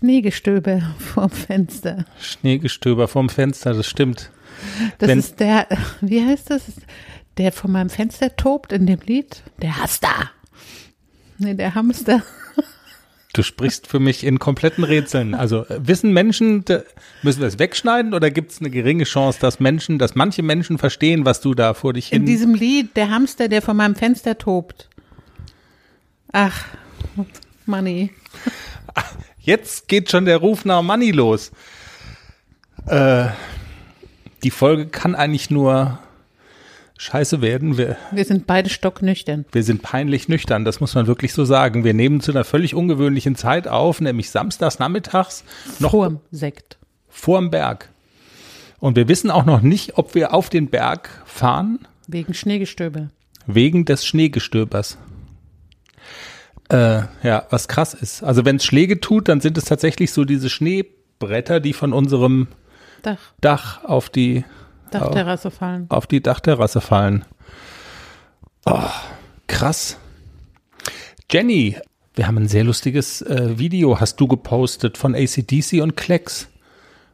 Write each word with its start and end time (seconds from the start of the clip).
Schneegestöber 0.00 0.82
vorm 0.98 1.30
Fenster. 1.30 2.04
Schneegestöber 2.20 3.06
vorm 3.06 3.28
Fenster, 3.28 3.74
das 3.74 3.86
stimmt. 3.86 4.30
Das 4.98 5.08
Wenn- 5.08 5.18
ist 5.18 5.38
der, 5.40 5.66
wie 6.00 6.24
heißt 6.24 6.50
das? 6.50 6.62
Der 7.36 7.52
vor 7.52 7.70
meinem 7.70 7.90
Fenster 7.90 8.34
tobt 8.36 8.72
in 8.72 8.86
dem 8.86 9.00
Lied. 9.06 9.42
Der 9.62 9.76
Hamster. 9.76 10.30
Nee, 11.38 11.54
der 11.54 11.74
Hamster. 11.74 12.22
Du 13.32 13.42
sprichst 13.44 13.86
für 13.86 14.00
mich 14.00 14.24
in 14.24 14.38
kompletten 14.40 14.82
Rätseln. 14.82 15.34
Also 15.34 15.64
äh, 15.66 15.78
wissen 15.86 16.12
Menschen, 16.12 16.64
müssen 17.22 17.40
wir 17.40 17.46
es 17.46 17.58
wegschneiden 17.60 18.12
oder 18.12 18.30
gibt 18.30 18.50
es 18.50 18.58
eine 18.60 18.70
geringe 18.70 19.04
Chance, 19.04 19.38
dass 19.40 19.60
Menschen, 19.60 19.98
dass 20.00 20.16
manche 20.16 20.42
Menschen 20.42 20.78
verstehen, 20.78 21.24
was 21.24 21.40
du 21.40 21.54
da 21.54 21.72
vor 21.74 21.92
dich 21.92 22.12
In 22.12 22.22
hin. 22.22 22.26
diesem 22.26 22.54
Lied, 22.54 22.96
der 22.96 23.10
Hamster, 23.10 23.48
der 23.48 23.62
vor 23.62 23.74
meinem 23.74 23.94
Fenster 23.94 24.36
tobt. 24.36 24.88
Ach, 26.32 26.64
Money. 27.66 28.10
Jetzt 29.42 29.88
geht 29.88 30.10
schon 30.10 30.24
der 30.26 30.36
Ruf 30.38 30.64
nach 30.64 30.82
Money 30.82 31.10
los. 31.12 31.50
Äh, 32.86 33.26
die 34.42 34.50
Folge 34.50 34.86
kann 34.86 35.14
eigentlich 35.14 35.50
nur 35.50 35.98
scheiße 36.98 37.40
werden. 37.40 37.78
Wir, 37.78 37.96
Wir 38.12 38.24
sind 38.24 38.46
beide 38.46 38.68
stocknüchtern. 38.68 39.46
wir 39.52 39.62
sind 39.62 39.80
peinlich 39.82 40.28
nüchtern, 40.28 40.64
das 40.66 40.80
muss 40.80 40.94
man 40.94 41.06
wirklich 41.06 41.32
so 41.32 41.44
sagen. 41.46 41.84
Wir 41.84 41.94
nehmen 41.94 42.20
zu 42.20 42.30
einer 42.32 42.44
völlig 42.44 42.74
ungewöhnlichen 42.74 43.36
Zeit 43.36 43.66
auf, 43.68 44.00
nämlich 44.00 44.30
samstags 44.30 44.78
nachmittags 44.78 45.44
noch 45.78 45.92
Vorm 45.92 46.20
Sekt. 46.30 46.76
vorm 47.08 47.50
Berg. 47.50 47.88
Und 48.78 48.96
wir 48.96 49.08
wissen 49.08 49.30
auch 49.30 49.44
noch 49.46 49.60
nicht, 49.62 49.96
ob 49.98 50.14
wir 50.14 50.32
auf 50.34 50.48
den 50.50 50.68
Berg 50.68 51.08
fahren, 51.24 51.86
Wegen 52.06 52.34
Schneegestöber. 52.34 53.08
wegen 53.46 53.84
des 53.86 54.04
Schneegestöbers. 54.06 54.98
Äh, 56.70 57.02
ja, 57.24 57.46
was 57.50 57.66
krass 57.66 57.94
ist. 57.94 58.22
Also 58.22 58.44
wenn 58.44 58.56
es 58.56 58.64
Schläge 58.64 59.00
tut, 59.00 59.28
dann 59.28 59.40
sind 59.40 59.58
es 59.58 59.64
tatsächlich 59.64 60.12
so 60.12 60.24
diese 60.24 60.48
Schneebretter, 60.48 61.58
die 61.58 61.72
von 61.72 61.92
unserem 61.92 62.46
Dach, 63.02 63.18
Dach 63.40 63.84
auf 63.84 64.08
die, 64.08 64.44
Dachterrasse 64.90 65.50
fallen. 65.50 65.86
auf 65.88 66.06
die 66.06 66.22
Dachterrasse 66.22 66.80
fallen. 66.80 67.24
Oh, 68.66 68.88
krass. 69.48 69.96
Jenny, 71.30 71.76
wir 72.14 72.26
haben 72.26 72.38
ein 72.38 72.48
sehr 72.48 72.64
lustiges 72.64 73.22
äh, 73.22 73.58
Video, 73.58 73.98
hast 73.98 74.20
du 74.20 74.28
gepostet 74.28 74.96
von 74.96 75.14
ACDC 75.14 75.80
und 75.82 75.96
Klecks. 75.96 76.48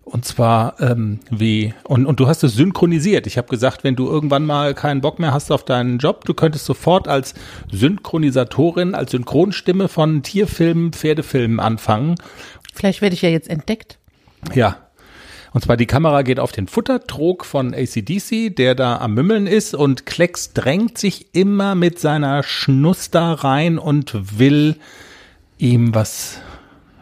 Und 0.07 0.25
zwar 0.25 0.81
ähm, 0.81 1.19
wie, 1.31 1.75
und, 1.83 2.07
und 2.07 2.21
du 2.21 2.29
hast 2.29 2.45
es 2.45 2.55
synchronisiert. 2.55 3.27
Ich 3.27 3.39
habe 3.39 3.49
gesagt, 3.49 3.83
wenn 3.83 3.97
du 3.97 4.07
irgendwann 4.09 4.47
mal 4.47 4.73
keinen 4.73 5.01
Bock 5.01 5.19
mehr 5.19 5.35
hast 5.35 5.51
auf 5.51 5.65
deinen 5.65 5.99
Job, 5.99 6.25
du 6.25 6.33
könntest 6.33 6.65
sofort 6.65 7.09
als 7.09 7.35
Synchronisatorin, 7.73 8.95
als 8.95 9.11
Synchronstimme 9.11 9.89
von 9.89 10.23
Tierfilmen, 10.23 10.93
Pferdefilmen 10.93 11.59
anfangen. 11.59 12.15
Vielleicht 12.73 13.03
werde 13.03 13.15
ich 13.15 13.23
ja 13.23 13.31
jetzt 13.31 13.51
entdeckt. 13.51 13.99
Ja. 14.55 14.77
Und 15.53 15.65
zwar 15.65 15.77
die 15.77 15.87
Kamera 15.87 16.23
geht 16.23 16.39
auf 16.39 16.53
den 16.53 16.69
Futtertrog 16.69 17.45
von 17.45 17.75
ACDC, 17.75 18.55
der 18.55 18.77
da 18.77 18.99
am 18.99 19.12
Mümmeln 19.12 19.49
ist 19.49 19.75
und 19.75 20.07
Klecks 20.07 20.53
drängt 20.53 20.99
sich 20.99 21.34
immer 21.34 21.75
mit 21.75 21.99
seiner 21.99 22.45
Schnuss 22.45 23.11
da 23.11 23.33
rein 23.33 23.79
und 23.79 24.39
will 24.39 24.77
ihm 25.59 25.97
was 25.97 26.39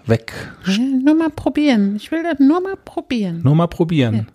weg. 0.06 0.32
Ja, 0.66 0.78
nur 0.78 1.14
mal 1.14 1.30
probieren. 1.30 1.96
Ich 1.96 2.10
will 2.10 2.22
das 2.22 2.38
nur 2.38 2.60
mal 2.60 2.76
probieren. 2.76 3.40
Nur 3.42 3.54
mal 3.54 3.68
probieren. 3.68 4.28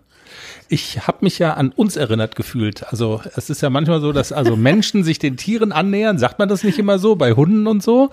Ich 0.68 1.06
habe 1.06 1.18
mich 1.22 1.38
ja 1.38 1.54
an 1.54 1.72
uns 1.72 1.96
erinnert 1.96 2.36
gefühlt. 2.36 2.84
Also 2.92 3.20
es 3.34 3.50
ist 3.50 3.60
ja 3.60 3.70
manchmal 3.70 4.00
so, 4.00 4.12
dass 4.12 4.32
also 4.32 4.54
Menschen 4.56 5.02
sich 5.02 5.18
den 5.18 5.36
Tieren 5.36 5.72
annähern. 5.72 6.18
Sagt 6.18 6.38
man 6.38 6.48
das 6.48 6.62
nicht 6.62 6.78
immer 6.78 6.98
so 6.98 7.16
bei 7.16 7.32
Hunden 7.32 7.66
und 7.66 7.82
so? 7.82 8.10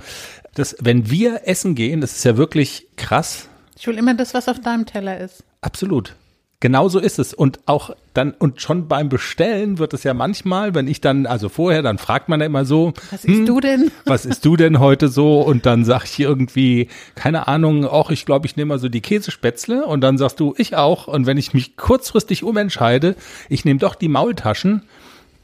Dass 0.55 0.75
wenn 0.80 1.11
wir 1.11 1.41
essen 1.45 1.75
gehen, 1.75 2.02
das 2.02 2.13
ist 2.13 2.23
ja 2.23 2.35
wirklich 2.35 2.88
krass. 2.95 3.47
Ich 3.78 3.85
will 3.85 3.97
immer 3.97 4.16
das, 4.16 4.33
was 4.33 4.47
auf 4.47 4.59
deinem 4.59 4.88
Teller 4.88 5.19
ist. 5.19 5.44
Absolut. 5.61 6.16
Genau 6.59 6.89
so 6.89 6.97
ist 6.97 7.19
es. 7.19 7.36
Und 7.36 7.59
auch 7.67 7.91
dann, 8.16 8.31
und 8.31 8.61
schon 8.61 8.88
beim 8.88 9.09
Bestellen 9.09 9.77
wird 9.77 9.94
es 9.94 10.03
ja 10.03 10.16
manchmal, 10.16 10.73
wenn 10.73 10.88
ich 10.88 11.02
dann, 11.02 11.28
also 11.28 11.50
vorher, 11.50 11.84
dann 11.84 12.00
fragt 12.00 12.29
man 12.29 12.40
ja 12.40 12.47
immer 12.47 12.66
so, 12.66 12.94
Was 13.12 13.25
isst 13.25 13.47
du 13.47 13.59
denn? 13.59 13.91
was 14.06 14.25
isst 14.25 14.44
du 14.44 14.56
denn 14.57 14.79
heute 14.79 15.07
so? 15.07 15.41
Und 15.41 15.68
dann 15.68 15.85
sag 15.85 16.06
ich 16.06 16.19
irgendwie, 16.19 16.88
keine 17.13 17.47
Ahnung, 17.47 17.85
auch 17.85 18.09
ich 18.09 18.25
glaube, 18.25 18.47
ich 18.47 18.56
nehme 18.56 18.69
mal 18.69 18.79
so 18.79 18.90
die 18.90 19.01
Käsespätzle 19.01 19.85
und 19.85 20.01
dann 20.01 20.18
sagst 20.18 20.40
du, 20.40 20.56
ich 20.57 20.75
auch. 20.75 21.07
Und 21.07 21.28
wenn 21.28 21.38
ich 21.38 21.53
mich 21.53 21.78
kurzfristig 21.78 22.44
umentscheide, 22.44 23.16
ich 23.50 23.63
nehme 23.63 23.79
doch 23.79 23.94
die 23.94 24.09
Maultaschen, 24.09 24.81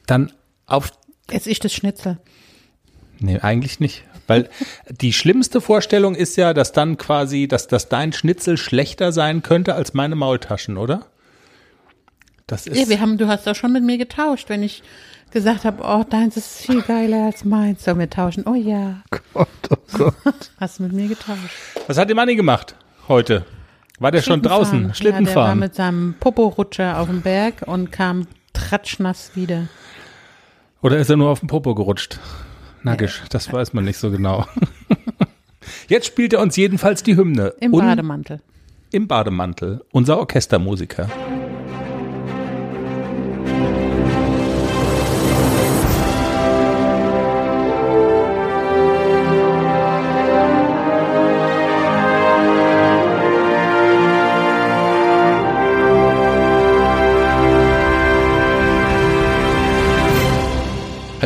dann 0.08 0.32
auf, 0.66 0.92
Esse 1.30 1.52
ich 1.52 1.60
das 1.60 1.74
Schnitzel. 1.74 2.18
nee, 3.20 3.38
eigentlich 3.40 3.80
nicht. 3.80 4.04
Weil 4.28 4.50
die 4.90 5.14
schlimmste 5.14 5.62
Vorstellung 5.62 6.16
ist 6.16 6.36
ja, 6.38 6.54
dass 6.54 6.72
dann 6.72 6.98
quasi, 6.98 7.48
dass, 7.48 7.68
dass 7.68 7.90
dein 7.90 8.14
Schnitzel 8.14 8.58
schlechter 8.58 9.12
sein 9.12 9.44
könnte 9.44 9.76
als 9.76 9.94
meine 9.94 10.16
Maultaschen, 10.16 10.78
oder? 10.78 11.08
Das 12.48 12.68
ist. 12.68 12.78
Ja, 12.78 12.90
wir 12.90 13.00
haben, 13.00 13.18
du 13.18 13.28
hast 13.28 13.48
doch 13.48 13.56
schon 13.56 13.72
mit 13.72 13.84
mir 13.84 13.98
getauscht, 13.98 14.50
wenn 14.50 14.64
ich 14.64 14.84
gesagt 15.32 15.66
habe, 15.66 15.84
oh, 15.84 16.04
deins 16.10 16.38
ist 16.38 16.62
viel 16.62 16.82
geiler 16.82 17.26
als 17.26 17.44
meins. 17.44 17.84
Sollen 17.84 18.00
wir 18.00 18.10
tauschen? 18.10 18.46
Oh 18.48 18.56
ja, 18.56 19.02
Gott, 19.34 19.48
oh 19.70 20.12
Gott. 20.24 20.52
hast 20.60 20.80
du 20.80 20.84
mit 20.84 20.94
mir 20.94 21.08
getauscht. 21.08 21.56
Was 21.88 21.98
hat 21.98 22.10
der 22.10 22.16
Manni 22.16 22.36
gemacht 22.36 22.76
heute? 23.08 23.46
War 24.00 24.12
der 24.12 24.22
schon 24.22 24.42
draußen? 24.42 24.94
Schlittenfahren. 24.94 25.28
Ja, 25.28 25.34
der 25.34 25.48
war 25.48 25.56
mit 25.56 25.76
seinem 25.76 26.16
Popo-Rutscher 26.20 27.00
auf 27.00 27.08
dem 27.08 27.22
Berg 27.22 27.64
und 27.66 27.92
kam 27.92 28.28
tratschnass 28.54 29.32
wieder. 29.36 29.68
Oder 30.82 30.98
ist 30.98 31.10
er 31.10 31.16
nur 31.18 31.30
auf 31.30 31.40
den 31.40 31.48
Popo 31.48 31.76
gerutscht? 31.76 32.20
Nagisch, 32.84 33.24
das 33.30 33.52
weiß 33.52 33.74
man 33.74 33.86
nicht 33.86 33.98
so 33.98 34.12
genau. 34.12 34.46
Jetzt 35.88 36.08
spielt 36.08 36.34
er 36.34 36.42
uns 36.42 36.56
jedenfalls 36.56 37.04
die 37.04 37.16
Hymne. 37.16 37.54
Im 37.60 37.72
Bademantel. 37.72 38.42
Im 38.92 39.08
Bademantel. 39.08 39.82
Unser 39.92 40.20
Orchestermusiker. 40.20 41.10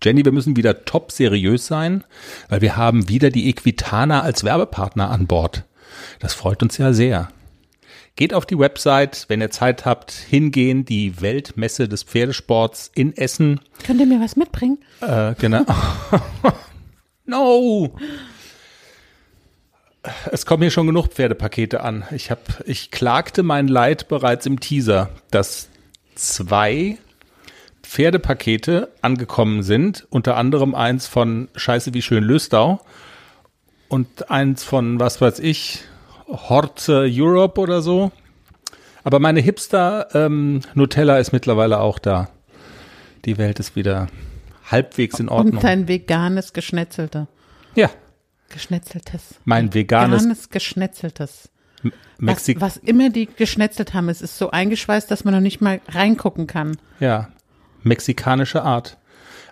Jenny, 0.00 0.24
wir 0.24 0.30
müssen 0.30 0.54
wieder 0.54 0.84
top 0.84 1.10
seriös 1.10 1.66
sein, 1.66 2.04
weil 2.48 2.60
wir 2.60 2.76
haben 2.76 3.08
wieder 3.08 3.30
die 3.30 3.48
Equitana 3.48 4.22
als 4.22 4.44
Werbepartner 4.44 5.10
an 5.10 5.26
Bord. 5.26 5.64
Das 6.20 6.32
freut 6.32 6.62
uns 6.62 6.78
ja 6.78 6.92
sehr. 6.92 7.30
Geht 8.14 8.34
auf 8.34 8.46
die 8.46 8.60
Website, 8.60 9.24
wenn 9.26 9.40
ihr 9.40 9.50
Zeit 9.50 9.84
habt, 9.84 10.12
hingehen, 10.12 10.84
die 10.84 11.20
Weltmesse 11.20 11.88
des 11.88 12.04
Pferdesports 12.04 12.92
in 12.94 13.16
Essen. 13.16 13.58
Könnt 13.84 13.98
ihr 13.98 14.06
mir 14.06 14.20
was 14.20 14.36
mitbringen? 14.36 14.78
Äh, 15.00 15.34
genau. 15.40 15.64
no! 17.26 17.96
Es 20.30 20.46
kommen 20.46 20.62
hier 20.62 20.70
schon 20.70 20.86
genug 20.86 21.08
Pferdepakete 21.08 21.82
an. 21.82 22.04
Ich 22.10 22.30
hab, 22.30 22.40
ich 22.66 22.90
klagte 22.90 23.42
mein 23.42 23.68
Leid 23.68 24.08
bereits 24.08 24.46
im 24.46 24.58
Teaser, 24.58 25.10
dass 25.30 25.68
zwei 26.14 26.98
Pferdepakete 27.82 28.90
angekommen 29.00 29.62
sind, 29.62 30.06
unter 30.10 30.36
anderem 30.36 30.74
eins 30.74 31.06
von 31.06 31.48
Scheiße 31.54 31.94
wie 31.94 32.02
schön 32.02 32.24
Löstau 32.24 32.80
und 33.88 34.30
eins 34.30 34.64
von 34.64 34.98
was 34.98 35.20
weiß 35.20 35.38
ich, 35.38 35.80
Horte 36.26 37.06
Europe 37.08 37.60
oder 37.60 37.82
so. 37.82 38.10
Aber 39.04 39.18
meine 39.18 39.40
Hipster 39.40 40.08
ähm, 40.14 40.62
Nutella 40.74 41.18
ist 41.18 41.32
mittlerweile 41.32 41.80
auch 41.80 41.98
da. 41.98 42.28
Die 43.24 43.38
Welt 43.38 43.60
ist 43.60 43.76
wieder 43.76 44.06
halbwegs 44.70 45.20
in 45.20 45.28
Ordnung. 45.28 45.56
Und 45.56 45.64
dein 45.64 45.88
veganes 45.88 46.52
Geschnetzelte. 46.52 47.26
Ja, 47.74 47.90
Geschnetzeltes. 48.52 49.34
mein 49.44 49.74
veganes 49.74 50.22
Veganes 50.22 50.50
Geschnetzeltes. 50.50 51.48
Was, 51.82 51.92
Mexik. 52.18 52.60
was 52.60 52.76
immer 52.76 53.10
die 53.10 53.26
geschnetzelt 53.26 53.94
haben, 53.94 54.08
es 54.08 54.22
ist 54.22 54.38
so 54.38 54.52
eingeschweißt, 54.52 55.10
dass 55.10 55.24
man 55.24 55.34
noch 55.34 55.40
nicht 55.40 55.60
mal 55.60 55.80
reingucken 55.88 56.46
kann. 56.46 56.76
Ja, 57.00 57.30
mexikanische 57.82 58.62
Art. 58.62 58.98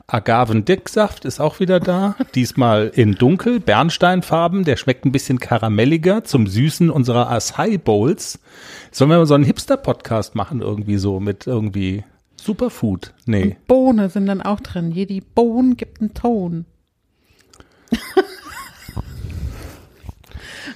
Agavendicksaft 0.06 1.24
ist 1.24 1.40
auch 1.40 1.60
wieder 1.60 1.80
da. 1.80 2.16
Diesmal 2.34 2.90
in 2.94 3.14
dunkel, 3.14 3.60
Bernsteinfarben. 3.60 4.64
Der 4.64 4.76
schmeckt 4.76 5.04
ein 5.04 5.12
bisschen 5.12 5.38
karamelliger 5.38 6.24
zum 6.24 6.46
Süßen 6.46 6.90
unserer 6.90 7.30
Acai 7.30 7.78
Bowls. 7.78 8.40
Sollen 8.90 9.10
wir 9.10 9.18
mal 9.18 9.26
so 9.26 9.34
einen 9.34 9.44
Hipster-Podcast 9.44 10.34
machen 10.34 10.60
irgendwie 10.60 10.96
so 10.96 11.20
mit 11.20 11.46
irgendwie 11.46 12.04
Superfood? 12.36 13.14
Nee. 13.26 13.56
Bohne 13.66 14.08
sind 14.10 14.26
dann 14.26 14.42
auch 14.42 14.60
drin. 14.60 14.90
Jedi 14.90 15.20
Bohnen 15.20 15.76
gibt 15.76 16.00
einen 16.00 16.14
Ton. 16.14 16.64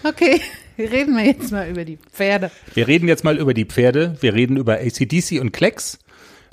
okay, 0.05 0.41
reden 0.79 1.17
wir 1.17 1.25
jetzt 1.25 1.51
mal 1.51 1.69
über 1.69 1.85
die 1.85 1.97
Pferde. 1.97 2.51
Wir 2.75 2.87
reden 2.87 3.09
jetzt 3.09 3.25
mal 3.25 3.39
über 3.39 3.55
die 3.55 3.65
Pferde. 3.65 4.17
Wir 4.21 4.35
reden 4.35 4.57
über 4.57 4.75
ACDC 4.75 5.41
und 5.41 5.53
Klecks. 5.53 5.99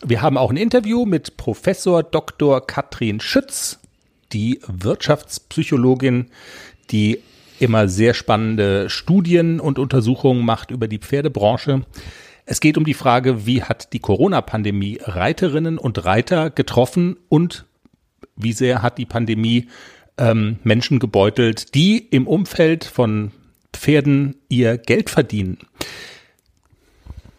Wir 0.03 0.21
haben 0.21 0.37
auch 0.37 0.49
ein 0.49 0.57
Interview 0.57 1.05
mit 1.05 1.37
Professor 1.37 2.01
Dr. 2.01 2.65
Katrin 2.65 3.19
Schütz, 3.19 3.79
die 4.33 4.59
Wirtschaftspsychologin, 4.67 6.27
die 6.89 7.19
immer 7.59 7.87
sehr 7.87 8.15
spannende 8.15 8.89
Studien 8.89 9.59
und 9.59 9.77
Untersuchungen 9.77 10.43
macht 10.43 10.71
über 10.71 10.87
die 10.87 10.97
Pferdebranche. 10.97 11.83
Es 12.45 12.59
geht 12.59 12.77
um 12.77 12.85
die 12.85 12.95
Frage, 12.95 13.45
wie 13.45 13.61
hat 13.61 13.93
die 13.93 13.99
Corona-Pandemie 13.99 14.99
Reiterinnen 15.03 15.77
und 15.77 16.03
Reiter 16.03 16.49
getroffen 16.49 17.17
und 17.29 17.65
wie 18.35 18.53
sehr 18.53 18.81
hat 18.81 18.97
die 18.97 19.05
Pandemie 19.05 19.67
ähm, 20.17 20.57
Menschen 20.63 20.97
gebeutelt, 20.97 21.75
die 21.75 21.99
im 21.99 22.25
Umfeld 22.27 22.83
von 22.83 23.31
Pferden 23.73 24.35
ihr 24.49 24.77
Geld 24.77 25.09
verdienen. 25.09 25.57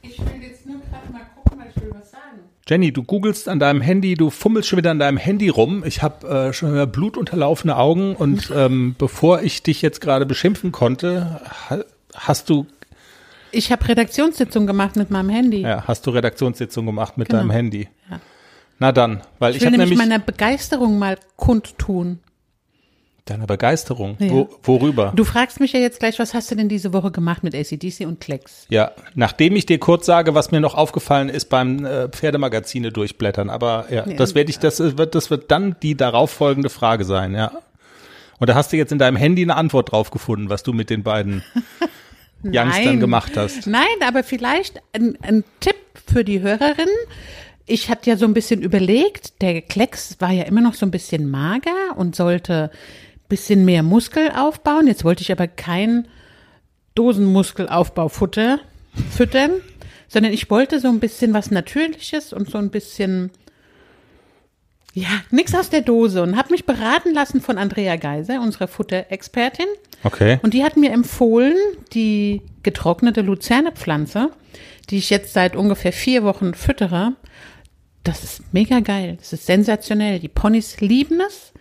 Ich 0.02 0.18
will 0.18 0.42
jetzt 0.42 0.66
nur 0.66 0.76
gerade 0.80 1.12
mal 1.12 1.22
gucken, 1.36 1.58
weil 1.60 1.68
ich 1.74 1.80
will 1.82 1.90
was 1.94 2.10
sagen. 2.10 2.40
Jenny, 2.68 2.92
du 2.92 3.02
googelst 3.02 3.48
an 3.48 3.58
deinem 3.58 3.80
Handy, 3.80 4.14
du 4.14 4.30
fummelst 4.30 4.68
schon 4.68 4.76
wieder 4.78 4.90
an 4.90 4.98
deinem 4.98 5.16
Handy 5.16 5.48
rum. 5.48 5.84
Ich 5.86 6.02
habe 6.02 6.26
äh, 6.28 6.52
schon 6.52 6.72
wieder 6.72 6.86
blutunterlaufene 6.86 7.76
Augen 7.76 8.16
und 8.16 8.50
ähm, 8.54 8.94
bevor 8.98 9.42
ich 9.42 9.62
dich 9.62 9.82
jetzt 9.82 10.00
gerade 10.00 10.26
beschimpfen 10.26 10.72
konnte, 10.72 11.40
ha 11.70 11.78
hast 12.14 12.50
du 12.50 12.66
Ich 13.52 13.72
habe 13.72 13.88
Redaktionssitzung 13.88 14.66
gemacht 14.66 14.96
mit 14.96 15.10
meinem 15.10 15.30
Handy. 15.30 15.60
ja, 15.62 15.84
hast 15.86 16.06
du 16.06 16.10
Redaktionssitzung 16.10 16.84
gemacht 16.86 17.16
mit 17.18 17.28
Genau. 17.28 17.40
deinem 17.40 17.50
Handy. 17.50 17.88
Ja. 18.10 18.20
Na 18.78 18.90
dann, 18.92 19.22
weil 19.38 19.52
Ich 19.52 19.58
ich, 19.58 19.62
will 19.62 19.70
nämlich 19.70 19.90
nämlich 19.90 20.08
meine 20.08 20.20
Begeisterung 20.22 20.98
mal 20.98 21.16
kundtun. 21.36 22.18
Deine 23.24 23.46
Begeisterung. 23.46 24.16
Ja. 24.18 24.30
Wo, 24.30 24.48
worüber? 24.62 25.12
Du 25.14 25.24
fragst 25.24 25.60
mich 25.60 25.72
ja 25.72 25.80
jetzt 25.80 26.00
gleich, 26.00 26.18
was 26.18 26.34
hast 26.34 26.50
du 26.50 26.54
denn 26.56 26.68
diese 26.68 26.92
Woche 26.92 27.10
gemacht 27.10 27.44
mit 27.44 27.54
ACDC 27.54 28.06
und 28.06 28.20
Klecks? 28.20 28.66
Ja, 28.68 28.92
nachdem 29.14 29.54
ich 29.54 29.66
dir 29.66 29.78
kurz 29.78 30.06
sage, 30.06 30.34
was 30.34 30.50
mir 30.50 30.60
noch 30.60 30.74
aufgefallen 30.74 31.28
ist 31.28 31.48
beim 31.48 31.84
äh, 31.84 32.08
Pferdemagazine 32.08 32.90
durchblättern, 32.90 33.50
aber 33.50 33.86
ja, 33.90 34.06
Nee, 34.06 34.16
das 34.16 34.34
werde 34.34 34.50
ich, 34.50 34.58
das 34.58 34.80
wird, 34.80 35.14
das 35.14 35.30
wird 35.30 35.50
dann 35.50 35.76
die 35.82 35.96
darauffolgende 35.96 36.70
Frage 36.70 37.04
sein, 37.04 37.34
ja. 37.34 37.52
Und 38.38 38.48
da 38.48 38.56
hast 38.56 38.72
du 38.72 38.76
jetzt 38.76 38.90
in 38.90 38.98
deinem 38.98 39.16
Handy 39.16 39.42
eine 39.42 39.54
Antwort 39.54 39.92
drauf 39.92 40.10
gefunden, 40.10 40.50
was 40.50 40.64
du 40.64 40.72
mit 40.72 40.90
den 40.90 41.04
beiden 41.04 41.44
Youngstern 42.42 42.98
gemacht 42.98 43.36
hast. 43.36 43.68
Nein, 43.68 43.84
aber 44.04 44.24
vielleicht 44.24 44.82
ein, 44.92 45.16
ein 45.22 45.44
Tipp 45.60 45.76
für 46.12 46.24
die 46.24 46.40
Hörerin. 46.40 46.88
Ich 47.66 47.88
hatte 47.88 48.10
ja 48.10 48.16
so 48.16 48.24
ein 48.24 48.34
bisschen 48.34 48.60
überlegt, 48.60 49.40
der 49.40 49.62
Klecks 49.62 50.16
war 50.18 50.32
ja 50.32 50.42
immer 50.42 50.60
noch 50.60 50.74
so 50.74 50.84
ein 50.84 50.90
bisschen 50.90 51.30
mager 51.30 51.96
und 51.96 52.16
sollte 52.16 52.72
bisschen 53.32 53.64
mehr 53.64 53.82
Muskel 53.82 54.30
aufbauen. 54.30 54.86
Jetzt 54.86 55.04
wollte 55.04 55.22
ich 55.22 55.32
aber 55.32 55.46
kein 55.46 56.06
Dosenmuskelaufbaufutter 56.94 58.60
füttern, 59.10 59.52
sondern 60.06 60.34
ich 60.34 60.50
wollte 60.50 60.80
so 60.80 60.88
ein 60.88 61.00
bisschen 61.00 61.32
was 61.32 61.50
Natürliches 61.50 62.34
und 62.34 62.50
so 62.50 62.58
ein 62.58 62.68
bisschen, 62.68 63.30
ja, 64.92 65.08
nichts 65.30 65.54
aus 65.54 65.70
der 65.70 65.80
Dose 65.80 66.22
und 66.22 66.36
habe 66.36 66.50
mich 66.50 66.66
beraten 66.66 67.14
lassen 67.14 67.40
von 67.40 67.56
Andrea 67.56 67.96
Geiser, 67.96 68.42
unserer 68.42 68.68
Futterexpertin. 68.68 69.68
Okay. 70.04 70.38
Und 70.42 70.52
die 70.52 70.62
hat 70.62 70.76
mir 70.76 70.90
empfohlen, 70.90 71.56
die 71.94 72.42
getrocknete 72.62 73.22
Luzernepflanze, 73.22 74.28
die 74.90 74.98
ich 74.98 75.08
jetzt 75.08 75.32
seit 75.32 75.56
ungefähr 75.56 75.94
vier 75.94 76.22
Wochen 76.22 76.52
füttere. 76.52 77.14
Das 78.04 78.24
ist 78.24 78.52
mega 78.52 78.80
geil. 78.80 79.16
Das 79.18 79.32
ist 79.32 79.46
sensationell. 79.46 80.18
Die 80.18 80.28
Ponys 80.28 80.82
lieben 80.82 81.22
es 81.26 81.51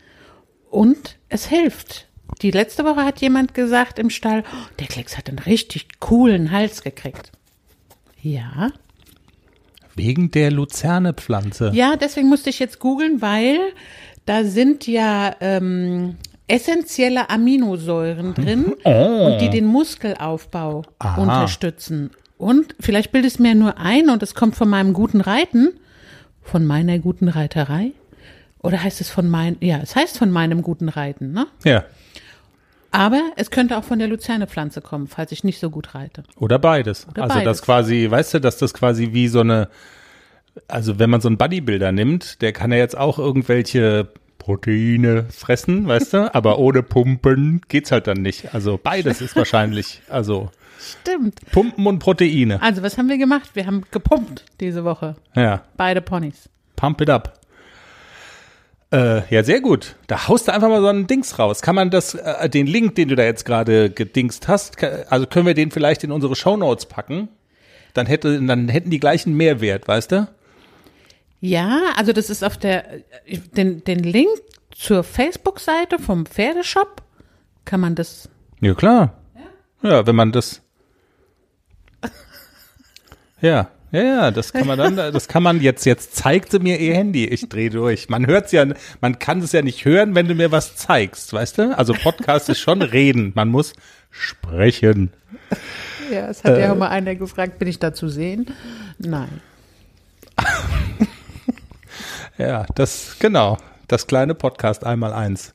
und 0.71 1.17
es 1.29 1.45
hilft. 1.45 2.07
Die 2.41 2.51
letzte 2.51 2.83
Woche 2.85 3.03
hat 3.03 3.21
jemand 3.21 3.53
gesagt 3.53 3.99
im 3.99 4.09
Stall, 4.09 4.43
oh, 4.45 4.67
der 4.79 4.87
Klecks 4.87 5.17
hat 5.17 5.29
einen 5.29 5.39
richtig 5.39 5.99
coolen 5.99 6.51
Hals 6.51 6.81
gekriegt. 6.81 7.31
Ja. 8.21 8.71
Wegen 9.95 10.31
der 10.31 10.49
Luzernepflanze. 10.49 11.71
Ja, 11.73 11.97
deswegen 11.97 12.29
musste 12.29 12.49
ich 12.49 12.59
jetzt 12.59 12.79
googeln, 12.79 13.21
weil 13.21 13.59
da 14.25 14.43
sind 14.43 14.87
ja 14.87 15.35
ähm, 15.41 16.15
essentielle 16.47 17.29
Aminosäuren 17.29 18.33
drin 18.33 18.65
und 18.83 19.37
die 19.39 19.49
den 19.49 19.65
Muskelaufbau 19.65 20.83
Aha. 20.99 21.21
unterstützen. 21.21 22.11
Und 22.37 22.75
vielleicht 22.79 23.11
bildet 23.11 23.31
es 23.31 23.39
mir 23.39 23.53
nur 23.53 23.77
ein 23.77 24.09
und 24.09 24.23
es 24.23 24.33
kommt 24.33 24.55
von 24.55 24.69
meinem 24.69 24.93
guten 24.93 25.21
Reiten, 25.21 25.73
von 26.41 26.65
meiner 26.65 26.97
guten 26.97 27.27
Reiterei. 27.27 27.91
Oder 28.61 28.81
heißt 28.83 29.01
es 29.01 29.09
von 29.09 29.29
mein, 29.29 29.57
ja, 29.59 29.79
es 29.81 29.95
heißt 29.95 30.17
von 30.17 30.29
meinem 30.31 30.61
guten 30.61 30.89
Reiten, 30.89 31.31
ne? 31.31 31.47
Ja. 31.63 31.83
Aber 32.91 33.21
es 33.37 33.51
könnte 33.51 33.77
auch 33.77 33.83
von 33.83 33.99
der 33.99 34.07
Luzernepflanze 34.07 34.81
kommen, 34.81 35.07
falls 35.07 35.31
ich 35.31 35.43
nicht 35.43 35.59
so 35.59 35.69
gut 35.69 35.95
reite. 35.95 36.23
Oder 36.35 36.59
beides. 36.59 37.07
Oder 37.09 37.23
also 37.23 37.35
beides. 37.35 37.57
das 37.59 37.61
quasi, 37.65 38.07
weißt 38.09 38.35
du, 38.35 38.39
dass 38.41 38.57
das 38.57 38.73
quasi 38.73 39.13
wie 39.13 39.29
so 39.29 39.39
eine, 39.39 39.69
also 40.67 40.99
wenn 40.99 41.09
man 41.09 41.21
so 41.21 41.29
einen 41.29 41.37
Bodybuilder 41.37 41.91
nimmt, 41.91 42.41
der 42.41 42.51
kann 42.51 42.71
ja 42.71 42.77
jetzt 42.77 42.97
auch 42.97 43.17
irgendwelche 43.17 44.09
Proteine 44.37 45.25
fressen, 45.29 45.87
weißt 45.87 46.13
du, 46.13 46.35
aber 46.35 46.59
ohne 46.59 46.83
Pumpen 46.83 47.61
geht's 47.69 47.91
halt 47.91 48.07
dann 48.07 48.21
nicht. 48.21 48.53
Also 48.53 48.79
beides 48.81 49.21
ist 49.21 49.35
wahrscheinlich, 49.35 50.01
also 50.09 50.51
Stimmt. 50.79 51.39
Pumpen 51.51 51.85
und 51.85 51.99
Proteine. 51.99 52.61
Also, 52.61 52.81
was 52.81 52.97
haben 52.97 53.07
wir 53.07 53.19
gemacht? 53.19 53.51
Wir 53.53 53.67
haben 53.67 53.83
gepumpt 53.91 54.45
diese 54.59 54.83
Woche. 54.83 55.15
Ja, 55.35 55.61
Beide 55.77 56.01
Ponys. 56.01 56.49
pump 56.75 57.01
it 57.01 57.09
up. 57.09 57.40
Äh, 58.93 59.21
ja, 59.33 59.43
sehr 59.43 59.61
gut. 59.61 59.95
Da 60.07 60.27
haust 60.27 60.47
du 60.47 60.53
einfach 60.53 60.67
mal 60.67 60.81
so 60.81 60.87
ein 60.87 61.07
Dings 61.07 61.39
raus. 61.39 61.61
Kann 61.61 61.75
man 61.75 61.89
das, 61.91 62.13
äh, 62.15 62.49
den 62.49 62.67
Link, 62.67 62.95
den 62.95 63.07
du 63.07 63.15
da 63.15 63.23
jetzt 63.23 63.45
gerade 63.45 63.89
gedingst 63.89 64.47
hast, 64.49 64.77
ka- 64.77 65.05
also 65.09 65.25
können 65.27 65.45
wir 65.45 65.53
den 65.53 65.71
vielleicht 65.71 66.03
in 66.03 66.11
unsere 66.11 66.35
Shownotes 66.35 66.87
packen? 66.87 67.29
Dann 67.93 68.05
hätte, 68.05 68.41
dann 68.41 68.67
hätten 68.67 68.89
die 68.89 68.99
gleichen 68.99 69.33
Mehrwert, 69.35 69.87
weißt 69.87 70.11
du? 70.11 70.27
Ja, 71.39 71.79
also 71.95 72.11
das 72.13 72.29
ist 72.29 72.43
auf 72.43 72.57
der, 72.57 72.83
den, 73.55 73.83
den 73.83 73.99
Link 73.99 74.29
zur 74.71 75.03
Facebook-Seite 75.03 75.97
vom 75.99 76.25
Pferdeshop 76.25 77.01
kann 77.65 77.79
man 77.79 77.95
das, 77.95 78.29
Ja, 78.59 78.73
klar. 78.73 79.13
Ja, 79.83 80.05
wenn 80.05 80.15
man 80.15 80.31
das. 80.31 80.61
Ja, 83.41 83.69
ja, 83.91 84.01
ja, 84.01 84.31
das 84.31 84.53
kann 84.53 84.67
man 84.67 84.77
dann, 84.77 84.95
das 84.95 85.27
kann 85.27 85.43
man 85.43 85.61
jetzt, 85.61 85.85
jetzt 85.85 86.15
zeigt 86.15 86.51
sie 86.51 86.59
mir 86.59 86.79
ihr 86.79 86.95
Handy, 86.95 87.25
ich 87.25 87.49
drehe 87.49 87.69
durch. 87.69 88.09
Man 88.09 88.27
hört's 88.27 88.51
ja, 88.51 88.65
man 89.01 89.19
kann 89.19 89.39
es 89.39 89.51
ja 89.51 89.61
nicht 89.61 89.85
hören, 89.85 90.15
wenn 90.15 90.27
du 90.27 90.35
mir 90.35 90.51
was 90.51 90.75
zeigst, 90.75 91.33
weißt 91.33 91.57
du? 91.57 91.77
Also 91.77 91.93
Podcast 91.93 92.49
ist 92.49 92.59
schon 92.59 92.81
reden, 92.81 93.31
man 93.35 93.49
muss 93.49 93.73
sprechen. 94.09 95.11
ja, 96.11 96.27
es 96.29 96.43
hat 96.43 96.57
ja 96.57 96.71
auch 96.71 96.77
mal 96.77 96.89
einer 96.89 97.15
gefragt, 97.15 97.59
bin 97.59 97.67
ich 97.67 97.79
da 97.79 97.93
zu 97.93 98.07
sehen? 98.09 98.47
Nein. 98.97 99.41
Ja, 102.37 102.65
das, 102.73 103.17
genau, 103.19 103.57
das 103.87 104.07
kleine 104.07 104.33
Podcast 104.33 104.83
einmal 104.83 105.13
eins. 105.13 105.53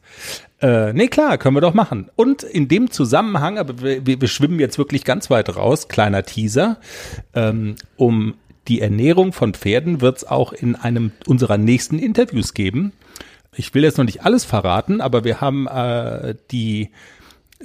Äh, 0.61 0.93
nee, 0.95 1.09
klar, 1.09 1.37
können 1.37 1.57
wir 1.57 1.61
doch 1.61 1.75
machen. 1.75 2.11
Und 2.17 2.43
in 2.43 2.69
dem 2.69 2.91
Zusammenhang, 2.91 3.59
aber 3.59 3.81
wir, 3.83 4.21
wir 4.21 4.29
schwimmen 4.29 4.59
jetzt 4.59 4.79
wirklich 4.79 5.05
ganz 5.05 5.29
weit 5.29 5.55
raus, 5.55 5.89
kleiner 5.89 6.23
Teaser, 6.23 6.79
ähm, 7.35 7.77
um 7.97 8.35
die 8.69 8.81
Ernährung 8.81 9.33
von 9.33 9.55
Pferden 9.55 10.01
wird 10.01 10.19
es 10.19 10.25
auch 10.25 10.53
in 10.53 10.75
einem 10.75 11.13
unserer 11.27 11.59
nächsten 11.59 11.99
Interviews 11.99 12.55
geben. 12.55 12.93
Ich 13.55 13.75
will 13.75 13.85
jetzt 13.85 13.99
noch 13.99 14.05
nicht 14.05 14.25
alles 14.25 14.45
verraten, 14.45 15.01
aber 15.01 15.25
wir 15.25 15.41
haben 15.41 15.67
äh, 15.67 16.35
die 16.51 16.91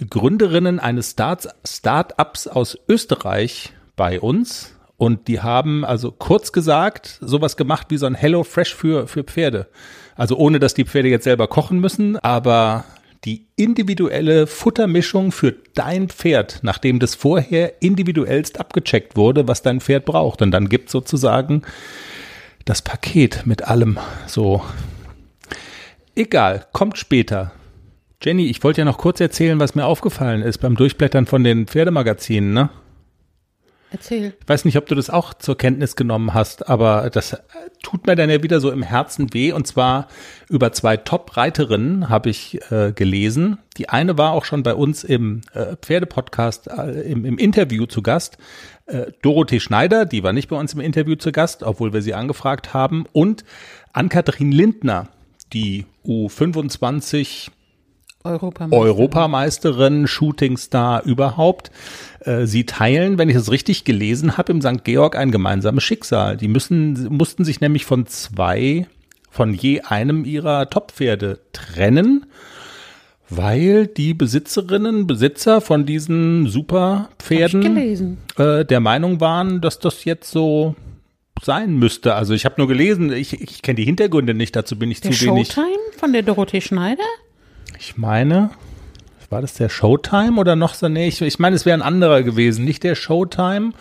Gründerinnen 0.09 0.79
eines 0.79 1.11
Start 1.11 1.47
Start-ups 1.65 2.47
aus 2.47 2.77
Österreich 2.87 3.73
bei 3.95 4.19
uns 4.19 4.75
und 4.97 5.27
die 5.27 5.41
haben 5.41 5.83
also 5.83 6.11
kurz 6.11 6.51
gesagt 6.51 7.17
sowas 7.21 7.57
gemacht 7.57 7.87
wie 7.89 7.97
so 7.97 8.05
ein 8.05 8.15
Hello 8.15 8.43
Fresh 8.43 8.75
für 8.75 9.07
für 9.07 9.23
Pferde. 9.23 9.67
Also 10.15 10.37
ohne 10.37 10.59
dass 10.59 10.73
die 10.73 10.85
Pferde 10.85 11.09
jetzt 11.09 11.23
selber 11.23 11.47
kochen 11.47 11.79
müssen, 11.79 12.17
aber 12.17 12.85
die 13.23 13.45
individuelle 13.55 14.47
Futtermischung 14.47 15.31
für 15.31 15.53
dein 15.75 16.09
Pferd, 16.09 16.59
nachdem 16.63 16.99
das 16.99 17.15
vorher 17.15 17.81
individuellst 17.81 18.59
abgecheckt 18.59 19.15
wurde, 19.15 19.47
was 19.47 19.61
dein 19.61 19.79
Pferd 19.79 20.05
braucht. 20.05 20.41
Und 20.41 20.51
dann 20.51 20.69
gibt 20.69 20.89
sozusagen 20.89 21.61
das 22.65 22.81
Paket 22.81 23.45
mit 23.45 23.63
allem 23.67 23.99
so. 24.27 24.63
Egal, 26.15 26.65
kommt 26.73 26.97
später. 26.97 27.51
Jenny, 28.23 28.47
ich 28.47 28.63
wollte 28.63 28.81
ja 28.81 28.85
noch 28.85 28.97
kurz 28.97 29.19
erzählen, 29.19 29.59
was 29.59 29.75
mir 29.75 29.85
aufgefallen 29.85 30.41
ist 30.41 30.59
beim 30.59 30.75
Durchblättern 30.75 31.25
von 31.25 31.43
den 31.43 31.67
Pferdemagazinen, 31.67 32.53
ne? 32.53 32.69
Erzähl. 33.93 34.33
Ich 34.39 34.47
weiß 34.47 34.63
nicht, 34.63 34.77
ob 34.77 34.85
du 34.85 34.95
das 34.95 35.09
auch 35.09 35.33
zur 35.33 35.57
Kenntnis 35.57 35.97
genommen 35.97 36.33
hast, 36.33 36.69
aber 36.69 37.09
das 37.09 37.35
tut 37.83 38.07
mir 38.07 38.15
dann 38.15 38.29
ja 38.29 38.41
wieder 38.41 38.61
so 38.61 38.71
im 38.71 38.83
Herzen 38.83 39.33
weh. 39.33 39.51
Und 39.51 39.67
zwar 39.67 40.07
über 40.47 40.71
zwei 40.71 40.95
Top-Reiterinnen 40.95 42.07
habe 42.07 42.29
ich 42.29 42.59
äh, 42.71 42.93
gelesen. 42.93 43.57
Die 43.77 43.89
eine 43.89 44.17
war 44.17 44.31
auch 44.31 44.45
schon 44.45 44.63
bei 44.63 44.75
uns 44.75 45.03
im 45.03 45.41
äh, 45.53 45.75
Pferdepodcast 45.75 46.69
äh, 46.69 47.01
im, 47.01 47.25
im 47.25 47.37
Interview 47.37 47.85
zu 47.85 48.01
Gast. 48.01 48.37
Äh, 48.85 49.11
Dorothee 49.21 49.59
Schneider, 49.59 50.05
die 50.05 50.23
war 50.23 50.31
nicht 50.31 50.47
bei 50.47 50.55
uns 50.55 50.73
im 50.73 50.79
Interview 50.79 51.15
zu 51.15 51.33
Gast, 51.33 51.61
obwohl 51.61 51.91
wir 51.91 52.01
sie 52.01 52.13
angefragt 52.13 52.73
haben. 52.73 53.05
Und 53.11 53.43
Ann-Kathrin 53.91 54.53
Lindner, 54.53 55.09
die 55.51 55.85
U25 56.05 57.49
Europameisterin. 58.23 58.87
Europameisterin, 58.87 60.07
Shootingstar 60.07 61.03
überhaupt. 61.03 61.71
Äh, 62.21 62.45
Sie 62.45 62.65
teilen, 62.65 63.17
wenn 63.17 63.29
ich 63.29 63.35
es 63.35 63.51
richtig 63.51 63.83
gelesen 63.83 64.37
habe, 64.37 64.51
im 64.51 64.61
St. 64.61 64.83
Georg 64.83 65.15
ein 65.15 65.31
gemeinsames 65.31 65.83
Schicksal. 65.83 66.37
Die 66.37 66.47
müssen, 66.47 67.07
mussten 67.09 67.43
sich 67.43 67.61
nämlich 67.61 67.85
von 67.85 68.05
zwei, 68.07 68.87
von 69.29 69.53
je 69.53 69.81
einem 69.81 70.25
ihrer 70.25 70.69
Top-Pferde 70.69 71.39
trennen, 71.53 72.25
weil 73.29 73.87
die 73.87 74.13
Besitzerinnen, 74.13 75.07
Besitzer 75.07 75.61
von 75.61 75.85
diesen 75.85 76.47
Superpferden 76.47 78.17
äh, 78.37 78.65
der 78.65 78.79
Meinung 78.81 79.21
waren, 79.21 79.61
dass 79.61 79.79
das 79.79 80.03
jetzt 80.03 80.29
so 80.29 80.75
sein 81.41 81.77
müsste. 81.77 82.13
Also 82.15 82.33
ich 82.33 82.45
habe 82.45 82.55
nur 82.57 82.67
gelesen, 82.67 83.11
ich, 83.11 83.41
ich 83.41 83.61
kenne 83.61 83.75
die 83.75 83.85
Hintergründe 83.85 84.33
nicht, 84.33 84.55
dazu 84.55 84.77
bin 84.77 84.91
ich 84.91 85.01
Der 85.01 85.11
zu 85.11 85.25
wenig. 85.25 85.47
Showtime 85.47 85.79
von 85.97 86.13
der 86.13 86.23
Dorothee 86.23 86.61
Schneider? 86.61 87.03
Ich 87.83 87.97
meine, 87.97 88.51
war 89.31 89.41
das 89.41 89.55
der 89.55 89.67
Showtime 89.67 90.39
oder 90.39 90.55
noch 90.55 90.75
so? 90.75 90.87
Nee, 90.87 91.07
ich, 91.07 91.19
ich 91.19 91.39
meine, 91.39 91.55
es 91.55 91.65
wäre 91.65 91.75
ein 91.75 91.81
anderer 91.81 92.21
gewesen, 92.21 92.63
nicht 92.63 92.83
der 92.83 92.93
Showtime. 92.93 93.71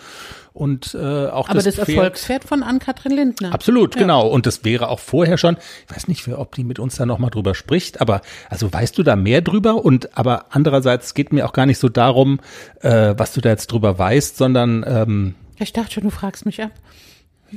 Und 0.53 0.95
äh, 0.95 1.27
auch 1.27 1.47
Aber 1.49 1.61
das, 1.61 1.75
das, 1.75 1.75
Pferd- 1.75 1.89
Erfolgspferd 1.89 2.43
von 2.43 2.63
Ann-Kathrin 2.63 3.11
Lindner. 3.11 3.53
Absolut, 3.53 3.95
genau. 3.95 4.27
Und 4.27 4.47
das 4.47 4.65
wäre 4.65 4.89
auch 4.89 4.99
vorher 4.99 5.37
schon, 5.37 5.55
ich 5.87 5.95
weiß 5.95 6.07
nicht, 6.07 6.27
ob 6.27 6.55
die 6.55 6.63
mit 6.63 6.79
uns 6.79 6.95
da 6.95 7.05
nochmal 7.05 7.29
drüber 7.29 7.53
spricht, 7.53 8.01
aber 8.01 8.21
also 8.49 8.73
weißt 8.73 8.97
du 8.97 9.03
da 9.03 9.15
mehr 9.15 9.41
drüber? 9.41 9.85
Und 9.85 10.17
aber 10.17 10.47
andererseits 10.49 11.13
geht 11.13 11.31
mir 11.31 11.45
auch 11.45 11.53
gar 11.53 11.67
nicht 11.67 11.77
so 11.77 11.87
darum, 11.87 12.39
äh, 12.81 13.13
was 13.15 13.33
du 13.33 13.39
da 13.39 13.49
jetzt 13.49 13.71
drüber 13.71 13.99
weißt, 13.99 14.35
sondern 14.35 14.83
ähm, 14.87 15.35
Ich 15.59 15.73
dachte 15.73 15.91
schon, 15.93 16.03
du 16.03 16.09
fragst 16.09 16.45
mich 16.47 16.61
ab. 16.61 16.71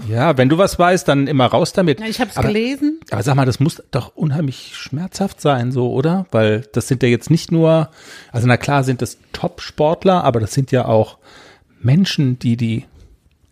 Ja, 0.08 0.36
wenn 0.36 0.48
du 0.48 0.58
was 0.58 0.78
weißt, 0.78 1.06
dann 1.06 1.26
immer 1.26 1.46
raus 1.46 1.72
damit. 1.72 2.00
Ja, 2.00 2.06
ich 2.06 2.20
habe 2.20 2.30
es 2.30 2.36
gelesen. 2.36 3.00
Aber 3.10 3.22
sag 3.22 3.34
mal, 3.34 3.46
das 3.46 3.60
muss 3.60 3.82
doch 3.90 4.14
unheimlich 4.16 4.72
schmerzhaft 4.74 5.40
sein, 5.40 5.72
so, 5.72 5.92
oder? 5.92 6.26
Weil 6.30 6.66
das 6.72 6.88
sind 6.88 7.02
ja 7.02 7.08
jetzt 7.08 7.30
nicht 7.30 7.52
nur, 7.52 7.90
also 8.32 8.46
na 8.46 8.56
klar 8.56 8.84
sind 8.84 9.02
das 9.02 9.18
Top-Sportler, 9.32 10.24
aber 10.24 10.40
das 10.40 10.52
sind 10.52 10.72
ja 10.72 10.86
auch 10.86 11.18
Menschen, 11.80 12.38
die 12.38 12.56
die, 12.56 12.84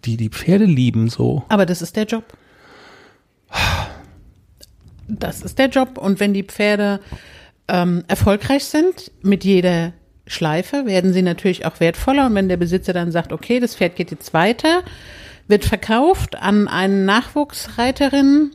die 0.04 0.16
die 0.16 0.30
Pferde 0.30 0.64
lieben, 0.64 1.08
so. 1.08 1.44
Aber 1.48 1.66
das 1.66 1.82
ist 1.82 1.96
der 1.96 2.04
Job. 2.04 2.24
Das 5.08 5.42
ist 5.42 5.58
der 5.58 5.68
Job. 5.68 5.98
Und 5.98 6.20
wenn 6.20 6.34
die 6.34 6.42
Pferde 6.42 7.00
ähm, 7.68 8.04
erfolgreich 8.08 8.64
sind 8.64 9.12
mit 9.22 9.44
jeder 9.44 9.92
Schleife, 10.26 10.86
werden 10.86 11.12
sie 11.12 11.22
natürlich 11.22 11.66
auch 11.66 11.80
wertvoller. 11.80 12.26
Und 12.26 12.34
wenn 12.34 12.48
der 12.48 12.56
Besitzer 12.56 12.92
dann 12.92 13.12
sagt, 13.12 13.32
okay, 13.32 13.60
das 13.60 13.76
Pferd 13.76 13.96
geht 13.96 14.10
jetzt 14.10 14.32
weiter, 14.32 14.82
wird 15.48 15.64
verkauft 15.64 16.36
an 16.36 16.68
eine 16.68 17.04
Nachwuchsreiterin, 17.04 18.52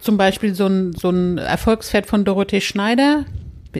zum 0.00 0.16
Beispiel 0.16 0.54
so 0.54 0.66
ein, 0.66 0.92
so 0.92 1.10
ein 1.10 1.38
Erfolgspferd 1.38 2.06
von 2.06 2.24
Dorothee 2.24 2.60
Schneider. 2.60 3.24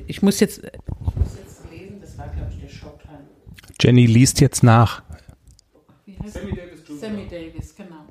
Ich 0.07 0.23
muss 0.23 0.41
jetzt, 0.41 0.63
ich 0.65 1.17
muss 1.17 1.37
jetzt 1.37 1.71
lesen, 1.71 2.01
das 2.01 2.17
war, 2.19 2.29
glaube 2.29 2.51
ich, 2.51 2.61
der 2.61 2.69
Showtime. 2.69 3.21
Jenny 3.81 4.07
liest 4.07 4.41
jetzt 4.41 4.63
nach. 4.63 5.03
Sammy 7.05 7.29
Davis, 7.29 7.75
genau. 7.77 8.07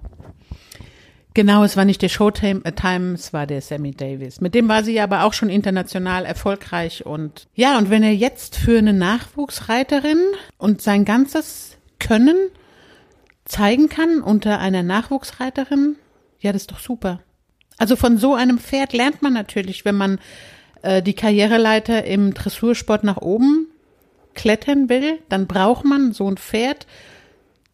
Genau, 1.33 1.63
es 1.63 1.75
war 1.75 1.83
nicht 1.83 2.03
der 2.03 2.09
Showtime, 2.09 2.61
äh, 2.63 3.13
es 3.15 3.33
war 3.33 3.47
der 3.47 3.61
Sammy 3.61 3.91
Davis. 3.91 4.39
Mit 4.39 4.53
dem 4.53 4.67
war 4.67 4.83
sie 4.83 4.99
aber 4.99 5.23
auch 5.23 5.33
schon 5.33 5.49
international 5.49 6.25
erfolgreich 6.25 7.07
und 7.07 7.47
ja, 7.55 7.79
und 7.79 7.89
wenn 7.89 8.03
er 8.03 8.13
jetzt 8.13 8.55
für 8.55 8.77
eine 8.77 8.93
Nachwuchsreiterin 8.93 10.19
und 10.59 10.83
sein 10.83 11.05
ganzes 11.05 11.77
Können 11.97 12.37
zeigen 13.53 13.87
kann 13.87 14.21
unter 14.21 14.59
einer 14.59 14.83
Nachwuchsreiterin, 14.83 15.95
ja, 16.39 16.51
das 16.51 16.63
ist 16.63 16.71
doch 16.71 16.79
super. 16.79 17.21
Also 17.77 17.95
von 17.95 18.17
so 18.17 18.33
einem 18.33 18.57
Pferd 18.57 18.93
lernt 18.93 19.21
man 19.21 19.33
natürlich, 19.33 19.85
wenn 19.85 19.95
man 19.95 20.19
äh, 20.81 21.01
die 21.01 21.13
Karriereleiter 21.13 22.03
im 22.05 22.33
Dressursport 22.33 23.03
nach 23.03 23.17
oben 23.17 23.67
klettern 24.33 24.89
will, 24.89 25.19
dann 25.29 25.47
braucht 25.47 25.85
man 25.85 26.13
so 26.13 26.27
ein 26.27 26.37
Pferd, 26.37 26.87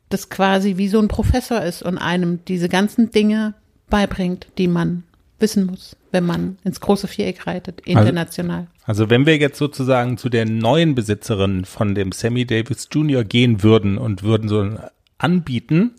das 0.10 0.30
quasi 0.30 0.78
wie 0.78 0.90
so 0.90 1.00
ein 1.00 1.08
Professor 1.08 1.62
ist 1.62 1.82
und 1.82 1.98
einem 1.98 2.44
diese 2.46 2.68
ganzen 2.68 3.12
Dinge 3.12 3.54
beibringt, 3.90 4.48
die 4.58 4.68
man 4.68 5.04
wissen 5.40 5.66
muss, 5.66 5.96
wenn 6.12 6.26
man 6.26 6.58
ins 6.66 6.82
große 6.82 7.08
Viereck 7.08 7.48
reitet, 7.48 7.82
international. 7.82 8.68
Also 8.84 9.10
wenn 9.10 9.26
wir 9.26 9.38
jetzt 9.38 9.58
sozusagen 9.58 10.18
zu 10.18 10.28
der 10.28 10.46
neuen 10.46 10.96
Besitzerin 10.96 11.64
von 11.64 11.96
dem 11.96 12.12
Sammy 12.12 12.46
Davis 12.46 12.90
Jr. 12.92 13.24
gehen 13.24 13.64
würden 13.64 13.98
und 13.98 14.24
würden 14.24 14.50
so 14.50 14.60
ein 14.60 14.80
anbieten, 15.20 15.92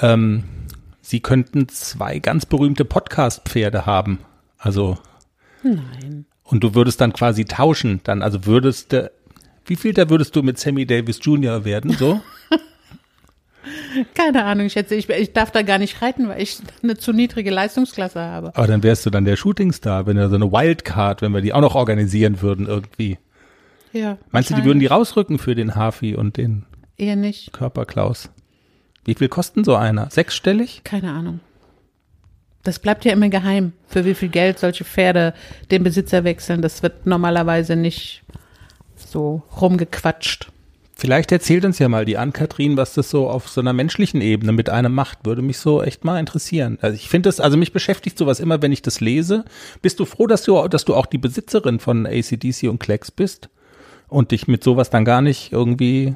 ähm, 0.00 0.44
sie 1.00 1.20
könnten 1.20 1.68
zwei 1.68 2.18
ganz 2.18 2.46
berühmte 2.46 2.84
Podcast-Pferde 2.84 3.86
haben. 3.86 4.18
Also 4.58 4.98
Nein. 5.62 6.26
Und 6.42 6.62
du 6.62 6.74
würdest 6.74 7.00
dann 7.00 7.12
quasi 7.12 7.44
tauschen, 7.46 8.00
dann, 8.04 8.22
also 8.22 8.44
würdest 8.44 8.92
du, 8.92 9.10
wie 9.64 9.76
viel 9.76 9.94
da 9.94 10.10
würdest 10.10 10.36
du 10.36 10.42
mit 10.42 10.58
Sammy 10.58 10.84
Davis 10.86 11.20
Jr. 11.22 11.64
werden, 11.64 11.92
so? 11.92 12.20
Keine 14.14 14.44
Ahnung, 14.44 14.66
ich 14.66 14.74
schätze, 14.74 14.94
ich, 14.94 15.08
ich 15.08 15.32
darf 15.32 15.50
da 15.50 15.62
gar 15.62 15.78
nicht 15.78 16.02
reiten, 16.02 16.28
weil 16.28 16.42
ich 16.42 16.58
eine 16.82 16.98
zu 16.98 17.14
niedrige 17.14 17.50
Leistungsklasse 17.50 18.20
habe. 18.20 18.54
Aber 18.54 18.66
dann 18.66 18.82
wärst 18.82 19.06
du 19.06 19.10
dann 19.10 19.24
der 19.24 19.36
Shootingstar, 19.36 20.06
wenn 20.06 20.16
du 20.16 20.28
so 20.28 20.34
eine 20.34 20.52
Wildcard, 20.52 21.22
wenn 21.22 21.32
wir 21.32 21.40
die 21.40 21.54
auch 21.54 21.62
noch 21.62 21.74
organisieren 21.74 22.42
würden 22.42 22.66
irgendwie. 22.66 23.18
Ja. 23.92 24.18
Meinst 24.30 24.50
du, 24.50 24.54
die 24.54 24.64
würden 24.64 24.80
die 24.80 24.86
rausrücken 24.86 25.38
für 25.38 25.54
den 25.54 25.76
Hafi 25.76 26.14
und 26.14 26.36
den 26.36 26.66
Eher 26.96 27.16
nicht. 27.16 27.52
Körperklaus? 27.52 28.30
Wie 29.04 29.14
viel 29.14 29.28
kosten 29.28 29.64
so 29.64 29.74
einer? 29.74 30.10
Sechsstellig? 30.10 30.82
Keine 30.84 31.12
Ahnung. 31.12 31.40
Das 32.62 32.78
bleibt 32.78 33.04
ja 33.04 33.12
immer 33.12 33.28
geheim, 33.28 33.72
für 33.86 34.06
wie 34.06 34.14
viel 34.14 34.30
Geld 34.30 34.58
solche 34.58 34.84
Pferde 34.84 35.34
den 35.70 35.82
Besitzer 35.82 36.24
wechseln. 36.24 36.62
Das 36.62 36.82
wird 36.82 37.04
normalerweise 37.04 37.76
nicht 37.76 38.22
so 38.96 39.42
rumgequatscht. 39.60 40.50
Vielleicht 40.96 41.32
erzählt 41.32 41.64
uns 41.64 41.78
ja 41.78 41.88
mal 41.88 42.04
die 42.04 42.16
Ann-Kathrin, 42.16 42.76
was 42.76 42.94
das 42.94 43.10
so 43.10 43.28
auf 43.28 43.48
so 43.48 43.60
einer 43.60 43.72
menschlichen 43.72 44.20
Ebene 44.20 44.52
mit 44.52 44.70
einem 44.70 44.94
macht. 44.94 45.26
Würde 45.26 45.42
mich 45.42 45.58
so 45.58 45.82
echt 45.82 46.04
mal 46.04 46.18
interessieren. 46.18 46.78
Also 46.80 46.94
ich 46.94 47.08
finde 47.08 47.28
das, 47.28 47.40
also 47.40 47.58
mich 47.58 47.72
beschäftigt 47.72 48.16
sowas 48.16 48.40
immer, 48.40 48.62
wenn 48.62 48.72
ich 48.72 48.80
das 48.80 49.00
lese. 49.00 49.44
Bist 49.82 50.00
du 50.00 50.04
froh, 50.04 50.26
dass 50.26 50.44
du, 50.44 50.66
dass 50.68 50.84
du 50.84 50.94
auch 50.94 51.06
die 51.06 51.18
Besitzerin 51.18 51.80
von 51.80 52.06
ACDC 52.06 52.68
und 52.70 52.78
Klecks 52.78 53.10
bist? 53.10 53.50
Und 54.08 54.30
dich 54.30 54.46
mit 54.46 54.62
sowas 54.62 54.88
dann 54.88 55.04
gar 55.04 55.20
nicht 55.20 55.52
irgendwie 55.52 56.14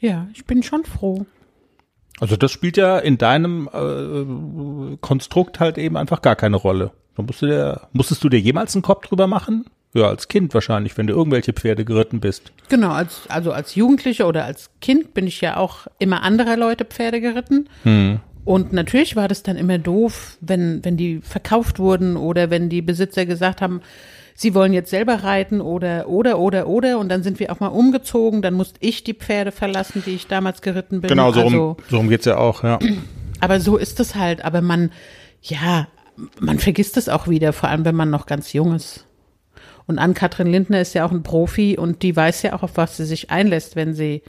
Ja, 0.00 0.28
ich 0.34 0.44
bin 0.44 0.62
schon 0.62 0.84
froh. 0.84 1.26
Also 2.20 2.36
das 2.36 2.50
spielt 2.50 2.76
ja 2.76 2.98
in 2.98 3.18
deinem 3.18 3.68
äh, 3.72 4.96
Konstrukt 5.00 5.60
halt 5.60 5.78
eben 5.78 5.96
einfach 5.96 6.22
gar 6.22 6.36
keine 6.36 6.56
Rolle. 6.56 6.92
Da 7.16 7.22
musst 7.22 7.42
du 7.42 7.46
dir, 7.46 7.88
musstest 7.92 8.24
du 8.24 8.28
dir 8.28 8.40
jemals 8.40 8.74
einen 8.74 8.82
Kopf 8.82 9.06
drüber 9.06 9.26
machen? 9.26 9.66
Ja, 9.94 10.08
als 10.08 10.28
Kind 10.28 10.52
wahrscheinlich, 10.52 10.98
wenn 10.98 11.06
du 11.06 11.14
irgendwelche 11.14 11.54
Pferde 11.54 11.84
geritten 11.84 12.20
bist. 12.20 12.52
Genau, 12.68 12.90
als, 12.90 13.22
also 13.28 13.52
als 13.52 13.74
Jugendliche 13.74 14.26
oder 14.26 14.44
als 14.44 14.70
Kind 14.82 15.14
bin 15.14 15.26
ich 15.26 15.40
ja 15.40 15.56
auch 15.56 15.86
immer 15.98 16.22
anderer 16.22 16.56
Leute 16.56 16.84
Pferde 16.84 17.20
geritten. 17.22 17.68
Und 18.44 18.72
natürlich 18.72 19.16
war 19.16 19.26
das 19.26 19.42
dann 19.42 19.56
immer 19.56 19.78
doof, 19.78 20.36
wenn, 20.40 20.84
wenn 20.84 20.96
die 20.98 21.20
verkauft 21.22 21.78
wurden 21.78 22.16
oder 22.16 22.50
wenn 22.50 22.68
die 22.68 22.82
Besitzer 22.82 23.24
gesagt 23.24 23.62
haben, 23.62 23.80
sie 24.36 24.54
wollen 24.54 24.72
jetzt 24.72 24.90
selber 24.90 25.24
reiten 25.24 25.60
oder, 25.60 26.08
oder, 26.08 26.38
oder, 26.38 26.68
oder. 26.68 26.98
Und 26.98 27.08
dann 27.08 27.22
sind 27.22 27.40
wir 27.40 27.50
auch 27.50 27.58
mal 27.58 27.68
umgezogen. 27.68 28.42
Dann 28.42 28.54
musste 28.54 28.78
ich 28.80 29.02
die 29.02 29.14
Pferde 29.14 29.50
verlassen, 29.50 30.02
die 30.06 30.14
ich 30.14 30.28
damals 30.28 30.62
geritten 30.62 31.00
bin. 31.00 31.08
Genau, 31.08 31.32
so 31.32 31.42
also, 31.42 31.68
rum, 31.70 31.76
so 31.88 31.96
rum 31.96 32.08
geht's 32.08 32.26
ja 32.26 32.36
auch, 32.36 32.62
ja. 32.62 32.78
aber 33.40 33.60
so 33.60 33.76
ist 33.76 33.98
es 33.98 34.14
halt. 34.14 34.44
Aber 34.44 34.60
man, 34.60 34.92
ja, 35.42 35.88
man 36.38 36.58
vergisst 36.58 36.96
es 36.96 37.08
auch 37.08 37.26
wieder, 37.26 37.52
vor 37.52 37.70
allem 37.70 37.84
wenn 37.84 37.96
man 37.96 38.10
noch 38.10 38.26
ganz 38.26 38.52
jung 38.52 38.74
ist. 38.74 39.06
Und 39.86 39.98
Ann-Kathrin 39.98 40.48
Lindner 40.48 40.80
ist 40.80 40.94
ja 40.94 41.06
auch 41.06 41.12
ein 41.12 41.22
Profi 41.22 41.78
und 41.78 42.02
die 42.02 42.14
weiß 42.14 42.42
ja 42.42 42.54
auch, 42.54 42.62
auf 42.62 42.76
was 42.76 42.96
sie 42.96 43.04
sich 43.04 43.30
einlässt, 43.30 43.76
wenn 43.76 43.94
sie 43.94 44.22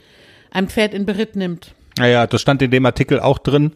ein 0.50 0.68
Pferd 0.68 0.94
in 0.94 1.04
Beritt 1.04 1.34
nimmt. 1.34 1.74
Naja, 1.98 2.28
das 2.28 2.40
stand 2.40 2.62
in 2.62 2.70
dem 2.70 2.86
Artikel 2.86 3.18
auch 3.18 3.38
drin. 3.38 3.72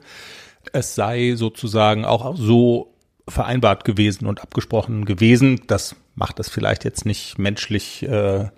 Es 0.72 0.94
sei 0.94 1.34
sozusagen 1.34 2.04
auch 2.04 2.36
so 2.36 2.94
vereinbart 3.28 3.84
gewesen 3.84 4.26
und 4.26 4.42
abgesprochen 4.42 5.04
gewesen. 5.04 5.62
Das 5.66 5.96
macht 6.14 6.38
das 6.38 6.48
vielleicht 6.48 6.84
jetzt 6.84 7.06
nicht 7.06 7.38
menschlich, 7.38 8.02
äh, 8.02 8.48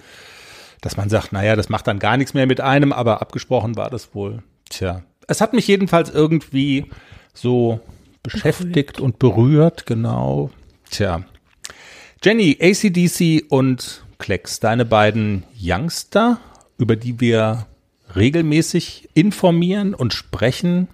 dass 0.80 0.96
man 0.96 1.08
sagt, 1.08 1.32
naja, 1.32 1.56
das 1.56 1.68
macht 1.68 1.86
dann 1.86 1.98
gar 1.98 2.16
nichts 2.16 2.34
mehr 2.34 2.46
mit 2.46 2.60
einem, 2.60 2.92
aber 2.92 3.22
abgesprochen 3.22 3.76
war 3.76 3.90
das 3.90 4.14
wohl. 4.14 4.42
Tja, 4.68 5.02
es 5.28 5.40
hat 5.40 5.52
mich 5.52 5.66
jedenfalls 5.66 6.10
irgendwie 6.10 6.86
so 7.32 7.80
beschäftigt 8.22 9.00
und 9.00 9.18
berührt, 9.18 9.86
genau. 9.86 10.50
Tja. 10.90 11.24
Jenny, 12.22 12.56
ACDC 12.60 13.44
und 13.50 14.04
Klecks, 14.18 14.60
deine 14.60 14.84
beiden 14.84 15.44
Youngster, 15.60 16.40
über 16.78 16.96
die 16.96 17.20
wir 17.20 17.66
regelmäßig 18.16 19.10
informieren 19.14 19.94
und 19.94 20.14
sprechen. 20.14 20.88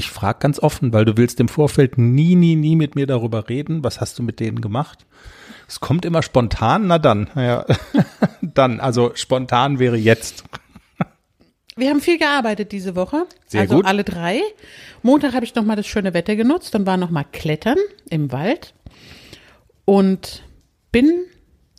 Ich 0.00 0.08
frage 0.08 0.38
ganz 0.38 0.58
offen, 0.58 0.94
weil 0.94 1.04
du 1.04 1.18
willst 1.18 1.40
im 1.40 1.48
Vorfeld 1.48 1.98
nie, 1.98 2.34
nie, 2.34 2.56
nie 2.56 2.74
mit 2.74 2.94
mir 2.94 3.06
darüber 3.06 3.50
reden. 3.50 3.84
Was 3.84 4.00
hast 4.00 4.18
du 4.18 4.22
mit 4.22 4.40
denen 4.40 4.62
gemacht? 4.62 5.04
Es 5.68 5.78
kommt 5.78 6.06
immer 6.06 6.22
spontan, 6.22 6.86
na 6.86 6.98
dann, 6.98 7.28
ja, 7.36 7.66
dann, 8.40 8.80
also 8.80 9.12
spontan 9.14 9.78
wäre 9.78 9.98
jetzt. 9.98 10.44
Wir 11.76 11.90
haben 11.90 12.00
viel 12.00 12.16
gearbeitet 12.16 12.72
diese 12.72 12.96
Woche. 12.96 13.26
Sehr 13.46 13.60
also 13.60 13.76
gut. 13.76 13.84
alle 13.84 14.02
drei. 14.02 14.40
Montag 15.02 15.34
habe 15.34 15.44
ich 15.44 15.54
nochmal 15.54 15.76
das 15.76 15.86
schöne 15.86 16.14
Wetter 16.14 16.34
genutzt 16.34 16.74
und 16.74 16.86
war 16.86 16.96
nochmal 16.96 17.26
klettern 17.30 17.76
im 18.08 18.32
Wald. 18.32 18.72
Und 19.84 20.44
bin 20.92 21.26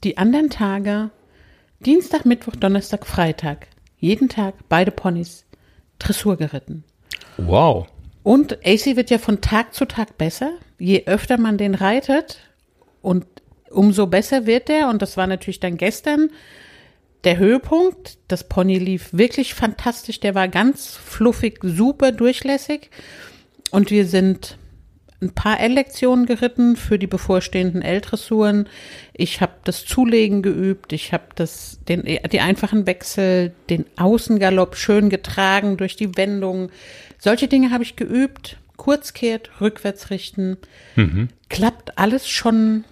die 0.03 0.19
anderen 0.19 0.51
Tage, 0.51 1.09
Dienstag, 1.79 2.25
Mittwoch, 2.25 2.55
Donnerstag, 2.55 3.07
Freitag, 3.07 3.65
jeden 3.97 4.29
Tag 4.29 4.53
beide 4.69 4.91
Ponys 4.91 5.43
Dressur 5.97 6.37
geritten. 6.37 6.83
Wow. 7.37 7.87
Und 8.23 8.65
AC 8.65 8.95
wird 8.95 9.09
ja 9.09 9.17
von 9.17 9.41
Tag 9.41 9.73
zu 9.73 9.85
Tag 9.85 10.17
besser. 10.17 10.53
Je 10.77 11.03
öfter 11.05 11.37
man 11.37 11.57
den 11.57 11.75
reitet 11.75 12.37
und 13.01 13.25
umso 13.69 14.07
besser 14.07 14.45
wird 14.45 14.69
er. 14.69 14.89
Und 14.89 15.01
das 15.01 15.17
war 15.17 15.27
natürlich 15.27 15.59
dann 15.59 15.77
gestern 15.77 16.29
der 17.23 17.37
Höhepunkt. 17.37 18.17
Das 18.27 18.47
Pony 18.47 18.77
lief 18.77 19.09
wirklich 19.11 19.53
fantastisch. 19.53 20.19
Der 20.19 20.35
war 20.35 20.47
ganz 20.47 20.95
fluffig, 20.95 21.59
super 21.63 22.11
durchlässig. 22.11 22.89
Und 23.71 23.89
wir 23.89 24.05
sind 24.05 24.57
ein 25.21 25.33
paar 25.33 25.59
L-Lektionen 25.59 26.25
geritten 26.25 26.75
für 26.75 26.97
die 26.97 27.07
bevorstehenden 27.07 27.83
L-Dressuren. 27.83 28.67
Ich 29.13 29.39
habe 29.39 29.53
das 29.63 29.85
Zulegen 29.85 30.41
geübt, 30.41 30.93
ich 30.93 31.13
habe 31.13 31.25
die 31.87 32.39
einfachen 32.39 32.87
Wechsel, 32.87 33.53
den 33.69 33.85
Außengalopp 33.97 34.75
schön 34.75 35.09
getragen 35.09 35.77
durch 35.77 35.95
die 35.95 36.17
Wendung. 36.17 36.71
Solche 37.23 37.47
Dinge 37.47 37.69
habe 37.69 37.83
ich 37.83 37.95
geübt. 37.95 38.57
Kurzkehrt, 38.77 39.61
rückwärts 39.61 40.09
richten. 40.09 40.57
Mhm. 40.95 41.29
Klappt 41.49 41.99
alles 41.99 42.27
schon 42.27 42.83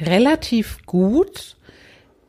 relativ 0.00 0.78
gut. 0.86 1.56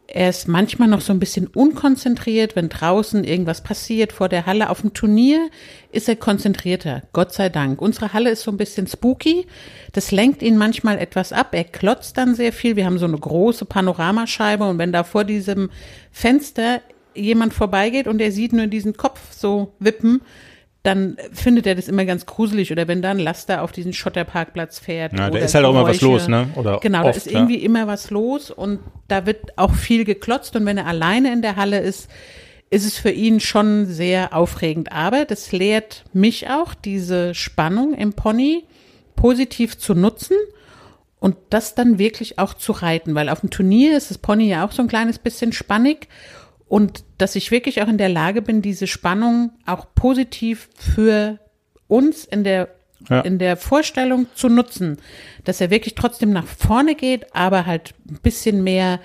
Er 0.08 0.30
ist 0.30 0.50
manchmal 0.50 0.90
noch 0.90 1.00
so 1.00 1.14
ein 1.14 1.20
bisschen 1.20 1.48
unkonzentriert, 1.48 2.58
wenn 2.58 2.68
draußen 2.68 3.24
irgendwas 3.24 3.64
passiert 3.64 4.12
vor 4.12 4.28
der 4.28 4.46
Halle. 4.46 4.70
Auf 4.70 4.82
dem 4.82 4.94
Turnier 4.94 5.50
ist 5.94 6.10
er 6.10 6.18
konzentrierter, 6.18 7.04
Gott 7.14 7.32
sei 7.32 7.48
Dank. 7.48 7.82
Unsere 7.82 8.12
Halle 8.12 8.30
ist 8.30 8.42
so 8.42 8.52
ein 8.52 8.58
bisschen 8.58 8.88
spooky. 8.88 9.48
Das 9.94 10.12
lenkt 10.12 10.42
ihn 10.42 10.58
manchmal 10.58 10.98
etwas 10.98 11.32
ab. 11.32 11.54
Er 11.54 11.64
klotzt 11.64 12.18
dann 12.18 12.36
sehr 12.36 12.52
viel. 12.52 12.76
Wir 12.76 12.86
haben 12.86 12.98
so 12.98 13.06
eine 13.06 13.18
große 13.18 13.64
Panoramascheibe 13.64 14.66
und 14.66 14.80
wenn 14.80 14.92
da 14.92 15.06
vor 15.06 15.24
diesem 15.24 15.70
Fenster 16.12 16.82
jemand 17.16 17.54
vorbeigeht 17.54 18.08
und 18.08 18.20
er 18.20 18.34
sieht 18.34 18.52
nur 18.52 18.68
diesen 18.68 18.98
Kopf 18.98 19.32
so 19.32 19.72
wippen, 19.80 20.20
dann 20.84 21.18
findet 21.32 21.68
er 21.68 21.76
das 21.76 21.88
immer 21.88 22.06
ganz 22.06 22.26
gruselig. 22.26 22.72
Oder 22.72 22.88
wenn 22.88 23.02
da 23.02 23.12
ein 23.12 23.20
Laster 23.20 23.62
auf 23.62 23.72
diesen 23.72 23.94
Schotterparkplatz 23.94 24.80
fährt. 24.80 25.18
Ja, 25.18 25.30
da 25.30 25.38
ist 25.38 25.54
halt 25.54 25.66
auch 25.66 25.72
immer 25.72 25.86
was 25.86 26.02
los, 26.02 26.28
ne? 26.28 26.50
Oder 26.56 26.80
genau, 26.80 27.06
oft, 27.06 27.10
da 27.10 27.18
ist 27.18 27.28
ja. 27.28 27.34
irgendwie 27.34 27.58
immer 27.58 27.88
was 27.88 28.10
los 28.10 28.50
und 28.50 28.80
da 29.08 29.26
wird 29.26 29.58
auch 29.58 29.74
viel 29.74 30.06
geklotzt. 30.06 30.56
Und 30.56 30.66
wenn 30.66 30.78
er 30.78 30.88
alleine 30.88 31.32
in 31.32 31.42
der 31.42 31.56
Halle 31.56 31.80
ist, 31.80 32.10
ist 32.72 32.86
es 32.86 32.98
für 32.98 33.12
ihn 33.12 33.40
schon 33.40 33.86
sehr 33.86 34.36
aufregend. 34.36 34.92
Aber 34.92 35.26
das 35.26 35.52
lehrt 35.52 36.04
mich 36.14 36.50
auch, 36.50 36.74
diese 36.74 37.36
Spannung 37.36 37.94
im 37.94 38.14
Pony 38.14 38.64
positiv 39.16 39.78
zu 39.78 39.94
nutzen 39.94 40.38
und 41.20 41.36
das 41.52 41.76
dann 41.76 42.00
wirklich 42.00 42.40
auch 42.40 42.56
zu 42.56 42.72
reiten. 42.72 43.14
Weil 43.14 43.30
auf 43.30 43.42
dem 43.42 43.52
Turnier 43.52 43.96
ist 43.96 44.10
das 44.10 44.18
Pony 44.18 44.48
ja 44.48 44.66
auch 44.66 44.72
so 44.72 44.82
ein 44.82 44.88
kleines 44.88 45.20
bisschen 45.20 45.54
spannig 45.54 46.08
und 46.72 47.04
dass 47.18 47.36
ich 47.36 47.52
wirklich 47.52 47.82
auch 47.82 47.90
in 47.90 47.98
der 47.98 48.08
Lage 48.08 48.42
bin, 48.42 48.62
diese 48.62 48.88
Spannung 48.88 49.52
auch 49.66 49.88
positiv 49.94 50.70
für 50.78 51.38
uns 51.90 52.24
in 52.24 52.46
der 52.46 52.70
ja. 53.10 53.20
in 53.22 53.40
der 53.40 53.58
Vorstellung 53.58 54.28
zu 54.36 54.48
nutzen, 54.48 54.98
dass 55.44 55.60
er 55.60 55.70
wirklich 55.70 55.96
trotzdem 55.96 56.32
nach 56.32 56.46
vorne 56.46 56.96
geht, 56.96 57.36
aber 57.36 57.66
halt 57.66 57.94
ein 58.10 58.20
bisschen 58.24 58.64
mehr 58.64 59.02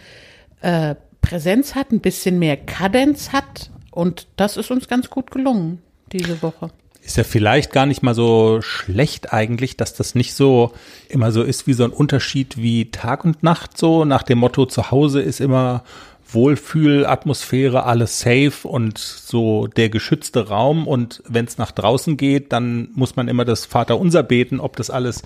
äh, 0.61 0.95
Präsenz 1.23 1.75
hat, 1.75 1.91
ein 1.91 1.99
bisschen 2.01 2.39
mehr 2.39 2.57
Kadenz 2.57 3.33
hat 3.33 3.73
und 3.91 4.29
das 4.37 4.57
ist 4.57 4.71
uns 4.71 4.87
ganz 4.87 5.11
gut 5.11 5.33
gelungen 5.33 5.83
diese 6.13 6.43
Woche. 6.43 6.71
Ist 7.03 7.17
ja 7.17 7.25
vielleicht 7.25 7.73
gar 7.73 7.87
nicht 7.87 8.03
mal 8.03 8.15
so 8.15 8.61
schlecht 8.63 9.33
eigentlich, 9.33 9.77
dass 9.77 9.93
das 9.95 10.15
nicht 10.15 10.35
so 10.35 10.73
immer 11.09 11.33
so 11.33 11.43
ist 11.43 11.67
wie 11.67 11.73
so 11.73 11.83
ein 11.83 11.91
Unterschied 11.91 12.59
wie 12.59 12.93
Tag 12.93 13.25
und 13.25 13.43
Nacht 13.43 13.77
so 13.77 14.05
nach 14.05 14.23
dem 14.23 14.39
Motto 14.39 14.67
zu 14.67 14.93
Hause 14.93 15.21
ist 15.21 15.41
immer 15.41 15.83
Wohlfühlatmosphäre, 16.29 17.85
alles 17.85 18.21
safe 18.21 18.67
und 18.67 18.99
so 18.99 19.67
der 19.67 19.89
geschützte 19.89 20.49
Raum. 20.49 20.87
Und 20.87 21.23
wenn 21.29 21.45
es 21.45 21.59
nach 21.59 21.73
draußen 21.73 22.17
geht, 22.17 22.53
dann 22.53 22.89
muss 22.95 23.17
man 23.17 23.29
immer 23.29 23.45
das 23.45 23.67
Vaterunser 23.67 24.23
beten, 24.23 24.61
ob 24.61 24.77
das 24.77 24.91
alles 24.91 25.23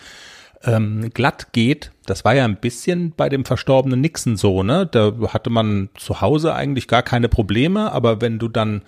ähm, 0.62 1.10
glatt 1.14 1.52
geht. 1.52 1.92
Das 2.06 2.24
war 2.24 2.34
ja 2.34 2.44
ein 2.44 2.56
bisschen 2.56 3.12
bei 3.16 3.28
dem 3.28 3.44
verstorbenen 3.44 4.00
Nixon 4.00 4.36
so, 4.36 4.62
ne? 4.62 4.86
Da 4.86 5.12
hatte 5.28 5.50
man 5.50 5.88
zu 5.96 6.20
Hause 6.20 6.54
eigentlich 6.54 6.86
gar 6.86 7.02
keine 7.02 7.28
Probleme, 7.28 7.92
aber 7.92 8.20
wenn 8.20 8.38
du 8.38 8.48
dann 8.48 8.82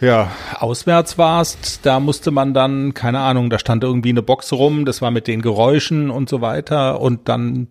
ja, 0.00 0.30
auswärts 0.58 1.16
warst, 1.16 1.86
da 1.86 2.00
musste 2.00 2.30
man 2.30 2.52
dann, 2.52 2.92
keine 2.92 3.20
Ahnung, 3.20 3.48
da 3.48 3.58
stand 3.58 3.82
irgendwie 3.82 4.10
eine 4.10 4.22
Box 4.22 4.52
rum, 4.52 4.84
das 4.84 5.00
war 5.00 5.10
mit 5.10 5.26
den 5.26 5.40
Geräuschen 5.40 6.10
und 6.10 6.28
so 6.28 6.42
weiter 6.42 7.00
und 7.00 7.28
dann 7.28 7.68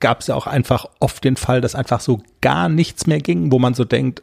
gab 0.00 0.20
es 0.20 0.26
ja 0.28 0.34
auch 0.34 0.46
einfach 0.46 0.86
oft 1.00 1.24
den 1.24 1.36
Fall, 1.36 1.60
dass 1.60 1.74
einfach 1.74 2.00
so 2.00 2.22
gar 2.40 2.68
nichts 2.68 3.06
mehr 3.06 3.20
ging, 3.20 3.52
wo 3.52 3.58
man 3.58 3.74
so 3.74 3.84
denkt, 3.84 4.22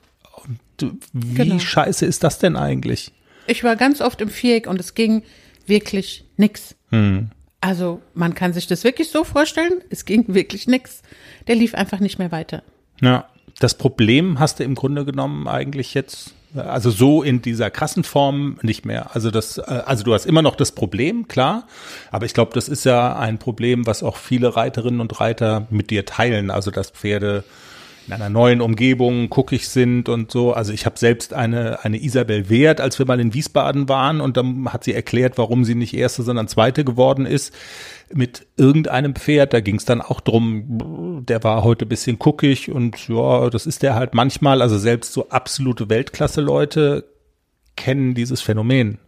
wie 1.14 1.34
genau. 1.34 1.60
scheiße 1.60 2.06
ist 2.06 2.24
das 2.24 2.40
denn 2.40 2.56
eigentlich? 2.56 3.12
Ich 3.48 3.64
war 3.64 3.76
ganz 3.76 4.02
oft 4.02 4.22
im 4.22 4.30
Viereck 4.30 4.68
und 4.68 4.80
es 4.80 4.96
ging 4.96 5.24
wirklich 5.66 6.26
nix. 6.38 6.76
Hm. 6.90 7.30
Also 7.62 8.02
man 8.14 8.36
kann 8.36 8.54
sich 8.54 8.68
das 8.68 8.84
wirklich 8.84 9.10
so 9.10 9.24
vorstellen, 9.24 9.82
es 9.90 10.06
ging 10.06 10.34
wirklich 10.34 10.68
nix. 10.68 11.02
Der 11.48 11.56
lief 11.56 11.76
einfach 11.76 12.00
nicht 12.00 12.18
mehr 12.18 12.32
weiter. 12.32 12.64
Ja, 13.02 13.28
das 13.60 13.78
Problem 13.78 14.40
hast 14.40 14.60
du 14.60 14.64
im 14.64 14.76
Grunde 14.76 15.04
genommen 15.04 15.48
eigentlich 15.48 15.94
jetzt 15.94 16.34
also 16.56 16.90
so 16.90 17.22
in 17.24 17.42
dieser 17.42 17.70
krassen 17.70 18.04
Form 18.04 18.58
nicht 18.62 18.86
mehr. 18.86 19.16
Also 19.16 19.32
das, 19.32 19.58
äh, 19.58 19.62
also 19.86 20.04
du 20.04 20.14
hast 20.14 20.26
immer 20.26 20.42
noch 20.42 20.56
das 20.56 20.72
Problem, 20.72 21.28
klar. 21.28 21.68
Aber 22.12 22.26
ich 22.26 22.34
glaube, 22.34 22.52
das 22.54 22.68
ist 22.68 22.86
ja 22.86 23.16
ein 23.16 23.38
Problem, 23.38 23.86
was 23.86 24.04
auch 24.04 24.18
viele 24.18 24.56
Reiterinnen 24.56 25.00
und 25.00 25.20
Reiter 25.20 25.68
mit 25.70 25.90
dir 25.92 26.06
teilen. 26.06 26.50
Also 26.50 26.72
dass 26.72 26.90
Pferde 26.92 27.44
in 28.10 28.14
einer 28.14 28.30
neuen 28.30 28.60
Umgebung 28.62 29.30
guckig 29.30 29.70
sind 29.70 30.10
und 30.10 30.32
so. 30.32 30.54
Also 30.54 30.74
ich 30.74 30.88
habe 30.88 30.98
selbst 30.98 31.34
eine, 31.34 31.84
eine 31.86 32.02
Isabel 32.02 32.50
Wert, 32.50 32.82
als 32.82 32.98
wir 32.98 33.06
mal 33.06 33.20
in 33.20 33.36
Wiesbaden 33.36 33.88
waren 33.88 34.20
und 34.20 34.36
dann 34.36 34.74
hat 34.74 34.84
sie 34.84 34.96
erklärt, 34.96 35.38
warum 35.38 35.64
sie 35.64 35.76
nicht 35.76 35.94
erste, 35.94 36.24
sondern 36.24 36.48
zweite 36.48 36.84
geworden 36.84 37.28
ist 37.28 37.54
mit 38.12 38.48
irgendeinem 38.58 39.14
Pferd. 39.14 39.54
Da 39.54 39.60
ging 39.60 39.76
es 39.76 39.86
dann 39.86 40.02
auch 40.02 40.22
drum, 40.22 41.09
der 41.20 41.44
war 41.44 41.64
heute 41.64 41.86
bisschen 41.86 42.20
guckig 42.20 42.72
und 42.72 43.08
ja, 43.08 43.50
das 43.50 43.66
ist 43.66 43.84
der 43.84 43.96
halt 43.96 44.14
manchmal. 44.14 44.62
Also 44.62 44.78
selbst 44.78 45.14
so 45.14 45.30
absolute 45.30 45.90
Weltklasse-Leute 45.90 47.06
kennen 47.76 48.14
dieses 48.14 48.42
Phänomen 48.42 49.00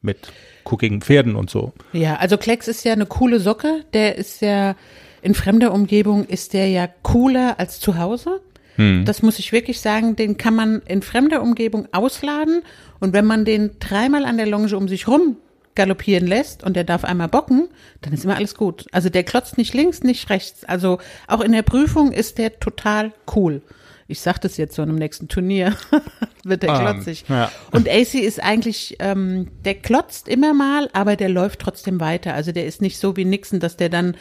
mit 0.00 0.32
guckigen 0.64 1.00
Pferden 1.00 1.34
und 1.34 1.50
so. 1.50 1.72
Ja, 1.92 2.16
also 2.16 2.36
Klecks 2.36 2.68
ist 2.68 2.84
ja 2.84 2.92
eine 2.92 3.06
coole 3.06 3.40
Socke. 3.40 3.84
Der 3.94 4.16
ist 4.16 4.42
ja 4.42 4.76
in 5.22 5.34
fremder 5.34 5.72
Umgebung 5.72 6.24
ist 6.24 6.52
der 6.52 6.68
ja 6.68 6.88
cooler 7.02 7.58
als 7.58 7.80
zu 7.80 7.98
Hause. 7.98 8.40
Hm. 8.76 9.04
Das 9.04 9.22
muss 9.22 9.38
ich 9.38 9.52
wirklich 9.52 9.80
sagen, 9.80 10.14
den 10.14 10.36
kann 10.36 10.54
man 10.54 10.82
in 10.86 11.02
fremder 11.02 11.42
Umgebung 11.42 11.88
ausladen 11.92 12.62
und 13.00 13.12
wenn 13.12 13.24
man 13.24 13.44
den 13.44 13.72
dreimal 13.80 14.24
an 14.24 14.36
der 14.36 14.46
Longe 14.46 14.76
um 14.76 14.86
sich 14.86 15.08
rum 15.08 15.36
galoppieren 15.78 16.26
lässt 16.26 16.64
und 16.64 16.74
der 16.74 16.84
darf 16.84 17.04
einmal 17.04 17.28
bocken, 17.28 17.68
dann 18.02 18.12
ist 18.12 18.24
immer 18.24 18.36
alles 18.36 18.56
gut. 18.56 18.86
Also 18.92 19.08
der 19.08 19.22
klotzt 19.22 19.56
nicht 19.56 19.72
links, 19.72 20.02
nicht 20.02 20.28
rechts. 20.28 20.64
Also 20.64 20.98
auch 21.28 21.40
in 21.40 21.52
der 21.52 21.62
Prüfung 21.62 22.12
ist 22.12 22.36
der 22.36 22.58
total 22.58 23.12
cool. 23.34 23.62
Ich 24.08 24.20
sag 24.20 24.38
das 24.40 24.56
jetzt 24.56 24.74
so 24.74 24.82
in 24.82 24.88
einem 24.88 24.98
nächsten 24.98 25.28
Turnier, 25.28 25.76
wird 26.44 26.64
der 26.64 26.70
um, 26.70 26.76
ähm, 26.76 26.82
klotzig. 26.82 27.24
Ja. 27.28 27.52
Und 27.70 27.88
AC 27.88 28.14
ist 28.14 28.42
eigentlich, 28.42 28.96
ähm, 28.98 29.48
der 29.64 29.74
klotzt 29.74 30.28
immer 30.28 30.52
mal, 30.52 30.90
aber 30.92 31.14
der 31.14 31.28
läuft 31.28 31.60
trotzdem 31.60 32.00
weiter. 32.00 32.34
Also 32.34 32.50
der 32.50 32.66
ist 32.66 32.82
nicht 32.82 32.98
so 32.98 33.16
wie 33.16 33.24
Nixon, 33.24 33.60
dass 33.60 33.76
der 33.76 33.88
dann 33.88 34.16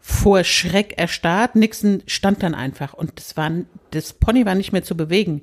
vor 0.00 0.44
Schreck 0.44 0.94
erstarrt. 0.96 1.56
Nixon 1.56 2.02
stand 2.06 2.42
dann 2.42 2.54
einfach 2.54 2.94
und 2.94 3.12
das 3.16 3.36
war, 3.36 3.50
das 3.90 4.14
Pony 4.14 4.46
war 4.46 4.54
nicht 4.54 4.72
mehr 4.72 4.82
zu 4.82 4.96
bewegen. 4.96 5.42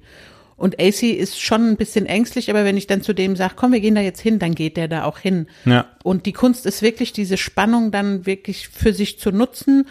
Und 0.59 0.79
AC 0.79 1.03
ist 1.03 1.41
schon 1.41 1.69
ein 1.69 1.77
bisschen 1.77 2.05
ängstlich, 2.05 2.49
aber 2.49 2.65
wenn 2.65 2.75
ich 2.77 2.85
dann 2.85 3.01
zu 3.01 3.13
dem 3.13 3.35
sage, 3.35 3.53
komm, 3.55 3.71
wir 3.71 3.79
gehen 3.79 3.95
da 3.95 4.01
jetzt 4.01 4.19
hin, 4.19 4.39
dann 4.39 4.55
geht 4.55 4.75
der 4.75 4.89
da 4.89 5.05
auch 5.05 5.17
hin. 5.17 5.47
Ja. 5.65 5.87
Und 6.03 6.25
die 6.25 6.33
Kunst 6.33 6.65
ist 6.65 6.81
wirklich, 6.81 7.13
diese 7.13 7.37
Spannung 7.37 7.91
dann 7.91 8.25
wirklich 8.25 8.67
für 8.67 8.93
sich 8.93 9.19
zu 9.19 9.31
nutzen 9.31 9.87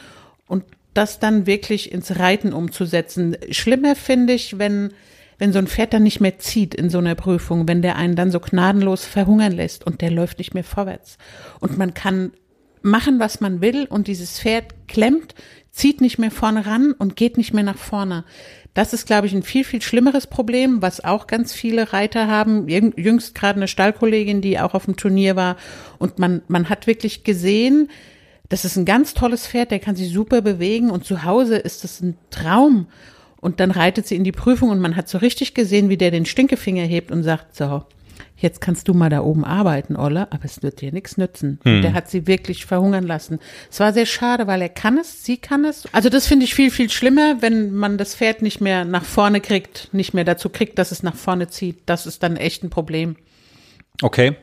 und 0.46 0.64
das 0.92 1.18
dann 1.18 1.46
wirklich 1.46 1.90
ins 1.90 2.18
Reiten 2.18 2.52
umzusetzen. 2.52 3.36
Schlimmer 3.50 3.96
finde 3.96 4.34
ich, 4.34 4.58
wenn, 4.58 4.92
wenn 5.38 5.54
so 5.54 5.58
ein 5.58 5.68
Pferd 5.68 5.94
dann 5.94 6.02
nicht 6.02 6.20
mehr 6.20 6.38
zieht 6.38 6.74
in 6.74 6.90
so 6.90 6.98
einer 6.98 7.14
Prüfung, 7.14 7.66
wenn 7.66 7.80
der 7.80 7.96
einen 7.96 8.14
dann 8.14 8.30
so 8.30 8.38
gnadenlos 8.38 9.06
verhungern 9.06 9.52
lässt 9.52 9.86
und 9.86 10.02
der 10.02 10.10
läuft 10.10 10.38
nicht 10.38 10.52
mehr 10.52 10.64
vorwärts. 10.64 11.16
Und 11.60 11.78
man 11.78 11.94
kann 11.94 12.32
machen, 12.82 13.20
was 13.20 13.40
man 13.40 13.62
will 13.62 13.86
und 13.88 14.06
dieses 14.06 14.38
Pferd 14.38 14.74
klemmt, 14.86 15.34
zieht 15.70 16.00
nicht 16.00 16.18
mehr 16.18 16.30
vorne 16.30 16.66
ran 16.66 16.92
und 16.92 17.16
geht 17.16 17.38
nicht 17.38 17.54
mehr 17.54 17.64
nach 17.64 17.78
vorne. 17.78 18.24
Das 18.78 18.92
ist, 18.92 19.06
glaube 19.08 19.26
ich, 19.26 19.32
ein 19.34 19.42
viel, 19.42 19.64
viel 19.64 19.82
schlimmeres 19.82 20.28
Problem, 20.28 20.82
was 20.82 21.02
auch 21.02 21.26
ganz 21.26 21.52
viele 21.52 21.92
Reiter 21.92 22.28
haben. 22.28 22.68
Jüngst 22.68 23.34
gerade 23.34 23.56
eine 23.56 23.66
Stallkollegin, 23.66 24.40
die 24.40 24.60
auch 24.60 24.72
auf 24.72 24.84
dem 24.84 24.94
Turnier 24.94 25.34
war. 25.34 25.56
Und 25.98 26.20
man, 26.20 26.42
man 26.46 26.68
hat 26.68 26.86
wirklich 26.86 27.24
gesehen, 27.24 27.90
das 28.48 28.64
ist 28.64 28.76
ein 28.76 28.84
ganz 28.84 29.14
tolles 29.14 29.48
Pferd, 29.48 29.72
der 29.72 29.80
kann 29.80 29.96
sich 29.96 30.12
super 30.12 30.42
bewegen 30.42 30.90
und 30.90 31.04
zu 31.04 31.24
Hause 31.24 31.56
ist 31.56 31.82
das 31.82 32.00
ein 32.00 32.16
Traum. 32.30 32.86
Und 33.40 33.58
dann 33.58 33.72
reitet 33.72 34.06
sie 34.06 34.14
in 34.14 34.22
die 34.22 34.30
Prüfung 34.30 34.70
und 34.70 34.78
man 34.78 34.94
hat 34.94 35.08
so 35.08 35.18
richtig 35.18 35.54
gesehen, 35.54 35.88
wie 35.88 35.96
der 35.96 36.12
den 36.12 36.24
Stinkefinger 36.24 36.84
hebt 36.84 37.10
und 37.10 37.24
sagt, 37.24 37.56
so, 37.56 37.82
jetzt 38.38 38.60
kannst 38.60 38.88
du 38.88 38.94
mal 38.94 39.10
da 39.10 39.20
oben 39.20 39.44
arbeiten, 39.44 39.96
Olle, 39.96 40.32
aber 40.32 40.44
es 40.44 40.62
wird 40.62 40.80
dir 40.80 40.92
nichts 40.92 41.16
nützen. 41.16 41.60
Und 41.64 41.82
der 41.82 41.92
hat 41.92 42.08
sie 42.08 42.26
wirklich 42.26 42.66
verhungern 42.66 43.04
lassen. 43.04 43.38
Es 43.70 43.80
war 43.80 43.92
sehr 43.92 44.06
schade, 44.06 44.46
weil 44.46 44.62
er 44.62 44.68
kann 44.68 44.98
es, 44.98 45.24
sie 45.24 45.36
kann 45.36 45.64
es. 45.64 45.84
Also 45.92 46.08
das 46.08 46.26
finde 46.26 46.44
ich 46.44 46.54
viel, 46.54 46.70
viel 46.70 46.90
schlimmer, 46.90 47.42
wenn 47.42 47.74
man 47.74 47.98
das 47.98 48.14
Pferd 48.14 48.42
nicht 48.42 48.60
mehr 48.60 48.84
nach 48.84 49.04
vorne 49.04 49.40
kriegt, 49.40 49.88
nicht 49.92 50.14
mehr 50.14 50.24
dazu 50.24 50.48
kriegt, 50.48 50.78
dass 50.78 50.92
es 50.92 51.02
nach 51.02 51.16
vorne 51.16 51.48
zieht. 51.48 51.82
Das 51.86 52.06
ist 52.06 52.22
dann 52.22 52.36
echt 52.36 52.62
ein 52.62 52.70
Problem. 52.70 53.16
Okay. 54.02 54.36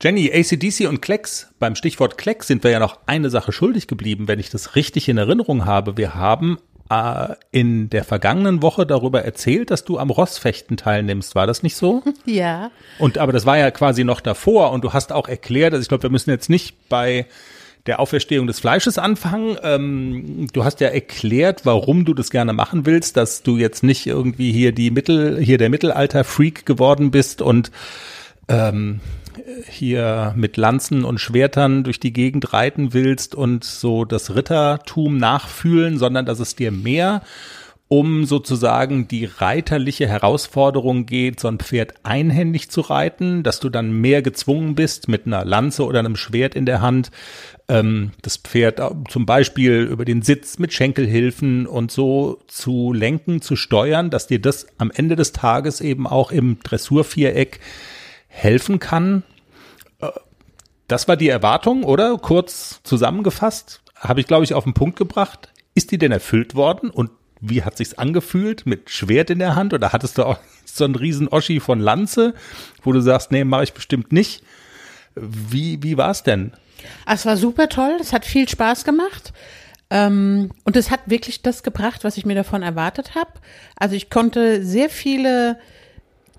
Jenny, 0.00 0.30
ACDC 0.32 0.88
und 0.88 1.02
Klecks, 1.02 1.52
beim 1.58 1.74
Stichwort 1.74 2.18
Klecks 2.18 2.46
sind 2.46 2.62
wir 2.62 2.70
ja 2.70 2.78
noch 2.78 3.00
eine 3.06 3.30
Sache 3.30 3.50
schuldig 3.50 3.88
geblieben, 3.88 4.28
wenn 4.28 4.38
ich 4.38 4.48
das 4.48 4.76
richtig 4.76 5.08
in 5.08 5.18
Erinnerung 5.18 5.64
habe. 5.64 5.96
Wir 5.96 6.14
haben 6.14 6.58
äh, 6.90 7.34
in 7.50 7.90
der 7.90 8.04
vergangenen 8.04 8.62
Woche 8.62 8.86
darüber 8.86 9.22
erzählt, 9.22 9.70
dass 9.70 9.84
du 9.84 9.98
am 9.98 10.10
Rossfechten 10.10 10.76
teilnimmst. 10.76 11.34
War 11.34 11.46
das 11.46 11.62
nicht 11.62 11.76
so? 11.76 12.02
Ja. 12.24 12.70
Und 12.98 13.16
aber 13.16 13.32
das 13.32 13.46
war 13.46 13.56
ja 13.56 13.70
quasi 13.70 14.04
noch 14.04 14.20
davor 14.20 14.72
und 14.72 14.84
du 14.84 14.92
hast 14.92 15.12
auch 15.12 15.28
erklärt, 15.28 15.72
also 15.72 15.82
ich 15.82 15.88
glaube, 15.88 16.02
wir 16.02 16.10
müssen 16.10 16.30
jetzt 16.30 16.50
nicht 16.50 16.88
bei 16.88 17.26
der 17.86 18.00
Auferstehung 18.00 18.46
des 18.46 18.60
Fleisches 18.60 18.98
anfangen. 18.98 19.56
Ähm, 19.62 20.46
du 20.52 20.64
hast 20.64 20.80
ja 20.80 20.88
erklärt, 20.88 21.64
warum 21.64 22.04
du 22.04 22.12
das 22.12 22.30
gerne 22.30 22.52
machen 22.52 22.84
willst, 22.84 23.16
dass 23.16 23.42
du 23.42 23.56
jetzt 23.56 23.82
nicht 23.82 24.06
irgendwie 24.06 24.52
hier 24.52 24.72
die 24.72 24.90
Mittel, 24.90 25.38
hier 25.40 25.56
der 25.56 25.70
Mittelalter-Freak 25.70 26.66
geworden 26.66 27.10
bist 27.10 27.40
und 27.40 27.70
ähm, 28.48 29.00
hier 29.68 30.32
mit 30.36 30.56
Lanzen 30.56 31.04
und 31.04 31.18
Schwertern 31.18 31.84
durch 31.84 32.00
die 32.00 32.12
Gegend 32.12 32.52
reiten 32.52 32.92
willst 32.92 33.34
und 33.34 33.64
so 33.64 34.04
das 34.04 34.34
Rittertum 34.34 35.16
nachfühlen, 35.16 35.98
sondern 35.98 36.26
dass 36.26 36.40
es 36.40 36.56
dir 36.56 36.70
mehr 36.70 37.22
um 37.88 38.26
sozusagen 38.26 39.08
die 39.08 39.24
reiterliche 39.24 40.06
Herausforderung 40.06 41.06
geht, 41.06 41.40
so 41.40 41.48
ein 41.48 41.58
Pferd 41.58 41.94
einhändig 42.02 42.70
zu 42.70 42.82
reiten, 42.82 43.42
dass 43.42 43.60
du 43.60 43.70
dann 43.70 43.90
mehr 43.90 44.20
gezwungen 44.20 44.74
bist, 44.74 45.08
mit 45.08 45.26
einer 45.26 45.46
Lanze 45.46 45.86
oder 45.86 45.98
einem 45.98 46.16
Schwert 46.16 46.54
in 46.54 46.66
der 46.66 46.82
Hand, 46.82 47.10
ähm, 47.68 48.10
das 48.20 48.36
Pferd 48.36 48.82
zum 49.08 49.24
Beispiel 49.24 49.88
über 49.90 50.04
den 50.04 50.20
Sitz 50.20 50.58
mit 50.58 50.74
Schenkelhilfen 50.74 51.66
und 51.66 51.90
so 51.90 52.40
zu 52.46 52.92
lenken, 52.92 53.40
zu 53.40 53.56
steuern, 53.56 54.10
dass 54.10 54.26
dir 54.26 54.40
das 54.40 54.66
am 54.76 54.90
Ende 54.94 55.16
des 55.16 55.32
Tages 55.32 55.80
eben 55.80 56.06
auch 56.06 56.30
im 56.30 56.58
Dressurviereck 56.62 57.58
helfen 58.28 58.78
kann. 58.78 59.22
Äh, 60.00 60.08
Das 60.86 61.08
war 61.08 61.16
die 61.16 61.28
Erwartung, 61.28 61.84
oder? 61.84 62.16
Kurz 62.18 62.80
zusammengefasst, 62.84 63.82
habe 63.96 64.20
ich, 64.20 64.26
glaube 64.26 64.44
ich, 64.44 64.54
auf 64.54 64.64
den 64.64 64.74
Punkt 64.74 64.96
gebracht. 64.98 65.52
Ist 65.74 65.90
die 65.90 65.98
denn 65.98 66.12
erfüllt 66.12 66.54
worden? 66.54 66.90
Und 66.90 67.10
wie 67.40 67.62
hat 67.62 67.76
sich's 67.76 67.94
angefühlt? 67.94 68.66
Mit 68.66 68.90
Schwert 68.90 69.30
in 69.30 69.38
der 69.38 69.54
Hand? 69.54 69.72
Oder 69.74 69.92
hattest 69.92 70.18
du 70.18 70.24
auch 70.24 70.38
so 70.64 70.84
einen 70.84 70.94
riesen 70.94 71.28
Oschi 71.28 71.60
von 71.60 71.78
Lanze, 71.80 72.34
wo 72.82 72.92
du 72.92 73.00
sagst, 73.00 73.30
nee, 73.32 73.44
mache 73.44 73.64
ich 73.64 73.72
bestimmt 73.74 74.12
nicht? 74.12 74.42
Wie, 75.14 75.82
wie 75.82 75.96
war's 75.96 76.22
denn? 76.22 76.52
Ah, 77.06 77.14
Es 77.14 77.26
war 77.26 77.36
super 77.36 77.68
toll, 77.68 77.96
es 78.00 78.12
hat 78.12 78.24
viel 78.24 78.48
Spaß 78.48 78.84
gemacht. 78.84 79.32
Ähm, 79.90 80.50
und 80.64 80.76
es 80.76 80.90
hat 80.90 81.00
wirklich 81.06 81.42
das 81.42 81.62
gebracht, 81.62 82.04
was 82.04 82.16
ich 82.18 82.26
mir 82.26 82.34
davon 82.34 82.62
erwartet 82.62 83.14
habe. 83.14 83.30
Also 83.76 83.94
ich 83.96 84.10
konnte 84.10 84.64
sehr 84.64 84.90
viele 84.90 85.58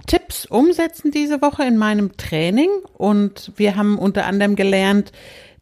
Tipps 0.10 0.48
umsetzen 0.48 1.12
diese 1.12 1.39
Woche 1.39 1.63
in 1.63 1.78
meinem 1.78 2.17
Training 2.17 2.69
und 2.93 3.52
wir 3.58 3.76
haben 3.76 4.00
unter 4.00 4.26
anderem 4.26 4.56
gelernt, 4.56 5.12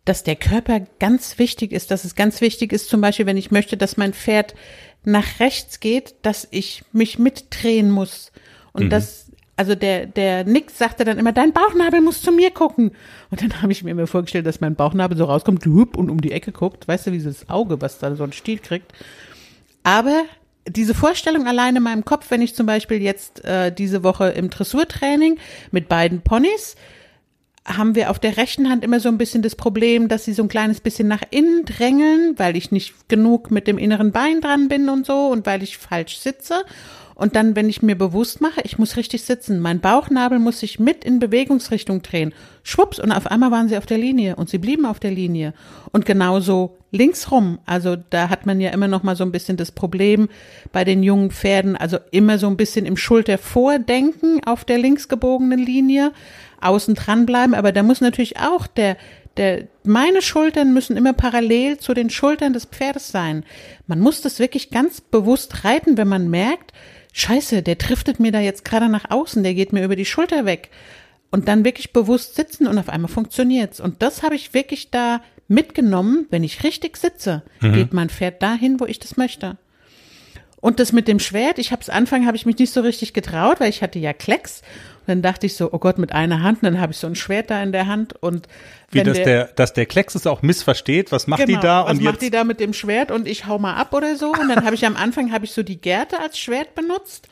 dass 0.06 0.24
der 0.24 0.38
Körper 0.38 0.80
ganz 1.00 1.38
wichtig 1.38 1.74
ist, 1.74 1.92
dass 1.92 2.06
es 2.06 2.16
ganz 2.16 2.40
wichtig 2.40 2.72
ist, 2.72 2.88
zum 2.88 3.02
Beispiel, 3.02 3.26
wenn 3.26 3.36
ich 3.36 3.52
möchte, 3.52 3.76
dass 3.76 3.98
mein 3.98 4.14
Pferd 4.14 4.56
nach 5.04 5.42
rechts 5.42 5.82
geht, 5.82 6.16
dass 6.22 6.48
ich 6.50 6.84
mich 6.94 7.20
mitdrehen 7.20 7.92
muss. 7.92 8.32
Und 8.72 8.90
das, 8.90 9.34
also 9.58 9.76
der, 9.76 10.06
der 10.06 10.46
Nick 10.46 10.72
sagte 10.72 11.04
dann 11.04 11.18
immer, 11.18 11.34
dein 11.34 11.52
Bauchnabel 11.52 12.00
muss 12.00 12.22
zu 12.22 12.32
mir 12.32 12.52
gucken. 12.52 12.92
Und 13.30 13.42
dann 13.42 13.62
habe 13.62 13.74
ich 13.74 13.84
mir 13.84 13.92
immer 13.92 14.08
vorgestellt, 14.08 14.46
dass 14.46 14.62
mein 14.62 14.76
Bauchnabel 14.76 15.18
so 15.18 15.26
rauskommt 15.26 15.68
und 15.68 16.10
um 16.10 16.22
die 16.22 16.32
Ecke 16.32 16.54
guckt. 16.54 16.88
Weißt 16.88 17.08
du, 17.08 17.12
wie 17.12 17.18
dieses 17.18 17.50
Auge, 17.50 17.82
was 17.82 18.00
da 18.00 18.16
so 18.16 18.24
einen 18.24 18.32
Stiel 18.32 18.60
kriegt. 18.60 18.94
Aber 19.84 20.24
diese 20.68 20.94
Vorstellung 20.94 21.48
alleine 21.48 21.78
in 21.78 21.84
meinem 21.84 22.06
Kopf, 22.06 22.28
wenn 22.30 22.42
ich 22.42 22.56
zum 22.56 22.66
Beispiel 22.66 23.02
jetzt 23.02 23.44
äh, 23.46 23.72
diese 23.72 24.04
Woche 24.04 24.30
im 24.30 24.50
Dressurtraining 24.50 25.38
mit 25.72 25.90
beiden 25.90 26.22
Ponys, 26.22 26.76
haben 27.66 27.96
wir 27.96 28.10
auf 28.10 28.20
der 28.20 28.38
rechten 28.38 28.70
Hand 28.70 28.84
immer 28.84 29.00
so 29.00 29.10
ein 29.10 29.18
bisschen 29.18 29.42
das 29.42 29.56
Problem, 29.56 30.08
dass 30.08 30.24
sie 30.24 30.34
so 30.34 30.44
ein 30.44 30.48
kleines 30.48 30.80
bisschen 30.80 31.08
nach 31.08 31.24
innen 31.32 31.66
drängeln, 31.66 32.36
weil 32.38 32.56
ich 32.56 32.72
nicht 32.72 33.10
genug 33.10 33.52
mit 33.52 33.68
dem 33.68 33.78
inneren 33.78 34.12
Bein 34.12 34.40
dran 34.40 34.70
bin 34.70 34.88
und 34.88 35.06
so 35.06 35.28
und 35.28 35.46
weil 35.46 35.64
ich 35.64 35.78
falsch 35.78 36.20
sitze. 36.20 36.64
Und 37.18 37.36
dann, 37.36 37.56
wenn 37.56 37.68
ich 37.68 37.82
mir 37.82 37.96
bewusst 37.96 38.42
mache, 38.42 38.62
ich 38.64 38.78
muss 38.78 38.96
richtig 38.96 39.24
sitzen, 39.24 39.60
mein 39.60 39.80
Bauchnabel 39.80 40.38
muss 40.38 40.60
sich 40.60 40.80
mit 40.80 41.04
in 41.04 41.18
Bewegungsrichtung 41.18 42.04
drehen. 42.04 42.32
Schwupps, 42.62 43.00
und 43.00 43.12
auf 43.12 43.26
einmal 43.26 43.50
waren 43.50 43.68
sie 43.68 43.78
auf 43.78 43.88
der 43.88 43.98
Linie 43.98 44.36
und 44.36 44.50
sie 44.52 44.60
blieben 44.60 44.86
auf 44.86 45.00
der 45.00 45.10
Linie. 45.10 45.56
Und 45.92 46.06
genauso 46.06 46.78
linksrum. 46.92 47.58
Also 47.66 47.96
da 48.12 48.30
hat 48.30 48.46
man 48.46 48.62
ja 48.62 48.70
immer 48.70 48.88
noch 48.88 49.02
mal 49.02 49.16
so 49.16 49.24
ein 49.24 49.32
bisschen 49.32 49.58
das 49.58 49.72
Problem 49.72 50.30
bei 50.72 50.84
den 50.84 51.02
jungen 51.02 51.32
Pferden, 51.32 51.76
also 51.76 51.98
immer 52.12 52.38
so 52.38 52.46
ein 52.46 52.56
bisschen 52.56 52.86
im 52.86 52.98
Schultervordenken 52.98 54.44
auf 54.46 54.64
der 54.64 54.78
linksgebogenen 54.78 55.60
Linie, 55.60 56.12
außen 56.62 56.94
dran 56.94 57.26
bleiben. 57.26 57.56
Aber 57.56 57.72
da 57.72 57.82
muss 57.82 58.00
natürlich 58.00 58.38
auch 58.38 58.68
der, 58.68 58.96
der, 59.38 59.64
meine 59.84 60.22
Schultern 60.22 60.72
müssen 60.72 60.96
immer 60.96 61.14
parallel 61.14 61.80
zu 61.80 61.96
den 61.96 62.12
Schultern 62.12 62.54
des 62.54 62.66
Pferdes 62.66 63.10
sein. 63.10 63.44
Man 63.88 64.02
muss 64.02 64.22
das 64.22 64.38
wirklich 64.38 64.70
ganz 64.70 65.02
bewusst 65.02 65.64
reiten, 65.64 65.98
wenn 65.98 66.08
man 66.08 66.30
merkt, 66.30 66.74
Scheiße, 67.18 67.64
der 67.64 67.76
driftet 67.76 68.20
mir 68.20 68.32
da 68.32 68.40
jetzt 68.40 68.64
gerade 68.64 68.90
nach 68.90 69.10
außen, 69.10 69.42
der 69.42 69.56
geht 69.56 69.74
mir 69.74 69.84
über 69.84 69.96
die 69.96 70.06
Schulter 70.06 70.46
weg. 70.46 70.70
Und 71.32 71.48
dann 71.48 71.66
wirklich 71.66 71.92
bewusst 71.92 72.36
sitzen 72.36 72.68
und 72.68 72.78
auf 72.78 72.90
einmal 72.90 73.10
funktioniert's. 73.10 73.80
Und 73.80 74.04
das 74.04 74.22
habe 74.22 74.36
ich 74.36 74.54
wirklich 74.54 74.92
da 74.92 75.22
mitgenommen. 75.48 76.28
Wenn 76.30 76.44
ich 76.44 76.64
richtig 76.64 76.96
sitze, 76.96 77.42
geht 77.74 77.92
mein 77.92 78.10
Pferd 78.10 78.44
dahin, 78.44 78.80
wo 78.80 78.86
ich 78.86 79.00
das 79.00 79.18
möchte. 79.18 79.58
Und 80.60 80.80
das 80.80 80.92
mit 80.92 81.08
dem 81.08 81.20
Schwert, 81.20 81.60
ich 81.60 81.72
habe 81.72 81.82
es 81.82 81.90
Anfang 81.90 82.26
habe 82.26 82.36
ich 82.36 82.46
mich 82.46 82.58
nicht 82.58 82.74
so 82.74 82.82
richtig 82.82 83.14
getraut, 83.14 83.60
weil 83.60 83.70
ich 83.70 83.84
hatte 83.84 84.00
ja 84.00 84.14
Klecks. 84.14 84.62
Und 85.02 85.08
dann 85.08 85.22
dachte 85.22 85.46
ich 85.46 85.56
so, 85.56 85.72
oh 85.72 85.78
Gott, 85.78 86.00
mit 86.00 86.12
einer 86.14 86.42
Hand, 86.42 86.64
und 86.64 86.64
dann 86.64 86.82
habe 86.82 86.92
ich 86.92 86.98
so 86.98 87.08
ein 87.08 87.16
Schwert 87.16 87.50
da 87.52 87.62
in 87.62 87.72
der 87.72 87.88
Hand 87.88 88.22
und 88.22 88.48
Wie, 88.90 89.04
dass 89.04 89.18
der, 89.18 89.46
dass 89.56 89.74
der 89.74 89.86
Klecks 89.86 90.16
es 90.16 90.26
auch 90.26 90.42
missversteht, 90.42 91.12
was 91.12 91.28
macht 91.28 91.48
die 91.48 91.54
da? 91.54 91.86
was 91.86 91.92
und 91.92 92.02
macht 92.02 92.16
jetzt, 92.16 92.22
die 92.24 92.30
da 92.32 92.44
mit 92.44 92.60
dem 92.60 92.74
Schwert 92.74 93.12
und 93.12 93.28
ich 93.28 93.46
hau 93.46 93.60
mal 93.60 93.76
ab 93.76 93.94
oder 93.94 94.16
so. 94.16 94.32
Und 94.32 94.50
dann 94.50 94.66
habe 94.66 94.76
ich 94.76 94.86
am 94.86 94.98
Anfang 94.98 95.32
habe 95.32 95.46
ich 95.46 95.52
so 95.52 95.64
die 95.64 95.80
Gerte 95.80 96.20
als 96.20 96.40
Schwert 96.40 96.76
benutzt. 96.76 97.28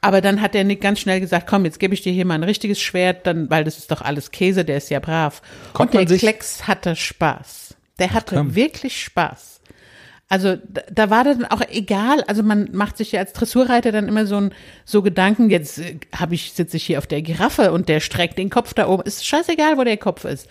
Aber 0.00 0.20
dann 0.20 0.40
hat 0.42 0.54
der 0.54 0.64
Nick 0.64 0.80
ganz 0.80 1.00
schnell 1.00 1.20
gesagt, 1.20 1.46
komm, 1.46 1.64
jetzt 1.64 1.80
gebe 1.80 1.94
ich 1.94 2.02
dir 2.02 2.12
hier 2.12 2.26
mal 2.26 2.34
ein 2.34 2.42
richtiges 2.42 2.80
Schwert, 2.80 3.26
dann, 3.26 3.48
weil 3.48 3.64
das 3.64 3.78
ist 3.78 3.90
doch 3.90 4.02
alles 4.02 4.32
Käse, 4.32 4.64
der 4.64 4.78
ist 4.78 4.90
ja 4.90 5.00
brav. 5.00 5.40
Kommt 5.72 5.94
und 5.94 6.10
der 6.10 6.18
Klecks 6.18 6.66
hatte 6.66 6.96
Spaß. 6.96 7.74
Der 7.98 8.12
hatte 8.12 8.34
komm. 8.34 8.54
wirklich 8.54 9.02
Spaß. 9.02 9.53
Also 10.34 10.56
da, 10.90 11.10
war 11.10 11.22
dann 11.22 11.44
auch 11.44 11.60
egal, 11.70 12.24
also 12.24 12.42
man 12.42 12.70
macht 12.72 12.96
sich 12.96 13.12
ja 13.12 13.20
als 13.20 13.34
Dressurreiter 13.34 13.92
dann 13.92 14.08
immer 14.08 14.26
so 14.26 14.34
ein 14.34 14.50
so 14.84 15.00
Gedanken, 15.00 15.48
jetzt 15.48 15.78
äh, 15.78 16.00
habe 16.12 16.34
ich 16.34 16.54
sitze 16.54 16.76
ich 16.76 16.82
hier 16.82 16.98
auf 16.98 17.06
der 17.06 17.22
Giraffe 17.22 17.70
und 17.70 17.88
der 17.88 18.00
streckt 18.00 18.36
den 18.36 18.50
Kopf 18.50 18.74
da 18.74 18.88
oben. 18.88 19.04
Ist 19.04 19.24
scheißegal, 19.24 19.78
wo 19.78 19.84
der 19.84 19.96
Kopf 19.96 20.24
ist. 20.24 20.48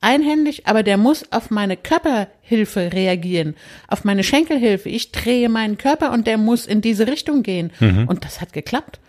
Einhändig, 0.00 0.66
aber 0.66 0.82
der 0.82 0.96
muss 0.96 1.30
auf 1.32 1.50
meine 1.50 1.76
Körperhilfe 1.76 2.94
reagieren, 2.94 3.56
auf 3.88 4.04
meine 4.04 4.24
Schenkelhilfe. 4.24 4.88
Ich 4.88 5.12
drehe 5.12 5.50
meinen 5.50 5.76
Körper 5.76 6.12
und 6.12 6.26
der 6.26 6.38
muss 6.38 6.64
in 6.64 6.80
diese 6.80 7.06
Richtung 7.06 7.42
gehen. 7.42 7.72
Und 8.06 8.24
das 8.24 8.40
hat 8.40 8.54
geklappt. 8.54 9.00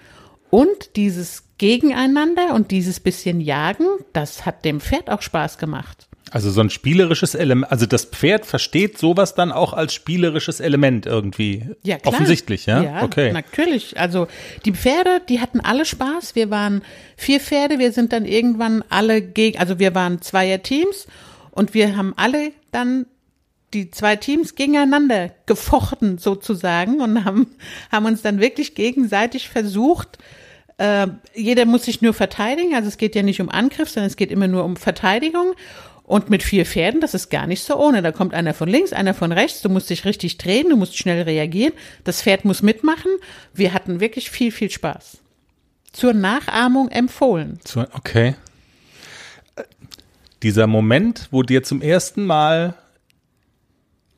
Und 0.49 0.97
dieses 0.97 1.45
Gegeneinander 1.57 2.53
und 2.53 2.71
dieses 2.71 2.99
bisschen 2.99 3.39
Jagen, 3.39 3.85
das 4.11 4.45
hat 4.45 4.65
dem 4.65 4.81
Pferd 4.81 5.09
auch 5.09 5.21
Spaß 5.21 5.57
gemacht. 5.57 6.06
Also 6.31 6.51
so 6.51 6.61
ein 6.61 6.69
spielerisches 6.69 7.35
Element, 7.35 7.71
also 7.71 7.85
das 7.85 8.05
Pferd 8.05 8.45
versteht 8.45 8.97
sowas 8.97 9.35
dann 9.35 9.51
auch 9.51 9.73
als 9.73 9.93
spielerisches 9.93 10.59
Element 10.59 11.05
irgendwie. 11.05 11.65
Ja, 11.83 11.97
klar. 11.97 12.13
Offensichtlich, 12.13 12.65
ja? 12.65 12.81
Ja, 12.81 13.03
okay. 13.03 13.31
natürlich. 13.31 13.99
Also 13.99 14.27
die 14.65 14.73
Pferde, 14.73 15.21
die 15.27 15.39
hatten 15.39 15.59
alle 15.59 15.85
Spaß. 15.85 16.35
Wir 16.35 16.49
waren 16.49 16.81
vier 17.15 17.39
Pferde, 17.39 17.79
wir 17.79 17.91
sind 17.91 18.13
dann 18.13 18.25
irgendwann 18.25 18.83
alle 18.89 19.21
gegen, 19.21 19.57
also 19.59 19.79
wir 19.79 19.95
waren 19.95 20.21
zweier 20.21 20.61
Teams 20.61 21.07
und 21.51 21.73
wir 21.73 21.97
haben 21.97 22.13
alle 22.17 22.51
dann 22.71 23.05
die 23.73 23.91
zwei 23.91 24.15
Teams 24.15 24.55
gegeneinander 24.55 25.31
gefochten 25.45 26.17
sozusagen 26.17 27.01
und 27.01 27.25
haben, 27.25 27.47
haben 27.91 28.05
uns 28.05 28.21
dann 28.21 28.39
wirklich 28.39 28.75
gegenseitig 28.75 29.49
versucht, 29.49 30.17
äh, 30.77 31.07
jeder 31.33 31.65
muss 31.65 31.85
sich 31.85 32.01
nur 32.01 32.13
verteidigen, 32.13 32.75
also 32.75 32.87
es 32.87 32.97
geht 32.97 33.15
ja 33.15 33.23
nicht 33.23 33.41
um 33.41 33.49
Angriff, 33.49 33.89
sondern 33.89 34.07
es 34.07 34.15
geht 34.15 34.31
immer 34.31 34.47
nur 34.47 34.63
um 34.63 34.75
Verteidigung. 34.77 35.53
Und 36.07 36.29
mit 36.29 36.41
vier 36.41 36.65
Pferden, 36.65 37.01
das 37.01 37.13
ist 37.13 37.29
gar 37.29 37.47
nicht 37.47 37.61
so 37.63 37.77
ohne. 37.77 38.01
Da 38.01 38.13
kommt 38.13 38.33
einer 38.33 38.53
von 38.53 38.69
links, 38.69 38.93
einer 38.93 39.13
von 39.13 39.33
rechts. 39.33 39.61
Du 39.61 39.67
musst 39.67 39.89
dich 39.89 40.05
richtig 40.05 40.37
drehen, 40.37 40.69
du 40.69 40.77
musst 40.77 40.97
schnell 40.97 41.23
reagieren. 41.23 41.73
Das 42.05 42.21
Pferd 42.21 42.45
muss 42.45 42.61
mitmachen. 42.61 43.11
Wir 43.53 43.73
hatten 43.73 43.99
wirklich 43.99 44.31
viel, 44.31 44.53
viel 44.53 44.71
Spaß. 44.71 45.17
Zur 45.91 46.13
Nachahmung 46.13 46.87
empfohlen. 46.87 47.59
Okay. 47.91 48.35
Dieser 50.43 50.65
Moment, 50.65 51.27
wo 51.31 51.43
dir 51.43 51.63
zum 51.63 51.81
ersten 51.81 52.25
Mal 52.25 52.75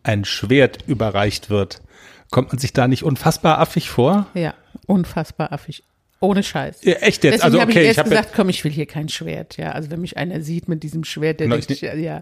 ein 0.03 0.25
Schwert 0.25 0.83
überreicht 0.85 1.49
wird, 1.49 1.81
kommt 2.29 2.49
man 2.49 2.59
sich 2.59 2.71
da 2.71 2.87
nicht 2.87 3.01
unfassbar 3.03 3.57
affig 3.57 3.89
vor? 3.89 4.27
Ja, 4.35 4.53
unfassbar 4.85 5.51
affig. 5.51 5.83
Ohne 6.21 6.43
Scheiß. 6.43 6.83
Ja, 6.83 6.93
echt 6.95 7.23
jetzt? 7.23 7.35
Deswegen 7.35 7.41
Also, 7.43 7.61
habe 7.61 7.71
okay, 7.71 7.79
ich 7.79 7.83
ich 7.83 7.87
erst 7.89 7.99
habe 7.99 8.09
gesagt, 8.09 8.31
komm, 8.35 8.49
ich 8.49 8.63
will 8.63 8.71
hier 8.71 8.85
kein 8.85 9.07
Schwert. 9.07 9.57
Ja, 9.57 9.71
also 9.71 9.89
wenn 9.89 10.01
mich 10.01 10.17
einer 10.17 10.41
sieht 10.41 10.67
mit 10.67 10.83
diesem 10.83 11.03
Schwert, 11.05 11.39
der 11.39 11.47
Genau, 11.47 11.55
denkt, 11.55 11.71
ich 11.71 11.81
ja, 11.81 11.95
ja. 11.95 12.21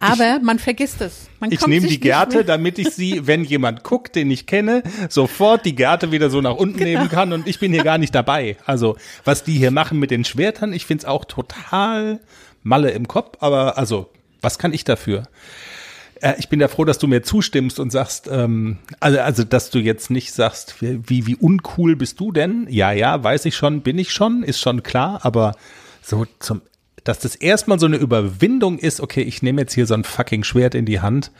Aber 0.00 0.38
man 0.42 0.58
vergisst 0.58 1.00
es. 1.00 1.28
Man 1.40 1.50
Ich 1.50 1.66
nehme 1.66 1.88
die 1.88 1.98
Gerte, 2.00 2.44
damit 2.44 2.78
ich 2.78 2.90
sie, 2.90 3.26
wenn 3.26 3.44
jemand 3.44 3.82
guckt, 3.82 4.14
den 4.14 4.30
ich 4.30 4.46
kenne, 4.46 4.82
sofort 5.08 5.64
die 5.66 5.74
Gerte 5.74 6.12
wieder 6.12 6.30
so 6.30 6.40
nach 6.40 6.54
unten 6.54 6.78
Genau. 6.78 6.90
nehmen 7.00 7.08
kann 7.08 7.32
und 7.32 7.48
ich 7.48 7.58
bin 7.58 7.72
hier 7.72 7.82
gar 7.82 7.98
nicht 7.98 8.14
dabei. 8.14 8.56
Also, 8.64 8.96
was 9.24 9.42
die 9.42 9.58
hier 9.58 9.72
machen 9.72 9.98
mit 9.98 10.10
den 10.10 10.24
Schwertern, 10.24 10.72
ich 10.72 10.86
find's 10.86 11.04
auch 11.04 11.24
total 11.24 12.20
Malle 12.62 12.90
im 12.90 13.08
Kopf, 13.08 13.38
aber 13.40 13.76
also, 13.76 14.08
was 14.40 14.58
kann 14.58 14.72
ich 14.72 14.84
dafür? 14.84 15.24
Äh, 16.20 16.34
Ich 16.38 16.48
bin 16.48 16.60
ja 16.60 16.68
froh, 16.68 16.84
dass 16.84 16.98
du 16.98 17.06
mir 17.06 17.22
zustimmst 17.22 17.78
und 17.80 17.90
sagst, 17.90 18.28
ähm, 18.30 18.78
also, 19.00 19.20
also, 19.20 19.44
dass 19.44 19.70
du 19.70 19.78
jetzt 19.78 20.10
nicht 20.10 20.32
sagst, 20.32 20.76
wie, 20.80 21.26
wie 21.26 21.36
uncool 21.36 21.96
bist 21.96 22.20
du 22.20 22.32
denn? 22.32 22.66
Ja, 22.70 22.92
ja, 22.92 23.22
weiß 23.22 23.44
ich 23.44 23.56
schon, 23.56 23.82
bin 23.82 23.98
ich 23.98 24.12
schon, 24.12 24.42
ist 24.42 24.60
schon 24.60 24.82
klar, 24.82 25.20
aber 25.22 25.54
so 26.02 26.26
zum, 26.38 26.62
dass 27.04 27.20
das 27.20 27.34
erstmal 27.34 27.78
so 27.78 27.86
eine 27.86 27.96
Überwindung 27.96 28.78
ist, 28.78 29.00
okay, 29.00 29.22
ich 29.22 29.42
nehme 29.42 29.62
jetzt 29.62 29.74
hier 29.74 29.86
so 29.86 29.94
ein 29.94 30.04
fucking 30.04 30.44
Schwert 30.44 30.74
in 30.74 30.84
die 30.84 31.00
Hand, 31.00 31.30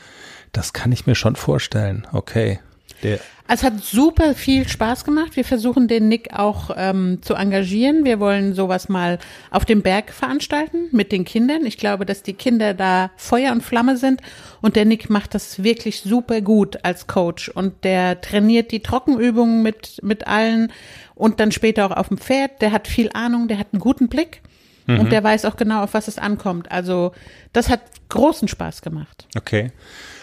das 0.51 0.73
kann 0.73 0.91
ich 0.91 1.05
mir 1.05 1.15
schon 1.15 1.35
vorstellen. 1.35 2.07
Okay. 2.11 2.59
Der, 3.03 3.19
Es 3.47 3.63
hat 3.63 3.83
super 3.83 4.35
viel 4.35 4.67
Spaß 4.67 5.05
gemacht. 5.05 5.35
Wir 5.35 5.45
versuchen 5.45 5.87
den 5.87 6.07
Nick 6.07 6.33
auch 6.33 6.71
ähm, 6.75 7.19
zu 7.21 7.33
engagieren. 7.33 8.05
Wir 8.05 8.19
wollen 8.19 8.53
sowas 8.53 8.89
mal 8.89 9.19
auf 9.51 9.65
dem 9.65 9.81
Berg 9.81 10.11
veranstalten 10.11 10.89
mit 10.91 11.11
den 11.11 11.25
Kindern. 11.25 11.65
Ich 11.65 11.77
glaube, 11.77 12.05
dass 12.05 12.21
die 12.23 12.33
Kinder 12.33 12.73
da 12.73 13.11
Feuer 13.15 13.51
und 13.51 13.61
Flamme 13.61 13.97
sind 13.97 14.21
und 14.61 14.75
der 14.75 14.85
Nick 14.85 15.09
macht 15.09 15.33
das 15.33 15.63
wirklich 15.63 16.01
super 16.01 16.41
gut 16.41 16.83
als 16.83 17.07
Coach 17.07 17.49
und 17.49 17.83
der 17.83 18.21
trainiert 18.21 18.71
die 18.71 18.81
Trockenübungen 18.81 19.63
mit 19.63 19.99
mit 20.03 20.27
allen 20.27 20.71
und 21.15 21.39
dann 21.39 21.51
später 21.51 21.85
auch 21.85 21.97
auf 21.97 22.09
dem 22.09 22.17
Pferd. 22.17 22.61
Der 22.61 22.71
hat 22.71 22.87
viel 22.87 23.09
Ahnung, 23.13 23.47
der 23.47 23.57
hat 23.57 23.67
einen 23.73 23.79
guten 23.79 24.09
Blick 24.09 24.41
und 24.97 25.11
der 25.11 25.23
weiß 25.23 25.45
auch 25.45 25.55
genau, 25.55 25.83
auf 25.83 25.93
was 25.93 26.07
es 26.07 26.17
ankommt. 26.17 26.71
Also 26.71 27.11
das 27.53 27.69
hat 27.69 27.81
großen 28.09 28.47
Spaß 28.47 28.81
gemacht. 28.81 29.27
okay. 29.37 29.71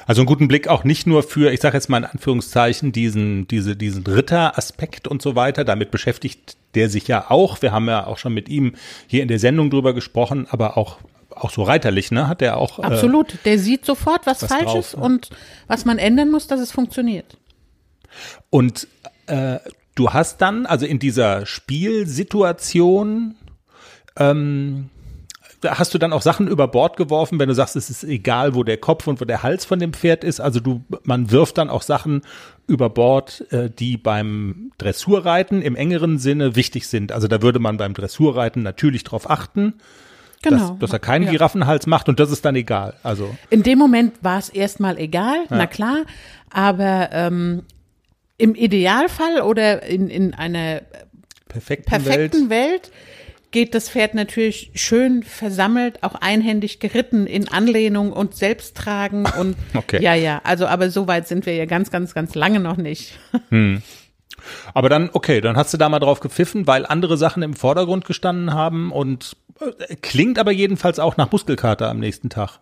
Also 0.07 0.23
einen 0.23 0.27
guten 0.27 0.47
Blick 0.47 0.69
auch 0.69 0.85
nicht 0.85 1.07
nur 1.07 1.25
für, 1.25 1.53
ich 1.53 1.61
sage 1.61 1.77
jetzt 1.77 1.89
mal 1.89 1.99
in 1.99 2.05
Anführungszeichen, 2.05 2.93
diesen, 2.93 3.49
diese, 3.49 3.77
diesen 3.77 4.07
Ritter-Aspekt 4.07 5.09
und 5.09 5.21
so 5.21 5.35
weiter. 5.35 5.65
Damit 5.65 5.91
beschäftigt 5.91 6.57
der 6.75 6.89
sich 6.89 7.09
ja 7.09 7.31
auch. 7.31 7.61
Wir 7.61 7.73
haben 7.73 7.89
ja 7.89 8.07
auch 8.07 8.19
schon 8.19 8.33
mit 8.33 8.49
ihm 8.49 8.75
hier 9.09 9.23
in 9.23 9.29
der 9.29 9.41
Sendung 9.41 9.69
drüber 9.69 9.95
gesprochen, 9.95 10.47
aber 10.49 10.79
auch, 10.79 10.99
auch 11.31 11.51
so 11.51 11.65
reiterlich, 11.65 12.13
ne? 12.13 12.29
Hat 12.29 12.41
er 12.41 12.57
auch. 12.59 12.79
Äh, 12.79 12.83
Absolut. 12.83 13.39
Der 13.45 13.59
sieht 13.59 13.85
sofort, 13.85 14.27
was, 14.27 14.43
was 14.43 14.49
falsch 14.49 14.65
drauf, 14.65 14.79
ist 14.79 14.97
ne? 14.97 15.03
und 15.03 15.31
was 15.67 15.85
man 15.85 15.99
ändern 15.99 16.31
muss, 16.31 16.47
dass 16.47 16.61
es 16.61 16.71
funktioniert. 16.71 17.37
Und 18.49 18.87
äh, 19.27 19.59
du 19.97 20.13
hast 20.13 20.41
dann, 20.41 20.67
also 20.67 20.87
in 20.87 21.01
dieser 21.01 21.47
Spielsituation, 21.47 23.35
ähm, 24.17 24.91
hast 25.65 25.95
du 25.95 25.99
dann 25.99 26.13
auch 26.13 26.23
Sachen 26.23 26.49
über 26.49 26.69
Bord 26.69 26.97
geworfen, 26.97 27.39
wenn 27.39 27.49
du 27.49 27.55
sagst, 27.55 27.77
es 27.77 27.89
ist 27.91 28.05
egal, 28.05 28.55
wo 28.55 28.63
der 28.63 28.77
Kopf 28.77 29.07
und 29.07 29.21
wo 29.21 29.25
der 29.25 29.43
Hals 29.43 29.65
von 29.65 29.79
dem 29.79 29.93
Pferd 29.93 30.25
ist. 30.25 30.41
Also 30.41 30.61
du, 30.61 30.85
man 31.05 31.31
wirft 31.31 31.59
dann 31.59 31.71
auch 31.71 31.83
Sachen 31.83 32.23
über 32.67 32.91
Bord, 32.91 33.45
äh, 33.53 33.71
die 33.71 33.97
beim 33.97 34.73
Dressurreiten 34.79 35.63
im 35.63 35.75
engeren 35.77 36.19
Sinne 36.19 36.57
wichtig 36.57 36.87
sind. 36.89 37.13
Also 37.13 37.29
da 37.29 37.43
würde 37.43 37.59
man 37.59 37.77
beim 37.77 37.95
Dressurreiten 37.95 38.63
natürlich 38.63 39.05
drauf 39.05 39.29
achten, 39.31 39.75
Genau. 40.43 40.59
dass, 40.71 40.79
dass 40.79 40.93
er 40.93 40.99
keinen 40.99 41.25
Ja. 41.25 41.31
Giraffenhals 41.31 41.87
macht 41.87 42.09
und 42.11 42.21
das 42.21 42.31
ist 42.31 42.45
dann 42.45 42.55
egal. 42.57 42.95
Also 43.03 43.35
In 43.51 43.63
dem 43.63 43.79
Moment 43.79 44.13
war 44.23 44.39
es 44.39 44.51
erstmal 44.51 44.99
egal, 44.99 45.45
na 45.49 45.67
klar, 45.67 46.05
aber 46.51 47.09
ähm, 47.13 47.63
im 48.37 48.55
Idealfall 48.55 49.41
oder 49.41 49.83
in, 49.83 50.09
in 50.11 50.35
einer 50.35 50.83
perfekten, 51.49 51.89
perfekten 51.91 52.51
Welt. 52.51 52.71
Welt. 52.71 52.91
Geht 53.51 53.75
das 53.75 53.89
Pferd 53.89 54.15
natürlich 54.15 54.71
schön 54.75 55.23
versammelt, 55.23 56.03
auch 56.03 56.15
einhändig 56.15 56.81
geritten 56.81 57.27
in 57.27 57.49
Anlehnung 57.49 58.13
und 58.13 58.35
Selbsttragen 58.35 59.27
und 59.39 59.57
Okay. 59.75 60.03
ja, 60.03 60.15
ja, 60.15 60.41
also 60.45 60.67
aber 60.67 60.91
so 60.91 61.07
weit 61.07 61.29
sind 61.29 61.47
wir 61.47 61.55
ja 61.55 61.67
ganz, 61.67 61.91
ganz, 61.91 62.15
ganz 62.15 62.35
lange 62.35 62.61
noch 62.61 62.77
nicht. 62.77 63.19
Aber 64.75 64.89
dann, 64.89 65.11
okay, 65.13 65.41
dann 65.41 65.57
hast 65.57 65.73
du 65.73 65.79
da 65.79 65.89
mal 65.89 65.99
drauf 65.99 66.21
gepfiffen, 66.21 66.67
weil 66.67 66.87
andere 66.87 67.17
Sachen 67.17 67.43
im 67.43 67.55
Vordergrund 67.55 68.05
gestanden 68.05 68.55
haben 68.55 68.93
und 68.93 69.37
äh, 69.61 69.97
klingt 69.97 70.39
aber 70.39 70.53
jedenfalls 70.53 70.99
auch 70.99 71.17
nach 71.17 71.33
Muskelkater 71.33 71.89
am 71.89 71.99
nächsten 71.99 72.29
Tag. 72.29 72.61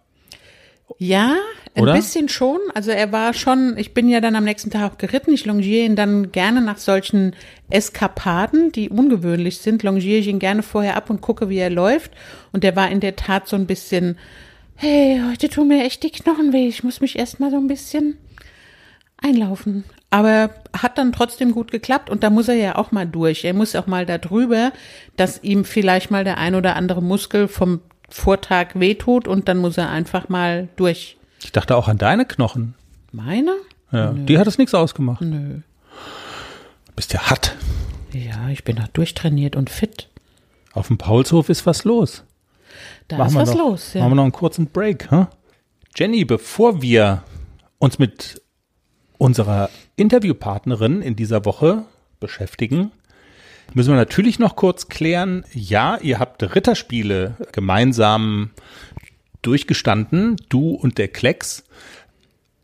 Ja, 0.99 1.37
ein 1.75 1.83
Oder? 1.83 1.95
bisschen 1.95 2.29
schon. 2.29 2.59
Also 2.75 2.91
er 2.91 3.11
war 3.11 3.35
schon, 3.35 3.77
ich 3.77 3.95
bin 3.95 4.09
ja 4.09 4.21
dann 4.21 4.37
am 4.37 4.45
nächsten 4.45 4.71
Tag 4.71 4.93
auch 4.93 4.99
geritten. 4.99 5.33
Ich 5.33 5.45
longiere 5.45 5.85
ihn 5.85 5.97
dann 5.97 6.31
gerne 6.31 6.61
nach 6.61 6.79
solchen 6.79 7.35
Eskapaden, 7.71 8.71
die 8.71 8.91
ungewöhnlich 8.91 9.59
sind, 9.59 9.83
longiere 9.83 10.19
ich 10.19 10.29
ihn 10.29 10.39
gerne 10.39 10.63
vorher 10.63 10.97
ab 10.97 11.11
und 11.11 11.21
gucke, 11.21 11.49
wie 11.49 11.59
er 11.59 11.71
läuft. 11.71 12.13
Und 12.53 12.65
der 12.65 12.77
war 12.77 12.91
in 12.91 13.01
der 13.01 13.17
Tat 13.17 13.49
so 13.49 13.57
ein 13.57 13.67
bisschen, 13.67 14.19
hey, 14.77 15.21
heute 15.29 15.49
tun 15.49 15.69
mir 15.69 15.85
echt 15.85 16.03
die 16.03 16.11
Knochen 16.11 16.53
weh. 16.53 16.69
Ich 16.69 16.85
muss 16.85 17.01
mich 17.01 17.19
erst 17.19 17.41
mal 17.41 17.51
so 17.51 17.57
ein 17.57 17.67
bisschen 17.67 18.19
einlaufen. 19.17 19.85
Aber 20.11 20.51
hat 20.73 20.97
dann 20.97 21.13
trotzdem 21.13 21.51
gut 21.51 21.73
geklappt 21.73 22.09
und 22.09 22.23
da 22.23 22.31
muss 22.31 22.47
er 22.47 22.55
ja 22.55 22.77
auch 22.77 22.93
mal 22.93 23.07
durch. 23.07 23.45
Er 23.45 23.55
muss 23.55 23.75
auch 23.75 23.89
mal 23.89 24.07
da 24.07 24.19
drüber, 24.19 24.73
dass 25.17 25.43
ihm 25.43 25.65
vielleicht 25.65 26.13
mal 26.13 26.23
der 26.23 26.39
ein 26.39 26.55
oder 26.55 26.77
andere 26.77 27.03
Muskel 27.03 27.49
vom 27.49 27.81
Vortag 28.09 28.75
wehtut 28.75 29.27
und 29.29 29.49
dann 29.49 29.59
muss 29.59 29.77
er 29.79 29.91
einfach 29.91 30.29
mal 30.29 30.69
durch. 30.77 31.17
Ich 31.43 31.53
dachte 31.53 31.77
auch 31.77 31.89
an 31.89 31.99
deine 31.99 32.25
Knochen. 32.25 32.75
Meine? 33.13 33.55
Ja, 33.93 34.13
die 34.13 34.39
hat 34.39 34.47
es 34.47 34.59
nichts 34.59 34.75
ausgemacht. 34.75 35.21
Nö. 35.21 35.61
Bist 36.97 37.13
ja 37.13 37.21
hart. 37.31 37.55
Ja, 38.13 38.49
ich 38.49 38.65
bin 38.65 38.77
da 38.77 38.85
durchtrainiert 38.93 39.57
und 39.57 39.71
fit. 39.71 40.09
Auf 40.73 40.89
dem 40.89 40.99
Paulshof 40.99 41.49
ist 41.49 41.67
was 41.67 41.85
los. 41.85 42.25
Da 43.09 43.25
ist 43.27 43.35
wir 43.35 43.41
was 43.41 43.51
noch, 43.51 43.59
los. 43.59 43.95
Machen 43.95 44.03
Ja. 44.05 44.09
wir 44.11 44.15
noch 44.17 44.23
einen 44.25 44.33
kurzen 44.33 44.67
Break. 44.69 45.11
Hä? 45.11 45.27
Jenny, 45.97 46.25
bevor 46.25 46.83
wir 46.83 47.23
uns 47.79 47.99
mit 47.99 48.43
unserer 49.19 49.71
Interviewpartnerin 49.97 51.03
in 51.03 51.15
dieser 51.17 51.45
Woche 51.45 51.85
beschäftigen, 52.21 52.91
müssen 53.73 53.91
wir 53.91 53.97
natürlich 53.97 54.39
noch 54.39 54.57
kurz 54.57 54.89
klären, 54.89 55.45
ja, 55.53 55.97
ihr 55.99 56.19
habt 56.19 56.43
Ritterspiele 56.43 57.37
gemeinsam 57.53 58.51
durchgestanden, 59.43 60.37
du 60.49 60.71
und 60.71 60.99
der 60.99 61.09
Klecks. 61.09 61.65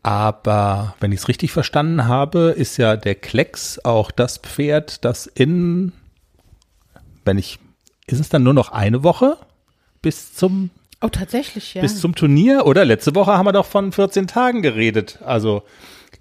Aber 0.03 0.95
wenn 0.99 1.11
ich 1.11 1.19
es 1.19 1.27
richtig 1.27 1.51
verstanden 1.51 2.07
habe, 2.07 2.53
ist 2.57 2.77
ja 2.77 2.95
der 2.95 3.15
Klecks 3.15 3.79
auch 3.83 4.11
das 4.11 4.37
Pferd, 4.37 5.05
das 5.05 5.27
in, 5.27 5.91
wenn 7.23 7.37
ich, 7.37 7.59
ist 8.07 8.19
es 8.19 8.29
dann 8.29 8.43
nur 8.43 8.53
noch 8.53 8.71
eine 8.71 9.03
Woche 9.03 9.37
bis 10.01 10.33
zum 10.33 10.71
Oh, 11.03 11.09
tatsächlich, 11.09 11.73
ja. 11.73 11.81
bis 11.81 11.99
zum 11.99 12.13
Turnier, 12.13 12.67
oder? 12.67 12.85
Letzte 12.85 13.15
Woche 13.15 13.31
haben 13.31 13.47
wir 13.47 13.53
doch 13.53 13.65
von 13.65 13.91
14 13.91 14.27
Tagen 14.27 14.61
geredet. 14.61 15.17
Also 15.25 15.63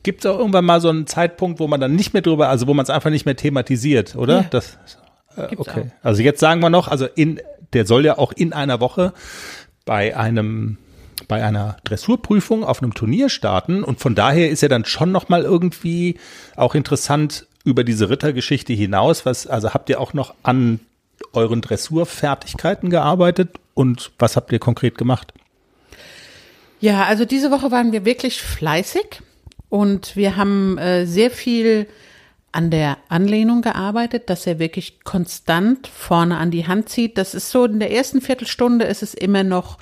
gibt 0.02 0.24
es 0.24 0.30
auch 0.30 0.38
irgendwann 0.38 0.64
mal 0.64 0.80
so 0.80 0.88
einen 0.88 1.06
Zeitpunkt, 1.06 1.60
wo 1.60 1.68
man 1.68 1.80
dann 1.80 1.94
nicht 1.94 2.12
mehr 2.12 2.22
drüber, 2.22 2.48
also 2.48 2.66
wo 2.66 2.74
man 2.74 2.84
es 2.84 2.90
einfach 2.90 3.10
nicht 3.10 3.26
mehr 3.26 3.36
thematisiert, 3.36 4.16
oder? 4.16 4.42
Ja. 4.42 4.46
Das, 4.50 4.78
äh, 5.36 5.56
okay. 5.56 5.90
Also 6.02 6.22
jetzt 6.22 6.40
sagen 6.40 6.60
wir 6.60 6.70
noch, 6.70 6.88
also 6.88 7.06
in, 7.06 7.40
der 7.72 7.86
soll 7.86 8.04
ja 8.04 8.18
auch 8.18 8.32
in 8.32 8.52
einer 8.52 8.80
Woche 8.80 9.12
bei 9.84 10.16
einem 10.16 10.78
bei 11.28 11.44
einer 11.44 11.76
Dressurprüfung 11.84 12.64
auf 12.64 12.82
einem 12.82 12.94
Turnier 12.94 13.28
starten 13.28 13.84
und 13.84 14.00
von 14.00 14.14
daher 14.14 14.48
ist 14.50 14.62
ja 14.62 14.68
dann 14.68 14.86
schon 14.86 15.12
noch 15.12 15.28
mal 15.28 15.42
irgendwie 15.42 16.16
auch 16.56 16.74
interessant 16.74 17.46
über 17.62 17.84
diese 17.84 18.08
Rittergeschichte 18.08 18.72
hinaus, 18.72 19.26
was 19.26 19.46
also 19.46 19.74
habt 19.74 19.90
ihr 19.90 20.00
auch 20.00 20.14
noch 20.14 20.34
an 20.42 20.80
euren 21.34 21.60
Dressurfertigkeiten 21.60 22.88
gearbeitet 22.88 23.50
und 23.74 24.12
was 24.18 24.36
habt 24.36 24.50
ihr 24.50 24.58
konkret 24.58 24.96
gemacht? 24.96 25.34
Ja, 26.80 27.04
also 27.04 27.26
diese 27.26 27.50
Woche 27.50 27.70
waren 27.70 27.92
wir 27.92 28.06
wirklich 28.06 28.40
fleißig 28.40 29.20
und 29.70 30.16
wir 30.16 30.36
haben 30.36 30.76
äh, 30.76 31.06
sehr 31.06 31.30
viel 31.30 31.86
an 32.52 32.70
der 32.70 32.98
Anlehnung 33.08 33.62
gearbeitet, 33.62 34.28
dass 34.28 34.46
er 34.46 34.58
wirklich 34.58 35.04
konstant 35.04 35.86
vorne 35.86 36.36
an 36.36 36.50
die 36.50 36.66
Hand 36.66 36.88
zieht. 36.88 37.16
Das 37.16 37.34
ist 37.34 37.50
so, 37.50 37.64
in 37.64 37.78
der 37.78 37.92
ersten 37.92 38.20
Viertelstunde 38.20 38.84
ist 38.84 39.04
es 39.04 39.14
immer 39.14 39.44
noch 39.44 39.78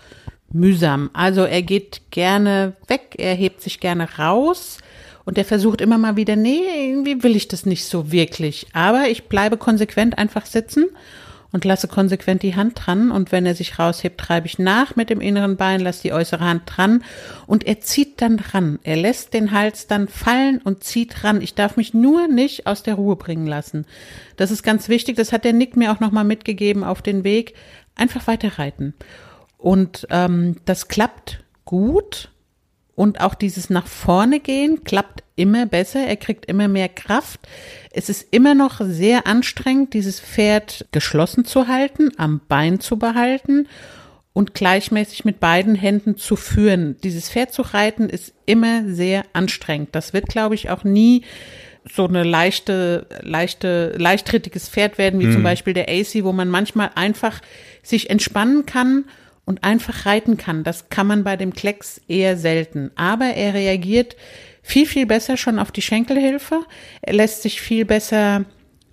mühsam. 0.53 1.11
Also 1.14 1.42
er 1.42 1.62
geht 1.62 2.03
gerne 2.11 2.74
weg, 2.87 3.14
er 3.16 3.35
hebt 3.35 3.62
sich 3.62 3.81
gerne 3.81 4.18
raus 4.18 4.79
und 5.24 5.38
er 5.38 5.46
versucht 5.46 5.81
immer 5.81 5.96
mal 5.96 6.16
wieder, 6.16 6.37
nee, 6.37 6.61
irgendwie 6.90 7.22
will 7.22 7.37
ich 7.37 7.48
das 7.48 7.64
nicht 7.64 7.87
so 7.87 8.12
wirklich. 8.12 8.66
Aber 8.74 9.09
ich 9.09 9.24
bleibe 9.24 9.57
konsequent 9.57 10.18
einfach 10.18 10.44
sitzen 10.44 10.87
und 11.53 11.65
lasse 11.65 11.89
konsequent 11.89 12.43
die 12.43 12.57
Hand 12.57 12.87
dran. 12.87 13.11
Und 13.11 13.33
wenn 13.33 13.47
er 13.47 13.55
sich 13.55 13.79
raushebt, 13.79 14.21
treibe 14.21 14.47
ich 14.47 14.59
nach 14.59 14.97
mit 14.97 15.11
dem 15.11 15.21
inneren 15.21 15.57
Bein, 15.57 15.81
lasse 15.81 16.03
die 16.03 16.13
äußere 16.13 16.45
Hand 16.45 16.63
dran 16.67 17.05
und 17.47 17.67
er 17.67 17.81
zieht 17.81 18.21
dann 18.21 18.39
ran. 18.39 18.79
Er 18.83 18.97
lässt 18.97 19.35
den 19.35 19.53
Hals 19.53 19.87
dann 19.87 20.09
fallen 20.09 20.61
und 20.63 20.85
zieht 20.85 21.25
ran. 21.25 21.41
Ich 21.41 21.55
darf 21.55 21.77
mich 21.77 21.95
nur 21.95 22.29
nicht 22.29 22.67
aus 22.67 22.83
der 22.83 22.95
Ruhe 22.95 23.17
bringen 23.17 23.47
lassen. 23.47 23.87
Das 24.37 24.51
ist 24.51 24.63
ganz 24.63 24.89
wichtig. 24.89 25.17
Das 25.17 25.33
hat 25.33 25.45
der 25.45 25.53
Nick 25.53 25.77
mir 25.77 25.93
auch 25.93 26.01
nochmal 26.01 26.25
mitgegeben 26.25 26.85
auf 26.85 27.03
den 27.03 27.25
Weg. 27.25 27.55
Einfach 27.97 28.27
weiter 28.27 28.59
reiten. 28.59 28.95
Und 29.57 30.07
ähm, 30.11 30.57
das 30.67 30.89
klappt 30.89 31.43
gut. 31.65 32.31
Und 32.99 33.21
auch 33.21 33.37
dieses 33.37 33.71
nach 33.71 33.87
vorne 33.87 34.41
gehen 34.41 34.83
klappt 34.83 35.23
immer 35.37 35.67
besser. 35.67 36.01
Er 36.05 36.17
kriegt 36.17 36.47
immer 36.47 36.67
mehr 36.67 36.89
Kraft. 36.89 37.39
Es 37.93 38.09
ist 38.09 38.27
immer 38.33 38.57
noch 38.57 38.81
sehr 38.81 39.29
anstrengend, 39.29 39.95
dieses 39.95 40.19
Pferd 40.19 40.85
geschlossen 40.91 41.45
zu 41.45 41.69
halten, 41.69 42.11
am 42.17 42.41
Bein 42.49 42.81
zu 42.81 42.99
behalten 42.99 43.69
und 44.33 44.53
gleichmäßig 44.53 45.25
mit 45.25 45.39
beiden 45.39 45.77
Händen 45.77 46.17
zu 46.17 46.35
führen. 46.35 46.97
Dieses 47.05 47.31
Pferd 47.31 47.53
zu 47.53 47.63
reiten 47.63 48.09
ist 48.09 48.35
immer 48.47 48.83
sehr 48.89 49.23
anstrengend. 49.33 49.91
Das 49.93 50.13
wird, 50.13 50.27
glaube 50.27 50.57
ich, 50.57 50.69
auch 50.69 50.83
nie 50.83 51.23
so 51.89 52.05
eine 52.05 52.25
leichte, 52.25 53.07
leichte, 53.23 53.95
leichttrittiges 53.97 54.69
Pferd 54.69 54.99
werden, 54.99 55.21
wie 55.21 55.27
mhm. 55.27 55.35
zum 55.35 55.43
Beispiel 55.45 55.73
der 55.73 55.89
AC, 55.89 56.25
wo 56.25 56.33
man 56.33 56.49
manchmal 56.49 56.91
einfach 56.97 57.41
sich 57.85 58.11
entspannen 58.11 58.67
kann 58.67 59.05
und 59.49 59.65
einfach 59.65 60.05
reiten 60.05 60.37
kann. 60.37 60.63
Das 60.63 60.91
kann 60.91 61.07
man 61.07 61.25
bei 61.25 61.39
dem 61.39 61.55
Klecks 61.55 62.03
eher 62.07 62.37
selten. 62.37 62.91
Aber 62.97 63.25
er 63.25 63.55
reagiert 63.55 64.15
viel, 64.63 64.85
viel 64.85 65.07
besser 65.07 65.39
schon 65.39 65.59
auf 65.59 65.73
die 65.73 65.81
Schenkelhilfe. 65.81 66.67
Er 67.01 67.15
lässt 67.15 67.41
sich 67.41 67.63
viel 67.63 67.87
besser 67.87 68.45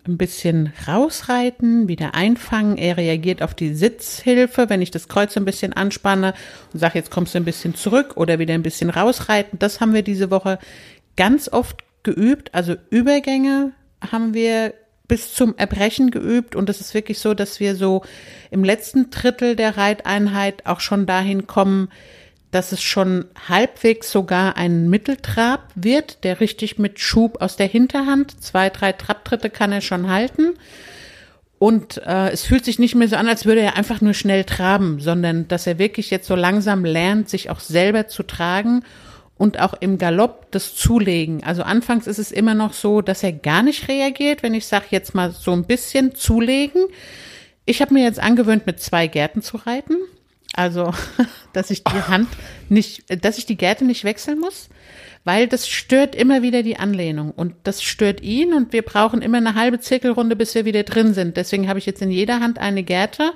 ein 0.07 0.17
bisschen 0.17 0.71
rausreiten, 0.87 1.89
wieder 1.89 2.15
einfangen. 2.15 2.77
Er 2.77 2.95
reagiert 2.95 3.41
auf 3.41 3.53
die 3.53 3.73
Sitzhilfe, 3.73 4.69
wenn 4.69 4.81
ich 4.81 4.91
das 4.91 5.09
Kreuz 5.09 5.35
ein 5.35 5.43
bisschen 5.43 5.73
anspanne 5.73 6.33
und 6.71 6.79
sage, 6.79 6.99
jetzt 6.99 7.11
kommst 7.11 7.33
du 7.33 7.39
ein 7.39 7.45
bisschen 7.45 7.75
zurück 7.75 8.15
oder 8.15 8.39
wieder 8.39 8.53
ein 8.53 8.63
bisschen 8.63 8.89
rausreiten. 8.89 9.59
Das 9.59 9.81
haben 9.81 9.93
wir 9.93 10.03
diese 10.03 10.31
Woche 10.31 10.57
ganz 11.17 11.49
oft 11.51 11.83
geübt. 12.03 12.55
Also 12.55 12.77
Übergänge 12.91 13.73
haben 14.09 14.33
wir 14.33 14.73
bis 15.07 15.33
zum 15.33 15.55
Erbrechen 15.57 16.11
geübt 16.11 16.55
und 16.55 16.69
es 16.69 16.81
ist 16.81 16.93
wirklich 16.93 17.19
so, 17.19 17.33
dass 17.33 17.59
wir 17.59 17.75
so 17.75 18.03
im 18.51 18.63
letzten 18.63 19.09
Drittel 19.09 19.55
der 19.55 19.77
Reiteinheit 19.77 20.65
auch 20.65 20.79
schon 20.79 21.05
dahin 21.05 21.47
kommen, 21.47 21.89
dass 22.51 22.71
es 22.71 22.81
schon 22.81 23.25
halbwegs 23.49 24.11
sogar 24.11 24.55
ein 24.55 24.89
Mitteltrab 24.89 25.71
wird, 25.75 26.23
der 26.23 26.39
richtig 26.39 26.79
mit 26.79 26.99
Schub 26.99 27.41
aus 27.41 27.57
der 27.57 27.67
Hinterhand, 27.67 28.41
zwei, 28.41 28.69
drei 28.69 28.93
Trabtritte 28.93 29.49
kann 29.49 29.71
er 29.71 29.81
schon 29.81 30.09
halten. 30.09 30.53
Und 31.59 31.97
äh, 32.05 32.29
es 32.29 32.43
fühlt 32.43 32.65
sich 32.65 32.79
nicht 32.79 32.95
mehr 32.95 33.07
so 33.07 33.15
an, 33.15 33.27
als 33.27 33.45
würde 33.45 33.61
er 33.61 33.75
einfach 33.75 34.01
nur 34.01 34.13
schnell 34.13 34.43
traben, 34.43 34.99
sondern 34.99 35.47
dass 35.47 35.67
er 35.67 35.79
wirklich 35.79 36.09
jetzt 36.09 36.27
so 36.27 36.35
langsam 36.35 36.85
lernt, 36.85 37.29
sich 37.29 37.49
auch 37.49 37.59
selber 37.59 38.07
zu 38.07 38.23
tragen 38.23 38.83
und 39.37 39.59
auch 39.59 39.73
im 39.79 39.97
Galopp 39.97 40.51
das 40.51 40.75
Zulegen. 40.75 41.43
Also 41.43 41.63
anfangs 41.63 42.07
ist 42.07 42.19
es 42.19 42.31
immer 42.31 42.53
noch 42.53 42.73
so, 42.73 43.01
dass 43.01 43.23
er 43.23 43.33
gar 43.33 43.63
nicht 43.63 43.87
reagiert, 43.87 44.43
wenn 44.43 44.53
ich 44.53 44.65
sage 44.65 44.85
jetzt 44.91 45.13
mal 45.13 45.31
so 45.31 45.51
ein 45.51 45.65
bisschen 45.65 46.15
zulegen. 46.15 46.85
Ich 47.65 47.81
habe 47.81 47.93
mir 47.93 48.03
jetzt 48.03 48.19
angewöhnt, 48.19 48.65
mit 48.65 48.79
zwei 48.79 49.07
Gärten 49.07 49.41
zu 49.41 49.57
reiten. 49.57 49.95
Also, 50.53 50.93
dass 51.53 51.69
ich 51.69 51.83
die 51.83 52.01
Hand 52.07 52.29
nicht, 52.69 53.03
dass 53.25 53.37
ich 53.37 53.45
die 53.45 53.57
Gärte 53.57 53.83
nicht 53.83 54.05
wechseln 54.05 54.39
muss, 54.39 54.69
weil 55.25 55.47
das 55.47 55.67
stört 55.67 56.15
immer 56.15 56.41
wieder 56.41 56.63
die 56.63 56.77
Anlehnung 56.77 57.31
und 57.31 57.55
das 57.63 57.83
stört 57.83 58.21
ihn 58.21 58.53
und 58.53 58.71
wir 58.71 58.83
brauchen 58.83 59.21
immer 59.21 59.37
eine 59.37 59.55
halbe 59.55 59.79
Zirkelrunde, 59.79 60.37
bis 60.37 60.55
wir 60.55 60.63
wieder 60.63 60.83
drin 60.83 61.13
sind. 61.13 61.35
Deswegen 61.35 61.67
habe 61.67 61.79
ich 61.79 61.85
jetzt 61.85 62.01
in 62.01 62.11
jeder 62.11 62.39
Hand 62.39 62.59
eine 62.59 62.83
Gärte 62.83 63.33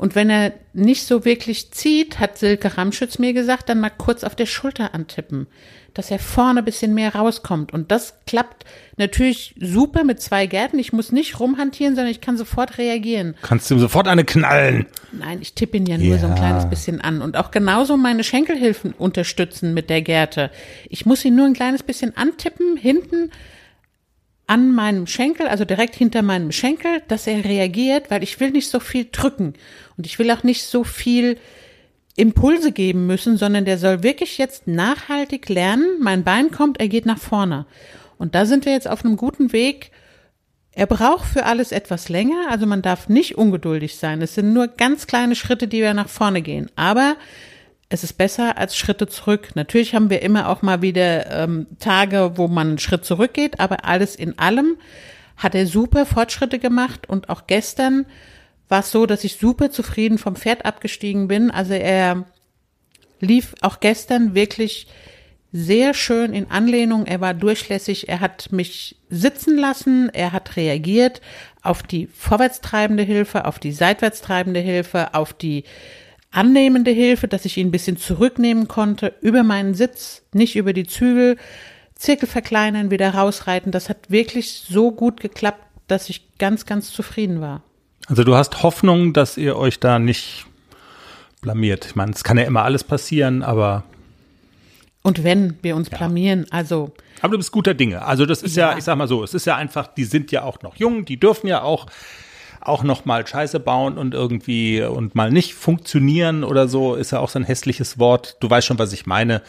und 0.00 0.14
wenn 0.14 0.30
er 0.30 0.54
nicht 0.72 1.04
so 1.04 1.26
wirklich 1.26 1.72
zieht, 1.72 2.20
hat 2.20 2.38
Silke 2.38 2.78
Ramschütz 2.78 3.18
mir 3.18 3.34
gesagt, 3.34 3.68
dann 3.68 3.80
mal 3.80 3.90
kurz 3.90 4.24
auf 4.24 4.34
der 4.34 4.46
Schulter 4.46 4.94
antippen, 4.94 5.46
dass 5.92 6.10
er 6.10 6.18
vorne 6.18 6.60
ein 6.60 6.64
bisschen 6.64 6.94
mehr 6.94 7.14
rauskommt. 7.14 7.74
Und 7.74 7.92
das 7.92 8.14
klappt 8.26 8.64
natürlich 8.96 9.54
super 9.60 10.04
mit 10.04 10.18
zwei 10.22 10.46
Gärten. 10.46 10.78
Ich 10.78 10.94
muss 10.94 11.12
nicht 11.12 11.38
rumhantieren, 11.38 11.96
sondern 11.96 12.10
ich 12.10 12.22
kann 12.22 12.38
sofort 12.38 12.78
reagieren. 12.78 13.34
Kannst 13.42 13.68
du 13.70 13.74
ihm 13.74 13.80
sofort 13.80 14.08
eine 14.08 14.24
knallen? 14.24 14.86
Nein, 15.12 15.40
ich 15.42 15.52
tippe 15.52 15.76
ihn 15.76 15.84
ja 15.84 15.98
nur 15.98 16.14
ja. 16.14 16.18
so 16.18 16.28
ein 16.28 16.34
kleines 16.34 16.70
bisschen 16.70 17.02
an. 17.02 17.20
Und 17.20 17.36
auch 17.36 17.50
genauso 17.50 17.98
meine 17.98 18.24
Schenkelhilfen 18.24 18.94
unterstützen 18.94 19.74
mit 19.74 19.90
der 19.90 20.00
Gärte. 20.00 20.50
Ich 20.88 21.04
muss 21.04 21.22
ihn 21.26 21.36
nur 21.36 21.44
ein 21.44 21.52
kleines 21.52 21.82
bisschen 21.82 22.16
antippen, 22.16 22.78
hinten 22.78 23.32
an 24.50 24.74
meinem 24.74 25.06
Schenkel, 25.06 25.46
also 25.46 25.64
direkt 25.64 25.94
hinter 25.94 26.22
meinem 26.22 26.50
Schenkel, 26.50 27.02
dass 27.06 27.28
er 27.28 27.44
reagiert, 27.44 28.10
weil 28.10 28.24
ich 28.24 28.40
will 28.40 28.50
nicht 28.50 28.68
so 28.68 28.80
viel 28.80 29.06
drücken 29.12 29.54
und 29.96 30.06
ich 30.06 30.18
will 30.18 30.28
auch 30.32 30.42
nicht 30.42 30.64
so 30.64 30.82
viel 30.82 31.38
Impulse 32.16 32.72
geben 32.72 33.06
müssen, 33.06 33.36
sondern 33.36 33.64
der 33.64 33.78
soll 33.78 34.02
wirklich 34.02 34.38
jetzt 34.38 34.66
nachhaltig 34.66 35.48
lernen. 35.48 35.86
Mein 36.00 36.24
Bein 36.24 36.50
kommt, 36.50 36.80
er 36.80 36.88
geht 36.88 37.06
nach 37.06 37.20
vorne. 37.20 37.64
Und 38.18 38.34
da 38.34 38.44
sind 38.44 38.64
wir 38.64 38.72
jetzt 38.72 38.88
auf 38.88 39.04
einem 39.04 39.16
guten 39.16 39.52
Weg. 39.52 39.92
Er 40.72 40.86
braucht 40.86 41.26
für 41.26 41.44
alles 41.44 41.70
etwas 41.70 42.08
länger, 42.08 42.50
also 42.50 42.66
man 42.66 42.82
darf 42.82 43.08
nicht 43.08 43.38
ungeduldig 43.38 43.98
sein. 43.98 44.20
Es 44.20 44.34
sind 44.34 44.52
nur 44.52 44.66
ganz 44.66 45.06
kleine 45.06 45.36
Schritte, 45.36 45.68
die 45.68 45.80
wir 45.80 45.94
nach 45.94 46.08
vorne 46.08 46.42
gehen. 46.42 46.68
Aber 46.74 47.14
es 47.90 48.04
ist 48.04 48.14
besser 48.14 48.56
als 48.56 48.76
Schritte 48.76 49.08
zurück. 49.08 49.50
Natürlich 49.56 49.94
haben 49.94 50.10
wir 50.10 50.22
immer 50.22 50.48
auch 50.48 50.62
mal 50.62 50.80
wieder 50.80 51.30
ähm, 51.30 51.66
Tage, 51.80 52.32
wo 52.36 52.46
man 52.46 52.68
einen 52.68 52.78
Schritt 52.78 53.04
zurückgeht, 53.04 53.58
aber 53.58 53.84
alles 53.84 54.14
in 54.14 54.38
allem 54.38 54.76
hat 55.36 55.54
er 55.54 55.66
super 55.66 56.06
Fortschritte 56.06 56.58
gemacht 56.58 57.08
und 57.08 57.28
auch 57.28 57.46
gestern 57.46 58.06
war 58.68 58.80
es 58.80 58.92
so, 58.92 59.06
dass 59.06 59.24
ich 59.24 59.36
super 59.36 59.72
zufrieden 59.72 60.18
vom 60.18 60.36
Pferd 60.36 60.64
abgestiegen 60.64 61.26
bin. 61.26 61.50
Also 61.50 61.74
er 61.74 62.26
lief 63.18 63.54
auch 63.60 63.80
gestern 63.80 64.34
wirklich 64.34 64.86
sehr 65.52 65.94
schön 65.94 66.32
in 66.32 66.48
Anlehnung. 66.48 67.06
Er 67.06 67.20
war 67.20 67.34
durchlässig. 67.34 68.08
Er 68.08 68.20
hat 68.20 68.52
mich 68.52 68.96
sitzen 69.08 69.58
lassen. 69.58 70.08
Er 70.12 70.30
hat 70.30 70.56
reagiert 70.56 71.20
auf 71.62 71.82
die 71.82 72.06
vorwärtstreibende 72.06 73.02
Hilfe, 73.02 73.46
auf 73.46 73.58
die 73.58 73.72
seitwärtstreibende 73.72 74.60
Hilfe, 74.60 75.14
auf 75.14 75.32
die 75.32 75.64
annehmende 76.30 76.90
Hilfe, 76.90 77.28
dass 77.28 77.44
ich 77.44 77.56
ihn 77.56 77.68
ein 77.68 77.72
bisschen 77.72 77.96
zurücknehmen 77.96 78.68
konnte, 78.68 79.14
über 79.20 79.42
meinen 79.42 79.74
Sitz, 79.74 80.22
nicht 80.32 80.56
über 80.56 80.72
die 80.72 80.86
Zügel, 80.86 81.36
Zirkel 81.94 82.28
verkleinern, 82.28 82.90
wieder 82.90 83.14
rausreiten. 83.14 83.72
Das 83.72 83.88
hat 83.88 84.10
wirklich 84.10 84.64
so 84.68 84.92
gut 84.92 85.20
geklappt, 85.20 85.64
dass 85.86 86.08
ich 86.08 86.38
ganz, 86.38 86.66
ganz 86.66 86.92
zufrieden 86.92 87.40
war. 87.40 87.62
Also 88.06 88.24
du 88.24 88.34
hast 88.34 88.62
Hoffnung, 88.62 89.12
dass 89.12 89.36
ihr 89.36 89.56
euch 89.56 89.80
da 89.80 89.98
nicht 89.98 90.46
blamiert. 91.40 91.86
Ich 91.86 91.96
meine, 91.96 92.12
es 92.12 92.24
kann 92.24 92.38
ja 92.38 92.44
immer 92.44 92.62
alles 92.62 92.84
passieren, 92.84 93.42
aber. 93.42 93.84
Und 95.02 95.24
wenn 95.24 95.58
wir 95.62 95.76
uns 95.76 95.90
ja. 95.90 95.98
blamieren, 95.98 96.46
also. 96.50 96.92
Aber 97.20 97.32
du 97.32 97.38
bist 97.38 97.52
guter 97.52 97.74
Dinge. 97.74 98.02
Also 98.02 98.24
das 98.24 98.42
ist 98.42 98.56
ja. 98.56 98.72
ja, 98.72 98.78
ich 98.78 98.84
sag 98.84 98.96
mal 98.96 99.08
so, 99.08 99.22
es 99.22 99.34
ist 99.34 99.46
ja 99.46 99.56
einfach, 99.56 99.88
die 99.88 100.04
sind 100.04 100.32
ja 100.32 100.42
auch 100.42 100.62
noch 100.62 100.76
jung, 100.76 101.04
die 101.04 101.18
dürfen 101.18 101.46
ja 101.48 101.62
auch 101.62 101.86
auch 102.60 102.82
noch 102.82 103.04
mal 103.04 103.26
Scheiße 103.26 103.60
bauen 103.60 103.98
und 103.98 104.14
irgendwie 104.14 104.82
und 104.82 105.14
mal 105.14 105.30
nicht 105.30 105.54
funktionieren 105.54 106.44
oder 106.44 106.68
so, 106.68 106.94
ist 106.94 107.12
ja 107.12 107.18
auch 107.18 107.30
so 107.30 107.38
ein 107.38 107.44
hässliches 107.44 107.98
Wort. 107.98 108.36
Du 108.40 108.50
weißt 108.50 108.66
schon, 108.66 108.78
was 108.78 108.92
ich 108.92 109.06
meine. 109.06 109.42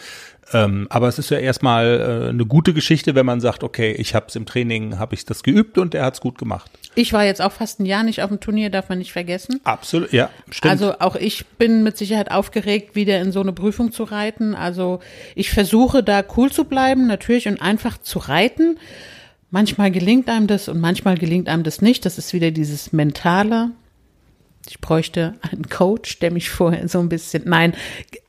Ähm, 0.54 0.88
aber 0.90 1.08
es 1.08 1.18
ist 1.18 1.30
ja 1.30 1.38
erstmal 1.38 2.26
äh, 2.26 2.30
eine 2.30 2.46
gute 2.46 2.74
Geschichte, 2.74 3.16
wenn 3.16 3.26
man 3.26 3.40
sagt, 3.40 3.64
okay, 3.64 3.92
ich 3.92 4.16
habe 4.16 4.26
es 4.28 4.36
im 4.36 4.46
Training, 4.46 5.00
habe 5.00 5.14
ich 5.16 5.26
das 5.26 5.44
geübt 5.44 5.78
und 5.78 5.96
er 5.96 6.06
hat 6.06 6.16
es 6.16 6.22
gut 6.22 6.38
gemacht. 6.38 6.70
Ich 6.96 7.14
war 7.14 7.24
jetzt 7.24 7.42
auch 7.42 7.54
fast 7.54 7.80
ein 7.80 7.86
Jahr 7.86 8.04
nicht 8.04 8.22
auf 8.22 8.30
dem 8.30 8.40
Turnier, 8.40 8.70
darf 8.70 8.90
man 8.90 8.98
nicht 8.98 9.14
vergessen. 9.14 9.62
Absolut, 9.64 10.12
ja, 10.12 10.30
stimmt. 10.50 10.72
Also 10.72 11.00
auch 11.00 11.16
ich 11.16 11.46
bin 11.58 11.84
mit 11.84 11.98
Sicherheit 11.98 12.32
aufgeregt, 12.32 12.96
wieder 12.96 13.20
in 13.22 13.32
so 13.32 13.40
eine 13.40 13.54
Prüfung 13.54 13.92
zu 13.92 14.04
reiten. 14.04 14.56
Also 14.56 15.00
ich 15.36 15.52
versuche 15.52 16.04
da 16.04 16.24
cool 16.36 16.52
zu 16.52 16.66
bleiben, 16.66 17.08
natürlich 17.08 17.48
und 17.48 17.62
einfach 17.62 17.98
zu 17.98 18.20
reiten. 18.20 18.78
Manchmal 19.52 19.92
gelingt 19.92 20.30
einem 20.30 20.48
das 20.48 20.70
und 20.70 20.80
manchmal 20.80 21.18
gelingt 21.18 21.50
einem 21.50 21.64
das 21.64 21.82
nicht. 21.82 22.06
Das 22.06 22.18
ist 22.18 22.34
wieder 22.34 22.52
dieses 22.52 22.94
Mentale. 22.94 23.72
Ich 24.70 24.80
bräuchte 24.80 25.36
einen 25.42 25.68
Coach, 25.70 26.20
der 26.20 26.32
mich 26.32 26.50
vorher 26.50 26.88
so 26.88 27.00
ein 27.00 27.10
bisschen. 27.10 27.44
Nein, 27.46 27.76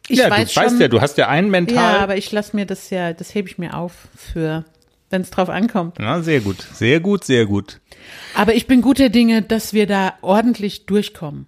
ich 0.08 0.18
ja, 0.18 0.30
weiß 0.30 0.52
du 0.52 0.60
weißt 0.60 0.80
ja, 0.80 0.88
du 0.88 1.00
hast 1.00 1.16
ja 1.18 1.28
einen 1.28 1.50
mental. 1.50 1.76
Ja, 1.76 2.00
aber 2.00 2.16
ich 2.16 2.32
lasse 2.32 2.56
mir 2.56 2.66
das 2.66 2.90
ja, 2.90 3.12
das 3.12 3.34
hebe 3.34 3.48
ich 3.48 3.56
mir 3.56 3.76
auf 3.76 4.08
für, 4.16 4.64
wenn 5.10 5.22
es 5.22 5.30
drauf 5.30 5.48
ankommt. 5.48 5.98
Ja, 6.00 6.22
sehr 6.22 6.40
gut, 6.40 6.66
sehr 6.72 6.98
gut, 6.98 7.24
sehr 7.24 7.46
gut. 7.46 7.80
Aber 8.34 8.54
ich 8.54 8.66
bin 8.66 8.82
guter 8.82 9.08
Dinge, 9.08 9.42
dass 9.42 9.72
wir 9.72 9.86
da 9.86 10.14
ordentlich 10.22 10.86
durchkommen. 10.86 11.46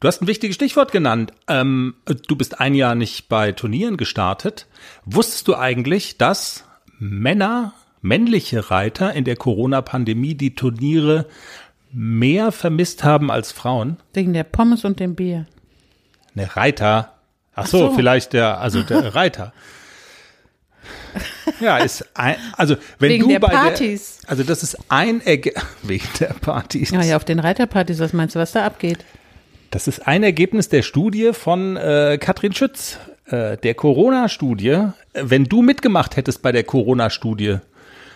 Du 0.00 0.08
hast 0.08 0.22
ein 0.22 0.26
wichtiges 0.26 0.56
Stichwort 0.56 0.90
genannt. 0.90 1.32
Ähm, 1.48 1.94
du 2.06 2.34
bist 2.34 2.60
ein 2.60 2.74
Jahr 2.74 2.94
nicht 2.94 3.28
bei 3.28 3.52
Turnieren 3.52 3.96
gestartet. 3.96 4.66
Wusstest 5.04 5.46
du 5.46 5.54
eigentlich, 5.54 6.16
dass 6.16 6.64
Männer 6.98 7.74
männliche 8.02 8.70
Reiter 8.70 9.14
in 9.14 9.24
der 9.24 9.36
Corona-Pandemie 9.36 10.34
die 10.34 10.54
Turniere 10.54 11.26
mehr 11.92 12.52
vermisst 12.52 13.04
haben 13.04 13.30
als 13.30 13.52
Frauen? 13.52 13.96
Wegen 14.12 14.32
der 14.32 14.44
Pommes 14.44 14.84
und 14.84 15.00
dem 15.00 15.14
Bier. 15.14 15.46
Ne, 16.34 16.54
Reiter. 16.54 17.14
Ach 17.54 17.66
so, 17.66 17.86
Ach 17.86 17.90
so. 17.90 17.96
vielleicht 17.96 18.32
der, 18.32 18.60
also 18.60 18.82
der 18.82 19.14
Reiter. 19.14 19.52
Ja, 21.60 21.78
ist 21.78 22.04
ein, 22.14 22.36
also 22.56 22.76
wenn 22.98 23.10
wegen 23.10 23.24
du 23.24 23.28
der 23.30 23.40
bei 23.40 23.48
Partys. 23.48 24.18
Der, 24.22 24.30
also 24.30 24.42
das 24.42 24.62
ist 24.62 24.78
ein 24.88 25.20
Erge 25.20 25.52
wegen 25.82 26.08
der 26.18 26.34
Partys. 26.34 26.90
Ja, 26.90 27.02
ja, 27.02 27.16
auf 27.16 27.24
den 27.24 27.38
Reiterpartys, 27.38 28.00
was 28.00 28.12
meinst 28.12 28.34
du, 28.34 28.40
was 28.40 28.52
da 28.52 28.64
abgeht? 28.64 29.04
Das 29.70 29.88
ist 29.88 30.06
ein 30.06 30.22
Ergebnis 30.22 30.68
der 30.68 30.82
Studie 30.82 31.32
von 31.32 31.76
äh, 31.76 32.18
Katrin 32.20 32.52
Schütz, 32.52 32.98
äh, 33.26 33.56
der 33.58 33.74
Corona-Studie. 33.74 34.88
Wenn 35.14 35.44
du 35.44 35.62
mitgemacht 35.62 36.16
hättest 36.16 36.42
bei 36.42 36.52
der 36.52 36.64
Corona-Studie, 36.64 37.58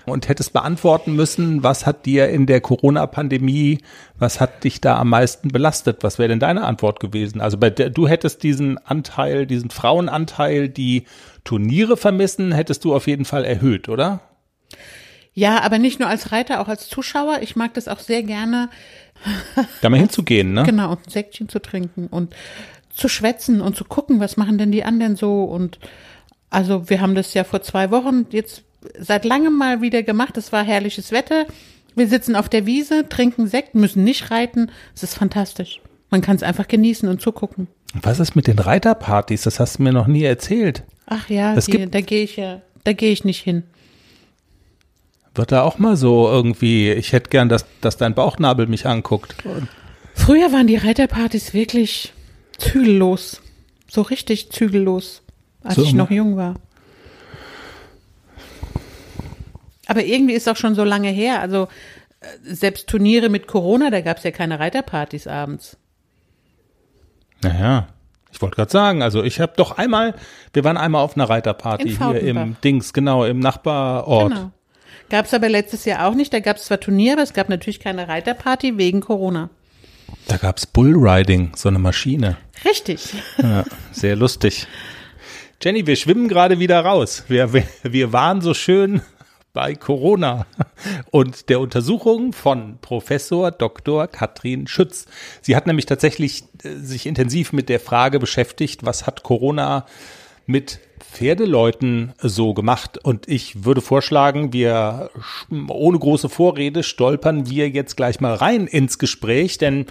und 0.07 0.29
hättest 0.29 0.53
beantworten 0.53 1.15
müssen, 1.15 1.63
was 1.63 1.85
hat 1.85 2.07
dir 2.07 2.29
in 2.29 2.47
der 2.47 2.61
Corona-Pandemie, 2.61 3.79
was 4.19 4.41
hat 4.41 4.65
dich 4.65 4.81
da 4.81 4.99
am 4.99 5.11
meisten 5.11 5.49
belastet? 5.49 6.03
Was 6.03 6.19
wäre 6.19 6.29
denn 6.29 6.41
deine 6.41 6.65
Antwort 6.65 7.01
gewesen? 7.01 7.41
Also 7.41 7.59
bei 7.59 7.71
der, 7.71 7.91
du 7.91 8.09
hättest 8.09 8.43
diesen 8.43 8.79
Anteil, 8.79 9.47
diesen 9.47 9.71
Frauenanteil, 9.71 10.69
die 10.69 11.05
Turniere 11.45 11.97
vermissen, 11.97 12.53
hättest 12.53 12.85
du 12.85 12.95
auf 12.95 13.07
jeden 13.07 13.25
Fall 13.25 13.45
erhöht, 13.45 13.89
oder? 13.89 14.21
Ja, 15.35 15.61
aber 15.63 15.79
nicht 15.79 16.01
nur 16.01 16.09
als 16.09 16.33
Reiter, 16.33 16.61
auch 16.61 16.69
als 16.69 16.89
Zuschauer. 16.89 17.41
Ich 17.43 17.57
mag 17.57 17.75
das 17.75 17.89
auch 17.89 18.01
sehr 18.01 18.23
gerne. 18.23 18.71
Da 19.81 19.91
mal 19.91 19.99
hinzugehen, 19.99 20.53
ne? 20.53 20.63
Genau, 20.63 20.91
und 20.93 21.07
ein 21.07 21.11
Säckchen 21.11 21.49
zu 21.49 21.59
trinken 21.61 22.07
und 22.07 22.35
zu 22.91 23.09
schwätzen 23.09 23.61
und 23.61 23.77
zu 23.77 23.85
gucken, 23.85 24.21
was 24.21 24.37
machen 24.37 24.59
denn 24.59 24.73
die 24.73 24.85
anderen 24.85 25.17
so 25.17 25.45
und 25.45 25.79
also 26.51 26.89
wir 26.89 27.01
haben 27.01 27.15
das 27.15 27.35
ja 27.35 27.45
vor 27.45 27.61
zwei 27.63 27.91
Wochen 27.91 28.27
jetzt 28.31 28.63
seit 28.99 29.25
langem 29.25 29.57
mal 29.57 29.81
wieder 29.81 30.03
gemacht. 30.03 30.37
Es 30.37 30.53
war 30.53 30.65
herrliches 30.65 31.13
Wetter. 31.13 31.47
Wir 31.95 32.09
sitzen 32.09 32.37
auf 32.37 32.49
der 32.49 32.67
Wiese, 32.67 33.09
trinken 33.09 33.47
Sekt, 33.47 33.75
müssen 33.75 34.05
nicht 34.05 34.31
reiten. 34.31 34.71
Es 34.95 35.03
ist 35.03 35.15
fantastisch. 35.15 35.81
Man 36.11 36.21
kann 36.21 36.37
es 36.37 36.43
einfach 36.43 36.69
genießen 36.69 37.09
und 37.09 37.21
zugucken. 37.21 37.69
Was 38.03 38.21
ist 38.21 38.37
mit 38.37 38.47
den 38.47 38.59
Reiterpartys? 38.59 39.43
Das 39.43 39.59
hast 39.61 39.79
du 39.79 39.83
mir 39.83 39.93
noch 39.93 40.07
nie 40.07 40.23
erzählt. 40.25 40.83
Ach 41.07 41.29
ja, 41.31 41.55
die, 41.55 41.91
da 41.91 42.01
gehe 42.01 42.23
ich 42.25 42.37
ja, 42.37 42.61
da 42.85 42.93
gehe 42.93 43.13
ich 43.13 43.25
nicht 43.25 43.43
hin. 43.43 43.63
Wird 45.35 45.53
da 45.53 45.63
auch 45.63 45.79
mal 45.79 45.97
so 45.97 46.29
irgendwie, 46.29 46.91
ich 46.93 47.13
hätte 47.13 47.31
gern, 47.31 47.49
dass, 47.49 47.67
dass 47.81 47.97
dein 47.97 48.15
Bauchnabel 48.15 48.67
mich 48.67 48.87
anguckt. 48.87 49.37
Früher 50.15 50.53
waren 50.53 50.67
die 50.67 50.77
Reiterpartys 50.77 51.53
wirklich 51.53 52.13
zügellos. 52.59 53.43
So 53.89 54.03
richtig 54.03 54.51
zügellos, 54.51 55.23
als 55.63 55.77
So, 55.77 55.83
ich 55.83 55.93
noch 55.93 56.11
jung 56.11 56.37
war. 56.37 56.55
Aber 59.87 60.05
irgendwie 60.05 60.35
ist 60.35 60.49
auch 60.49 60.57
schon 60.57 60.75
so 60.75 60.85
lange 60.85 61.09
her. 61.09 61.41
Also 61.41 61.69
äh, 62.21 62.27
selbst 62.43 62.89
Turniere 62.89 63.29
mit 63.29 63.47
Corona, 63.47 63.91
da 63.91 64.01
gab 64.01 64.19
es 64.19 64.25
ja 64.25 64.31
keine 64.31 64.59
Reiterpartys 64.59 65.27
abends. 65.27 65.77
Naja, 67.43 67.89
ich 68.33 68.43
wollte 68.43 68.57
gerade 68.57 68.71
sagen, 68.71 69.03
also 69.03 69.23
ich 69.23 69.41
habe 69.41 69.53
doch 69.57 69.79
einmal, 69.79 70.15
wir 70.53 70.65
waren 70.65 70.77
einmal 70.77 71.03
auf 71.03 71.17
einer 71.17 71.29
Reiterparty 71.29 71.97
hier 71.97 72.21
im. 72.21 72.57
Dings, 72.63 72.93
genau, 72.93 73.25
im 73.25 73.39
Nachbarort. 73.39 74.33
Genau. 74.33 74.51
Gab 75.09 75.27
es 75.27 75.35
aber 75.35 75.49
letztes 75.49 75.85
Jahr 75.85 76.07
auch 76.07 76.15
nicht. 76.15 76.33
Da 76.33 76.41
gab 76.41 76.57
es 76.57 76.65
zwar 76.65 76.81
Turniere, 76.81 77.15
aber 77.15 77.23
es 77.23 77.33
gab 77.33 77.49
natürlich 77.49 77.81
keine 77.81 78.09
Reiterparty 78.09 78.77
wegen 78.77 79.01
Corona. 79.01 79.51
Da 80.29 80.37
gab's 80.37 80.67
Bullriding, 80.67 81.53
so 81.55 81.69
eine 81.69 81.79
Maschine. 81.79 82.37
Richtig. 82.65 83.15
Ja, 83.39 83.65
sehr 83.93 84.17
lustig. 84.17 84.67
Jenny, 85.63 85.87
wir 85.87 85.97
schwimmen 85.97 86.29
gerade 86.29 86.59
wieder 86.59 86.81
raus. 86.81 87.25
Wir, 87.29 87.53
wir, 87.53 87.65
wir 87.83 88.13
waren 88.13 88.41
so 88.41 88.53
schön 88.53 89.01
bei 89.57 89.75
Corona 89.75 90.45
und 91.11 91.49
der 91.49 91.61
Untersuchung 91.61 92.35
von 92.35 92.77
Professor 92.83 93.51
Dr. 93.51 94.07
Katrin 94.07 94.67
Schütz. 94.67 95.07
Sie 95.41 95.57
hat 95.57 95.67
nämlich 95.67 95.87
tatsächlich 95.87 96.45
äh, 96.63 96.75
sich 96.75 97.07
intensiv 97.07 97.55
mit 97.55 97.71
der 97.71 97.81
Frage 97.81 98.21
beschäftigt, 98.21 98.85
was 98.85 99.07
hat 99.07 99.23
Corona 99.23 99.87
mit 100.45 100.79
Pferdeleuten 101.01 102.13
so 102.19 102.53
gemacht. 102.53 102.99
Und 103.03 103.31
ich 103.31 103.65
würde 103.65 103.81
vorschlagen, 103.81 104.53
wir 104.53 105.11
ohne 105.69 105.99
große 105.99 106.29
Vorrede 106.29 106.83
stolpern 106.83 107.49
wir 107.49 107.71
jetzt 107.71 107.97
gleich 107.97 108.21
mal 108.21 108.35
rein 108.35 108.67
ins 108.67 108.99
Gespräch, 108.99 109.57
denn 109.57 109.87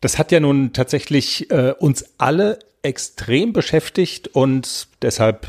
das 0.00 0.18
hat 0.18 0.32
ja 0.32 0.40
nun 0.40 0.72
tatsächlich 0.72 1.50
äh, 1.50 1.74
uns 1.78 2.14
alle 2.16 2.60
extrem 2.80 3.52
beschäftigt 3.52 4.28
und 4.28 4.88
deshalb 5.02 5.48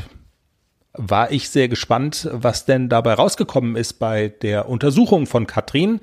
war 0.98 1.30
ich 1.30 1.48
sehr 1.48 1.68
gespannt, 1.68 2.28
was 2.32 2.64
denn 2.66 2.88
dabei 2.88 3.14
rausgekommen 3.14 3.76
ist 3.76 3.94
bei 3.94 4.28
der 4.28 4.68
Untersuchung 4.68 5.26
von 5.26 5.46
Katrin. 5.46 6.00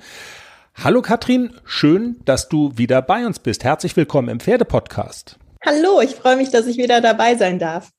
Hallo 0.74 1.02
Katrin, 1.02 1.54
schön, 1.66 2.18
dass 2.26 2.50
du 2.50 2.72
wieder 2.78 3.02
bei 3.02 3.26
uns 3.26 3.40
bist. 3.40 3.64
Herzlich 3.64 3.96
willkommen 3.96 4.30
im 4.30 4.40
Pferdepodcast. 4.40 5.38
Hallo, 5.66 6.02
ich 6.02 6.16
freue 6.16 6.38
mich, 6.38 6.50
dass 6.50 6.66
ich 6.68 6.78
wieder 6.78 7.02
dabei 7.02 7.36
sein 7.36 7.60
darf. 7.60 7.90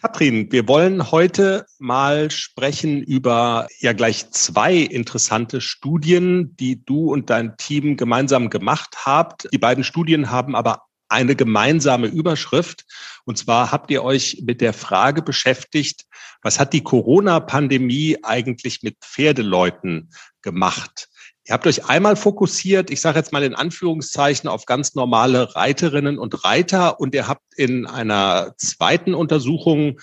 Katrin, 0.00 0.50
wir 0.50 0.66
wollen 0.66 1.10
heute 1.10 1.66
mal 1.78 2.30
sprechen 2.30 3.02
über 3.02 3.68
ja 3.80 3.92
gleich 3.92 4.30
zwei 4.30 4.76
interessante 4.76 5.60
Studien, 5.60 6.56
die 6.56 6.82
du 6.82 7.12
und 7.12 7.28
dein 7.28 7.56
Team 7.58 7.98
gemeinsam 7.98 8.48
gemacht 8.48 9.04
habt. 9.04 9.48
Die 9.52 9.58
beiden 9.58 9.84
Studien 9.84 10.30
haben 10.30 10.56
aber 10.56 10.86
eine 11.10 11.36
gemeinsame 11.36 12.06
Überschrift. 12.06 12.86
Und 13.24 13.36
zwar 13.36 13.72
habt 13.72 13.90
ihr 13.90 14.02
euch 14.02 14.42
mit 14.44 14.60
der 14.60 14.72
Frage 14.72 15.22
beschäftigt, 15.22 16.06
was 16.42 16.58
hat 16.58 16.72
die 16.72 16.82
Corona-Pandemie 16.82 18.18
eigentlich 18.22 18.82
mit 18.82 18.96
Pferdeleuten 19.00 20.10
gemacht? 20.40 21.08
Ihr 21.46 21.54
habt 21.54 21.66
euch 21.66 21.86
einmal 21.86 22.16
fokussiert, 22.16 22.90
ich 22.90 23.00
sage 23.00 23.18
jetzt 23.18 23.32
mal 23.32 23.42
in 23.42 23.54
Anführungszeichen, 23.54 24.48
auf 24.48 24.66
ganz 24.66 24.94
normale 24.94 25.54
Reiterinnen 25.56 26.18
und 26.18 26.44
Reiter 26.44 27.00
und 27.00 27.14
ihr 27.14 27.26
habt 27.26 27.54
in 27.56 27.86
einer 27.86 28.54
zweiten 28.56 29.14
Untersuchung 29.14 30.00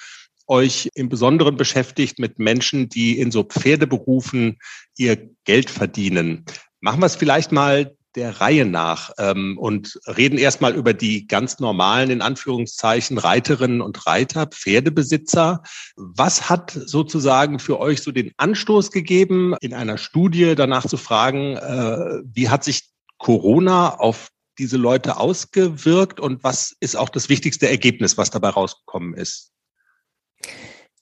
euch 0.47 0.89
im 0.93 1.09
Besonderen 1.09 1.57
beschäftigt 1.57 2.19
mit 2.19 2.39
Menschen, 2.39 2.89
die 2.89 3.19
in 3.19 3.31
so 3.31 3.43
Pferdeberufen 3.43 4.57
ihr 4.97 5.29
Geld 5.45 5.69
verdienen. 5.69 6.45
Machen 6.79 7.01
wir 7.01 7.05
es 7.05 7.15
vielleicht 7.15 7.51
mal 7.51 7.95
der 8.17 8.41
Reihe 8.41 8.65
nach 8.65 9.11
ähm, 9.19 9.57
und 9.57 9.99
reden 10.07 10.37
erstmal 10.37 10.75
über 10.75 10.93
die 10.93 11.27
ganz 11.27 11.59
normalen, 11.59 12.09
in 12.09 12.21
Anführungszeichen, 12.21 13.17
Reiterinnen 13.17 13.79
und 13.79 14.07
Reiter, 14.07 14.47
Pferdebesitzer. 14.47 15.61
Was 15.95 16.49
hat 16.49 16.71
sozusagen 16.71 17.59
für 17.59 17.79
euch 17.79 18.01
so 18.01 18.11
den 18.11 18.31
Anstoß 18.37 18.91
gegeben, 18.91 19.55
in 19.61 19.73
einer 19.73 19.97
Studie 19.97 20.55
danach 20.55 20.85
zu 20.85 20.97
fragen, 20.97 21.55
äh, 21.55 22.23
wie 22.25 22.49
hat 22.49 22.63
sich 22.63 22.89
Corona 23.19 23.95
auf 23.99 24.29
diese 24.57 24.77
Leute 24.77 25.17
ausgewirkt 25.17 26.19
und 26.19 26.43
was 26.43 26.75
ist 26.79 26.97
auch 26.97 27.09
das 27.09 27.29
wichtigste 27.29 27.69
Ergebnis, 27.69 28.17
was 28.17 28.31
dabei 28.31 28.49
rausgekommen 28.49 29.13
ist? 29.13 29.51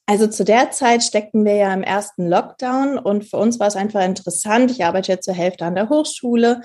Also 0.08 0.28
zu 0.28 0.44
der 0.44 0.70
Zeit 0.70 1.04
steckten 1.04 1.46
wir 1.46 1.56
ja 1.56 1.74
im 1.74 1.82
ersten 1.82 2.28
Lockdown 2.28 3.00
und 3.00 3.26
für 3.26 3.38
uns 3.38 3.60
war 3.60 3.68
es 3.68 3.76
einfach 3.76 4.04
interessant. 4.04 4.70
Ich 4.70 4.86
arbeite 4.86 5.14
ja 5.14 5.20
zur 5.20 5.34
Hälfte 5.34 5.66
an 5.66 5.74
der 5.74 5.90
Hochschule, 5.90 6.62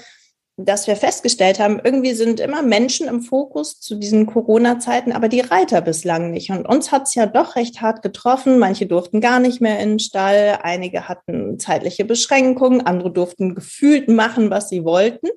dass 0.64 0.86
wir 0.86 0.96
festgestellt 0.96 1.58
haben, 1.58 1.80
irgendwie 1.82 2.12
sind 2.14 2.40
immer 2.40 2.62
Menschen 2.62 3.08
im 3.08 3.22
Fokus 3.22 3.80
zu 3.80 3.94
diesen 3.94 4.26
Corona-Zeiten, 4.26 5.12
aber 5.12 5.28
die 5.28 5.40
Reiter 5.40 5.80
bislang 5.80 6.30
nicht. 6.30 6.50
Und 6.50 6.66
uns 6.66 6.92
hat 6.92 7.04
es 7.04 7.14
ja 7.14 7.26
doch 7.26 7.56
recht 7.56 7.80
hart 7.80 8.02
getroffen. 8.02 8.58
Manche 8.58 8.86
durften 8.86 9.20
gar 9.20 9.40
nicht 9.40 9.60
mehr 9.60 9.78
in 9.80 9.90
den 9.90 9.98
Stall, 9.98 10.58
einige 10.62 11.08
hatten 11.08 11.58
zeitliche 11.58 12.04
Beschränkungen, 12.04 12.86
andere 12.86 13.10
durften 13.10 13.54
gefühlt 13.54 14.08
machen, 14.08 14.50
was 14.50 14.68
sie 14.68 14.84
wollten. 14.84 15.28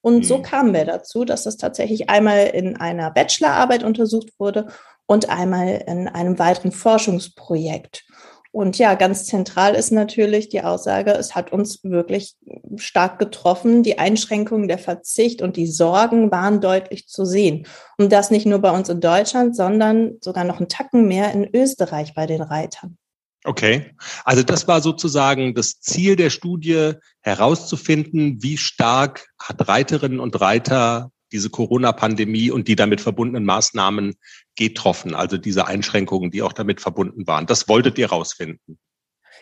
Und 0.00 0.24
so 0.24 0.38
Mhm. 0.38 0.42
kamen 0.42 0.74
wir 0.74 0.84
dazu, 0.84 1.24
dass 1.24 1.44
das 1.44 1.56
tatsächlich 1.56 2.08
einmal 2.08 2.46
in 2.46 2.76
einer 2.76 3.10
Bachelorarbeit 3.10 3.82
untersucht 3.82 4.28
wurde 4.38 4.68
und 5.06 5.28
einmal 5.28 5.82
in 5.86 6.06
einem 6.08 6.38
weiteren 6.38 6.70
Forschungsprojekt. 6.70 8.04
Und 8.50 8.78
ja, 8.78 8.94
ganz 8.94 9.26
zentral 9.26 9.74
ist 9.74 9.92
natürlich 9.92 10.48
die 10.48 10.62
Aussage, 10.62 11.12
es 11.12 11.34
hat 11.34 11.52
uns 11.52 11.84
wirklich 11.84 12.36
stark 12.76 13.18
getroffen. 13.18 13.82
Die 13.82 13.98
Einschränkungen, 13.98 14.68
der 14.68 14.78
Verzicht 14.78 15.42
und 15.42 15.56
die 15.56 15.66
Sorgen 15.66 16.30
waren 16.30 16.60
deutlich 16.60 17.08
zu 17.08 17.24
sehen. 17.24 17.66
Und 17.98 18.10
das 18.10 18.30
nicht 18.30 18.46
nur 18.46 18.60
bei 18.60 18.70
uns 18.70 18.88
in 18.88 19.00
Deutschland, 19.00 19.54
sondern 19.54 20.16
sogar 20.22 20.44
noch 20.44 20.58
einen 20.58 20.68
Tacken 20.68 21.06
mehr 21.06 21.32
in 21.32 21.48
Österreich 21.54 22.14
bei 22.14 22.26
den 22.26 22.40
Reitern. 22.40 22.96
Okay, 23.44 23.94
also 24.24 24.42
das 24.42 24.66
war 24.66 24.80
sozusagen 24.80 25.54
das 25.54 25.80
Ziel 25.80 26.16
der 26.16 26.30
Studie, 26.30 26.94
herauszufinden, 27.20 28.42
wie 28.42 28.56
stark 28.56 29.28
hat 29.38 29.68
Reiterinnen 29.68 30.20
und 30.20 30.40
Reiter 30.40 31.12
diese 31.32 31.50
Corona-Pandemie 31.50 32.50
und 32.50 32.68
die 32.68 32.76
damit 32.76 33.00
verbundenen 33.00 33.44
Maßnahmen 33.44 34.16
getroffen, 34.56 35.14
also 35.14 35.36
diese 35.36 35.66
Einschränkungen, 35.66 36.30
die 36.30 36.42
auch 36.42 36.52
damit 36.52 36.80
verbunden 36.80 37.26
waren. 37.26 37.46
Das 37.46 37.68
wolltet 37.68 37.98
ihr 37.98 38.08
rausfinden. 38.08 38.78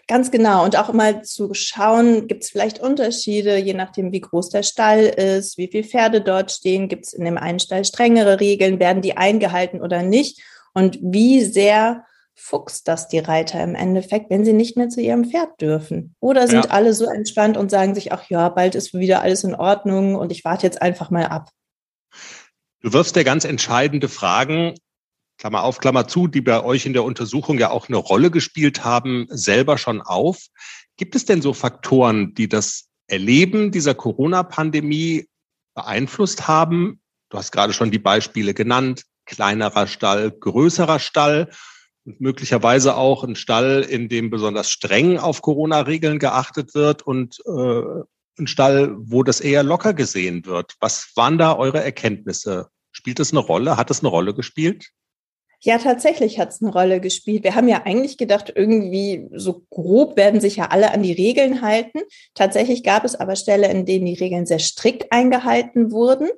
Ganz 0.09 0.31
genau. 0.31 0.65
Und 0.65 0.77
auch 0.77 0.93
mal 0.93 1.23
zu 1.23 1.53
schauen, 1.55 2.29
gibt 2.29 2.45
es 2.45 2.51
vielleicht 2.51 2.79
Unterschiede, 2.79 3.57
je 3.57 3.75
nachdem, 3.75 4.13
wie 4.13 4.21
groß 4.21 4.51
der 4.51 4.63
Stall 4.63 5.05
ist, 5.05 5.59
wie 5.59 5.69
viele 5.69 5.83
Pferde 5.83 6.21
dort 6.21 6.53
stehen, 6.53 6.89
gibt 6.89 7.07
es 7.07 7.13
in 7.13 7.25
dem 7.25 7.39
einen 7.39 7.59
Stall 7.59 7.85
strengere 7.85 8.39
Regeln, 8.39 8.79
werden 8.79 9.03
die 9.03 9.17
eingehalten 9.17 9.81
oder 9.81 10.03
nicht? 10.03 10.43
Und 10.75 10.99
wie 11.03 11.43
sehr 11.43 12.05
fuchst 12.35 12.87
das 12.87 13.09
die 13.09 13.19
Reiter 13.19 13.61
im 13.65 13.75
Endeffekt, 13.75 14.31
wenn 14.31 14.45
sie 14.45 14.53
nicht 14.53 14.77
mehr 14.77 14.91
zu 14.91 15.01
ihrem 15.01 15.25
Pferd 15.25 15.61
dürfen? 15.61 16.15
Oder 16.21 16.47
sind 16.47 16.67
Ja. 16.67 16.71
alle 16.71 16.93
so 16.93 17.07
entspannt 17.07 17.57
und 17.57 17.71
sagen 17.71 17.95
sich, 17.95 18.13
ach 18.13 18.29
ja, 18.29 18.49
bald 18.51 18.75
ist 18.77 18.95
wieder 18.95 19.23
alles 19.23 19.43
in 19.43 19.55
Ordnung 19.55 20.15
und 20.15 20.31
ich 20.31 20.45
warte 20.45 20.67
jetzt 20.67 20.83
einfach 20.83 21.11
mal 21.11 21.25
ab? 21.27 21.51
Du 22.81 22.93
wirfst 22.93 23.17
ja 23.17 23.23
ganz 23.23 23.45
entscheidende 23.45 24.09
Fragen, 24.09 24.75
Klammer 25.39 25.65
auf, 25.65 25.79
Klammer 25.79 26.09
zu, 26.09 26.29
die 26.29 26.41
bei 26.41 26.63
euch 26.63 26.87
in 26.87 26.93
der 26.93 27.05
Untersuchung 27.05 27.59
ja 27.59 27.71
auch 27.71 27.89
eine 27.89 27.99
Rolle 27.99 28.31
gespielt 28.31 28.85
haben, 28.85 29.27
selber 29.29 29.77
schon 29.77 30.01
auf. 30.01 30.47
Gibt 30.97 31.15
es 31.15 31.25
denn 31.27 31.43
so 31.43 31.53
Faktoren, 31.53 32.35
die 32.35 32.49
das 32.49 32.89
Erleben 33.07 33.71
dieser 33.71 33.95
Corona-Pandemie 33.95 35.27
beeinflusst 35.75 36.49
haben? 36.49 37.01
Du 37.29 37.39
hast 37.39 37.53
gerade 37.53 37.73
schon 37.73 37.91
die 37.91 37.99
Beispiele 37.99 38.55
genannt, 38.55 39.05
kleinerer 39.27 39.87
Stall, 39.87 40.31
größerer 40.31 40.99
Stall. 40.99 41.51
und 42.05 42.21
möglicherweise 42.21 42.97
auch 42.97 43.25
ein 43.25 43.35
Stall, 43.37 43.83
in 43.83 44.09
dem 44.09 44.31
besonders 44.31 44.71
streng 44.71 45.19
auf 45.19 45.43
Corona-Regeln 45.43 46.19
geachtet 46.19 46.75
wird 46.75 47.03
und 47.03 47.41
äh, 47.47 48.03
ein 48.39 48.47
Stall, 48.47 48.95
wo 48.99 49.23
das 49.23 49.41
eher 49.41 49.63
locker 49.63 49.95
gesehen 49.95 50.47
wird. 50.47 50.75
Was 50.81 51.11
waren 51.15 51.39
da 51.39 51.57
eure 51.57 51.83
Erkenntnisse? 51.83 52.69
Spielt 52.93 53.19
das 53.19 53.33
eine 53.33 53.41
Rolle? 53.41 53.77
Hat 53.77 53.91
das 53.91 54.01
eine 54.01 54.09
Rolle 54.09 54.35
gespielt? 54.35 54.91
Ja, 55.61 55.79
tatsächlich 55.79 56.39
hat 56.39 56.51
es 56.51 56.63
eine 56.63 56.71
Rolle 56.71 57.01
gespielt. 57.01 57.43
Wir 57.43 57.55
haben 57.55 57.69
ja 57.69 57.83
eigentlich 57.85 58.19
gedacht, 58.19 58.53
irgendwie 58.55 59.29
so 59.33 59.65
grob 59.71 60.17
werden 60.17 60.41
sich 60.41 60.57
ja 60.57 60.67
alle 60.67 60.93
an 60.93 61.03
die 61.03 61.13
Regeln 61.13 61.63
halten. 61.63 62.01
Tatsächlich 62.35 62.83
gab 62.83 63.05
es 63.05 63.15
aber 63.15 63.37
Ställe, 63.37 63.69
in 63.69 63.87
denen 63.87 64.07
die 64.07 64.15
Regeln 64.15 64.47
sehr 64.47 64.59
strikt 64.59 65.13
eingehalten 65.13 65.91
wurden. 65.91 66.29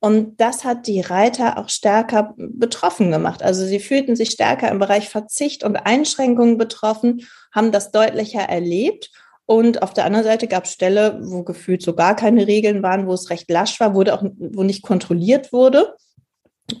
Und 0.00 0.40
das 0.40 0.64
hat 0.64 0.86
die 0.86 1.00
Reiter 1.00 1.58
auch 1.58 1.68
stärker 1.68 2.34
betroffen 2.36 3.10
gemacht. 3.10 3.42
Also 3.42 3.66
sie 3.66 3.80
fühlten 3.80 4.14
sich 4.14 4.30
stärker 4.30 4.70
im 4.70 4.78
Bereich 4.78 5.08
Verzicht 5.08 5.64
und 5.64 5.76
Einschränkungen 5.76 6.56
betroffen, 6.56 7.26
haben 7.52 7.72
das 7.72 7.90
deutlicher 7.90 8.42
erlebt. 8.42 9.10
Und 9.50 9.80
auf 9.80 9.94
der 9.94 10.04
anderen 10.04 10.26
Seite 10.26 10.46
gab 10.46 10.66
es 10.66 10.74
Ställe, 10.74 11.20
wo 11.22 11.42
gefühlt 11.42 11.80
so 11.80 11.94
gar 11.94 12.14
keine 12.14 12.46
Regeln 12.46 12.82
waren, 12.82 13.06
wo 13.06 13.14
es 13.14 13.30
recht 13.30 13.48
lasch 13.48 13.80
war, 13.80 13.94
wurde 13.94 14.12
auch, 14.12 14.22
wo 14.22 14.62
nicht 14.62 14.82
kontrolliert 14.82 15.54
wurde. 15.54 15.96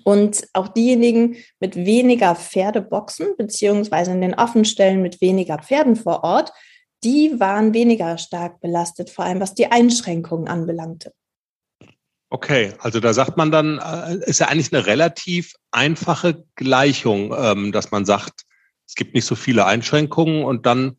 Und 0.04 0.46
auch 0.52 0.68
diejenigen 0.68 1.36
mit 1.60 1.76
weniger 1.76 2.34
Pferdeboxen, 2.34 3.28
beziehungsweise 3.38 4.10
in 4.10 4.20
den 4.20 4.34
Offenstellen 4.34 5.00
mit 5.00 5.22
weniger 5.22 5.56
Pferden 5.56 5.96
vor 5.96 6.24
Ort, 6.24 6.52
die 7.04 7.40
waren 7.40 7.72
weniger 7.72 8.18
stark 8.18 8.60
belastet, 8.60 9.08
vor 9.08 9.24
allem 9.24 9.40
was 9.40 9.54
die 9.54 9.72
Einschränkungen 9.72 10.46
anbelangte. 10.46 11.14
Okay, 12.28 12.74
also 12.80 13.00
da 13.00 13.14
sagt 13.14 13.38
man 13.38 13.50
dann, 13.50 13.78
äh, 13.78 14.28
ist 14.28 14.40
ja 14.40 14.48
eigentlich 14.48 14.74
eine 14.74 14.84
relativ 14.84 15.54
einfache 15.70 16.44
Gleichung, 16.54 17.34
ähm, 17.34 17.72
dass 17.72 17.92
man 17.92 18.04
sagt, 18.04 18.42
es 18.86 18.94
gibt 18.94 19.14
nicht 19.14 19.24
so 19.24 19.36
viele 19.36 19.64
Einschränkungen 19.64 20.44
und 20.44 20.66
dann 20.66 20.98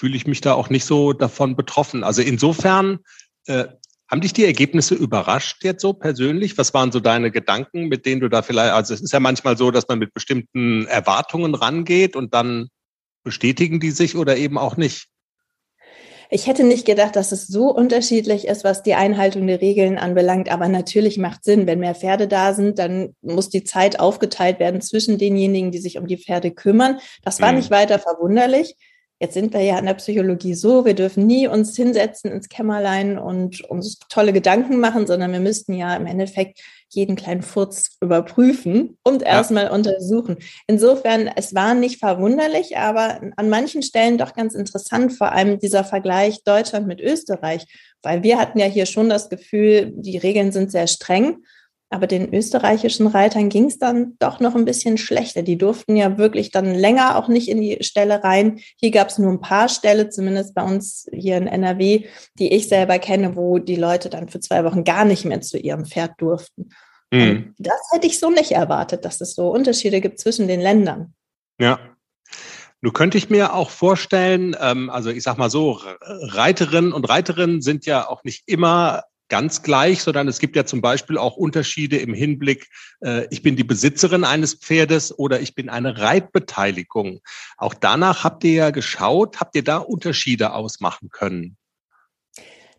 fühle 0.00 0.16
ich 0.16 0.26
mich 0.26 0.40
da 0.40 0.54
auch 0.54 0.70
nicht 0.70 0.86
so 0.86 1.12
davon 1.12 1.56
betroffen. 1.56 2.04
Also 2.04 2.22
insofern 2.22 3.00
äh, 3.44 3.66
haben 4.08 4.22
dich 4.22 4.32
die 4.32 4.46
Ergebnisse 4.46 4.94
überrascht 4.94 5.62
jetzt 5.62 5.82
so 5.82 5.92
persönlich? 5.92 6.56
Was 6.56 6.72
waren 6.72 6.90
so 6.90 7.00
deine 7.00 7.30
Gedanken, 7.30 7.88
mit 7.88 8.06
denen 8.06 8.22
du 8.22 8.30
da 8.30 8.40
vielleicht, 8.40 8.72
also 8.72 8.94
es 8.94 9.02
ist 9.02 9.12
ja 9.12 9.20
manchmal 9.20 9.58
so, 9.58 9.70
dass 9.70 9.86
man 9.88 9.98
mit 9.98 10.14
bestimmten 10.14 10.86
Erwartungen 10.86 11.54
rangeht 11.54 12.16
und 12.16 12.32
dann 12.32 12.68
bestätigen 13.24 13.78
die 13.78 13.90
sich 13.90 14.16
oder 14.16 14.38
eben 14.38 14.56
auch 14.56 14.78
nicht? 14.78 15.08
Ich 16.30 16.46
hätte 16.46 16.64
nicht 16.64 16.86
gedacht, 16.86 17.14
dass 17.14 17.30
es 17.30 17.46
so 17.46 17.68
unterschiedlich 17.68 18.46
ist, 18.46 18.64
was 18.64 18.82
die 18.82 18.94
Einhaltung 18.94 19.46
der 19.46 19.60
Regeln 19.60 19.98
anbelangt. 19.98 20.50
Aber 20.50 20.68
natürlich 20.68 21.18
macht 21.18 21.44
Sinn, 21.44 21.66
wenn 21.66 21.80
mehr 21.80 21.94
Pferde 21.94 22.26
da 22.26 22.54
sind, 22.54 22.78
dann 22.78 23.14
muss 23.20 23.50
die 23.50 23.64
Zeit 23.64 24.00
aufgeteilt 24.00 24.60
werden 24.60 24.80
zwischen 24.80 25.18
denjenigen, 25.18 25.72
die 25.72 25.78
sich 25.80 25.98
um 25.98 26.06
die 26.06 26.16
Pferde 26.16 26.52
kümmern. 26.52 27.00
Das 27.22 27.40
war 27.42 27.52
mhm. 27.52 27.58
nicht 27.58 27.70
weiter 27.70 27.98
verwunderlich. 27.98 28.76
Jetzt 29.22 29.34
sind 29.34 29.52
wir 29.52 29.60
ja 29.60 29.78
in 29.78 29.84
der 29.84 29.94
Psychologie 29.94 30.54
so, 30.54 30.86
wir 30.86 30.94
dürfen 30.94 31.26
nie 31.26 31.46
uns 31.46 31.76
hinsetzen 31.76 32.32
ins 32.32 32.48
Kämmerlein 32.48 33.18
und 33.18 33.60
uns 33.60 33.98
tolle 34.08 34.32
Gedanken 34.32 34.80
machen, 34.80 35.06
sondern 35.06 35.30
wir 35.30 35.40
müssten 35.40 35.74
ja 35.74 35.94
im 35.94 36.06
Endeffekt 36.06 36.60
jeden 36.88 37.16
kleinen 37.16 37.42
Furz 37.42 37.98
überprüfen 38.00 38.96
und 39.02 39.22
erstmal 39.22 39.64
ja. 39.64 39.72
untersuchen. 39.72 40.38
Insofern, 40.66 41.30
es 41.36 41.54
war 41.54 41.74
nicht 41.74 41.98
verwunderlich, 41.98 42.78
aber 42.78 43.20
an 43.36 43.50
manchen 43.50 43.82
Stellen 43.82 44.16
doch 44.16 44.32
ganz 44.32 44.54
interessant, 44.54 45.12
vor 45.12 45.32
allem 45.32 45.58
dieser 45.58 45.84
Vergleich 45.84 46.42
Deutschland 46.42 46.86
mit 46.86 47.02
Österreich, 47.02 47.66
weil 48.02 48.22
wir 48.22 48.38
hatten 48.38 48.58
ja 48.58 48.66
hier 48.66 48.86
schon 48.86 49.10
das 49.10 49.28
Gefühl, 49.28 49.92
die 49.94 50.16
Regeln 50.16 50.50
sind 50.50 50.72
sehr 50.72 50.86
streng 50.86 51.44
aber 51.90 52.06
den 52.06 52.32
österreichischen 52.32 53.08
Reitern 53.08 53.48
ging 53.48 53.64
es 53.66 53.78
dann 53.78 54.14
doch 54.20 54.38
noch 54.38 54.54
ein 54.54 54.64
bisschen 54.64 54.96
schlechter. 54.96 55.42
Die 55.42 55.58
durften 55.58 55.96
ja 55.96 56.18
wirklich 56.18 56.52
dann 56.52 56.72
länger 56.72 57.16
auch 57.16 57.26
nicht 57.26 57.48
in 57.48 57.60
die 57.60 57.78
Ställe 57.80 58.22
rein. 58.22 58.60
Hier 58.76 58.92
gab 58.92 59.08
es 59.08 59.18
nur 59.18 59.30
ein 59.32 59.40
paar 59.40 59.68
Ställe, 59.68 60.08
zumindest 60.08 60.54
bei 60.54 60.62
uns 60.62 61.08
hier 61.12 61.36
in 61.36 61.48
NRW, 61.48 62.06
die 62.38 62.54
ich 62.54 62.68
selber 62.68 63.00
kenne, 63.00 63.34
wo 63.34 63.58
die 63.58 63.74
Leute 63.74 64.08
dann 64.08 64.28
für 64.28 64.38
zwei 64.38 64.64
Wochen 64.64 64.84
gar 64.84 65.04
nicht 65.04 65.24
mehr 65.24 65.40
zu 65.40 65.58
ihrem 65.58 65.84
Pferd 65.84 66.12
durften. 66.18 66.70
Mhm. 67.12 67.56
das 67.58 67.80
hätte 67.90 68.06
ich 68.06 68.20
so 68.20 68.30
nicht 68.30 68.52
erwartet, 68.52 69.04
dass 69.04 69.20
es 69.20 69.34
so 69.34 69.50
Unterschiede 69.50 70.00
gibt 70.00 70.20
zwischen 70.20 70.46
den 70.46 70.60
Ländern. 70.60 71.12
Ja, 71.58 71.80
Nun 72.82 72.92
könnte 72.92 73.18
ich 73.18 73.30
mir 73.30 73.52
auch 73.52 73.70
vorstellen, 73.70 74.56
ähm, 74.60 74.90
also 74.90 75.10
ich 75.10 75.24
sag 75.24 75.36
mal 75.36 75.50
so, 75.50 75.80
Reiterinnen 76.00 76.92
und 76.92 77.08
Reiterinnen 77.08 77.62
sind 77.62 77.84
ja 77.84 78.08
auch 78.08 78.22
nicht 78.22 78.44
immer 78.46 79.02
ganz 79.30 79.62
gleich, 79.62 80.02
sondern 80.02 80.28
es 80.28 80.38
gibt 80.38 80.56
ja 80.56 80.66
zum 80.66 80.82
Beispiel 80.82 81.16
auch 81.16 81.36
Unterschiede 81.36 81.96
im 81.96 82.12
Hinblick, 82.12 82.68
äh, 83.00 83.26
ich 83.30 83.42
bin 83.42 83.56
die 83.56 83.64
Besitzerin 83.64 84.24
eines 84.24 84.54
Pferdes 84.54 85.18
oder 85.18 85.40
ich 85.40 85.54
bin 85.54 85.70
eine 85.70 85.98
Reitbeteiligung. 85.98 87.20
Auch 87.56 87.72
danach 87.72 88.24
habt 88.24 88.44
ihr 88.44 88.52
ja 88.52 88.70
geschaut, 88.70 89.40
habt 89.40 89.56
ihr 89.56 89.64
da 89.64 89.78
Unterschiede 89.78 90.52
ausmachen 90.52 91.08
können? 91.08 91.56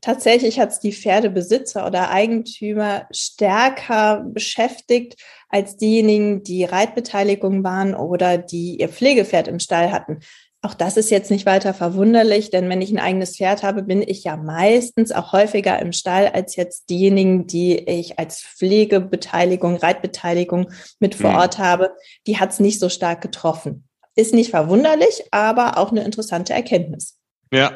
Tatsächlich 0.02 0.60
hat 0.60 0.72
es 0.72 0.80
die 0.80 0.94
Pferdebesitzer 0.94 1.86
oder 1.86 2.10
Eigentümer 2.10 3.08
stärker 3.12 4.26
beschäftigt 4.26 5.22
als 5.48 5.78
diejenigen, 5.78 6.44
die 6.44 6.64
Reitbeteiligung 6.64 7.64
waren 7.64 7.94
oder 7.94 8.40
die 8.40 8.80
ihr 8.80 8.90
Pflegepferd 8.90 9.48
im 9.48 9.60
Stall 9.60 9.92
hatten. 9.92 10.22
Auch 10.64 10.76
das 10.76 10.96
ist 10.96 11.10
jetzt 11.10 11.32
nicht 11.32 11.48
weiter 11.48 11.74
verwunderlich, 11.74 12.52
denn 12.52 12.70
wenn 12.70 12.84
ich 12.84 12.92
ein 12.92 13.00
eigenes 13.00 13.36
Pferd 13.36 13.64
habe, 13.64 13.82
bin 13.82 14.04
ich 14.04 14.24
ja 14.24 14.38
meistens 14.38 15.12
auch 15.12 15.32
häufiger 15.32 15.80
im 15.80 15.92
Stall 15.92 16.28
als 16.28 16.56
jetzt 16.56 16.92
diejenigen, 16.92 17.48
die 17.48 17.80
ich 17.80 18.20
als 18.20 18.44
Pflegebeteiligung, 18.44 19.78
Reitbeteiligung 19.78 20.72
mit 21.00 21.16
vor 21.16 21.32
mhm. 21.32 21.38
Ort 21.38 21.58
habe. 21.58 21.92
Die 22.28 22.38
hat 22.38 22.52
es 22.52 22.60
nicht 22.60 22.80
so 22.80 22.90
stark 22.90 23.22
getroffen. 23.22 23.88
Ist 24.16 24.36
nicht 24.36 24.52
verwunderlich, 24.52 25.24
aber 25.32 25.80
auch 25.80 25.90
eine 25.90 26.04
interessante 26.04 26.54
Erkenntnis. 26.54 27.18
Ja. 27.52 27.72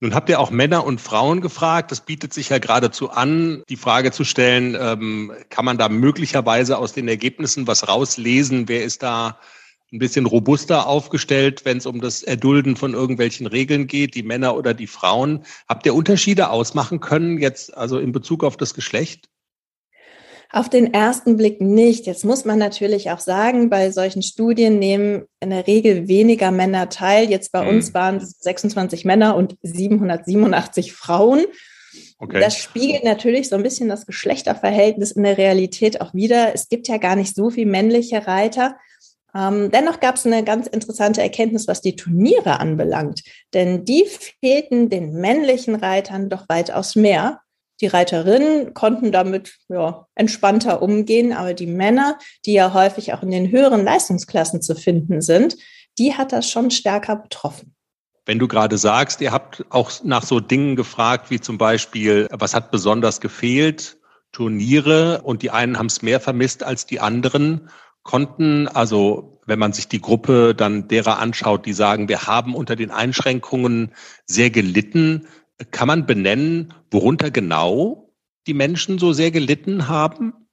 Nun 0.00 0.14
habt 0.14 0.30
ihr 0.30 0.40
auch 0.40 0.50
Männer 0.50 0.84
und 0.86 1.02
Frauen 1.02 1.42
gefragt. 1.42 1.90
Das 1.90 2.00
bietet 2.00 2.32
sich 2.32 2.48
ja 2.48 2.58
geradezu 2.58 3.10
an, 3.10 3.62
die 3.68 3.76
Frage 3.76 4.10
zu 4.10 4.24
stellen, 4.24 4.76
ähm, 4.78 5.32
kann 5.50 5.64
man 5.66 5.76
da 5.76 5.90
möglicherweise 5.90 6.78
aus 6.78 6.94
den 6.94 7.08
Ergebnissen 7.08 7.66
was 7.66 7.88
rauslesen? 7.88 8.68
Wer 8.68 8.84
ist 8.84 9.02
da 9.02 9.38
ein 9.92 9.98
bisschen 9.98 10.26
robuster 10.26 10.86
aufgestellt, 10.88 11.64
wenn 11.64 11.78
es 11.78 11.86
um 11.86 12.00
das 12.00 12.22
Erdulden 12.22 12.76
von 12.76 12.94
irgendwelchen 12.94 13.46
Regeln 13.46 13.86
geht, 13.86 14.14
die 14.14 14.24
Männer 14.24 14.56
oder 14.56 14.74
die 14.74 14.88
Frauen. 14.88 15.44
Habt 15.68 15.86
ihr 15.86 15.94
Unterschiede 15.94 16.50
ausmachen 16.50 17.00
können, 17.00 17.38
jetzt 17.38 17.76
also 17.76 17.98
in 17.98 18.12
Bezug 18.12 18.42
auf 18.42 18.56
das 18.56 18.74
Geschlecht? 18.74 19.28
Auf 20.50 20.68
den 20.68 20.94
ersten 20.94 21.36
Blick 21.36 21.60
nicht. 21.60 22.06
Jetzt 22.06 22.24
muss 22.24 22.44
man 22.44 22.58
natürlich 22.58 23.10
auch 23.10 23.18
sagen, 23.18 23.68
bei 23.68 23.90
solchen 23.90 24.22
Studien 24.22 24.78
nehmen 24.78 25.24
in 25.40 25.50
der 25.50 25.66
Regel 25.66 26.08
weniger 26.08 26.50
Männer 26.50 26.88
teil. 26.88 27.28
Jetzt 27.28 27.52
bei 27.52 27.60
hm. 27.60 27.68
uns 27.68 27.94
waren 27.94 28.16
es 28.16 28.38
26 28.40 29.04
Männer 29.04 29.36
und 29.36 29.56
787 29.62 30.92
Frauen. 30.92 31.44
Okay. 32.18 32.40
Das 32.40 32.56
spiegelt 32.56 33.04
natürlich 33.04 33.48
so 33.48 33.56
ein 33.56 33.62
bisschen 33.62 33.88
das 33.88 34.06
Geschlechterverhältnis 34.06 35.12
in 35.12 35.24
der 35.24 35.36
Realität 35.36 36.00
auch 36.00 36.14
wieder. 36.14 36.54
Es 36.54 36.68
gibt 36.68 36.88
ja 36.88 36.96
gar 36.96 37.16
nicht 37.16 37.34
so 37.34 37.50
viele 37.50 37.70
männliche 37.70 38.26
Reiter. 38.26 38.76
Ähm, 39.36 39.70
dennoch 39.70 40.00
gab 40.00 40.16
es 40.16 40.24
eine 40.24 40.44
ganz 40.44 40.66
interessante 40.66 41.20
Erkenntnis, 41.20 41.68
was 41.68 41.82
die 41.82 41.96
Turniere 41.96 42.58
anbelangt. 42.58 43.22
Denn 43.52 43.84
die 43.84 44.06
fehlten 44.40 44.88
den 44.88 45.12
männlichen 45.12 45.74
Reitern 45.74 46.30
doch 46.30 46.48
weitaus 46.48 46.96
mehr. 46.96 47.40
Die 47.82 47.88
Reiterinnen 47.88 48.72
konnten 48.72 49.12
damit 49.12 49.58
ja, 49.68 50.06
entspannter 50.14 50.80
umgehen, 50.80 51.34
aber 51.34 51.52
die 51.52 51.66
Männer, 51.66 52.18
die 52.46 52.54
ja 52.54 52.72
häufig 52.72 53.12
auch 53.12 53.22
in 53.22 53.30
den 53.30 53.50
höheren 53.50 53.84
Leistungsklassen 53.84 54.62
zu 54.62 54.74
finden 54.74 55.20
sind, 55.20 55.56
die 55.98 56.14
hat 56.14 56.32
das 56.32 56.48
schon 56.48 56.70
stärker 56.70 57.16
betroffen. 57.16 57.74
Wenn 58.24 58.38
du 58.38 58.48
gerade 58.48 58.78
sagst, 58.78 59.20
ihr 59.20 59.32
habt 59.32 59.64
auch 59.68 59.92
nach 60.02 60.24
so 60.24 60.40
Dingen 60.40 60.76
gefragt, 60.76 61.30
wie 61.30 61.40
zum 61.40 61.58
Beispiel, 61.58 62.26
was 62.30 62.54
hat 62.54 62.70
besonders 62.70 63.20
gefehlt? 63.20 63.98
Turniere 64.32 65.22
und 65.22 65.42
die 65.42 65.50
einen 65.50 65.78
haben 65.78 65.86
es 65.86 66.02
mehr 66.02 66.20
vermisst 66.20 66.62
als 66.62 66.86
die 66.86 67.00
anderen 67.00 67.70
konnten, 68.06 68.68
also 68.68 69.40
wenn 69.46 69.58
man 69.58 69.72
sich 69.72 69.88
die 69.88 70.00
Gruppe 70.00 70.54
dann 70.54 70.88
derer 70.88 71.18
anschaut, 71.18 71.66
die 71.66 71.72
sagen, 71.72 72.08
wir 72.08 72.26
haben 72.26 72.54
unter 72.54 72.76
den 72.76 72.90
Einschränkungen 72.90 73.92
sehr 74.24 74.50
gelitten, 74.50 75.26
kann 75.70 75.88
man 75.88 76.06
benennen, 76.06 76.72
worunter 76.90 77.30
genau 77.30 78.14
die 78.46 78.54
Menschen 78.54 78.98
so 78.98 79.12
sehr 79.12 79.30
gelitten 79.30 79.88
haben? 79.88 80.45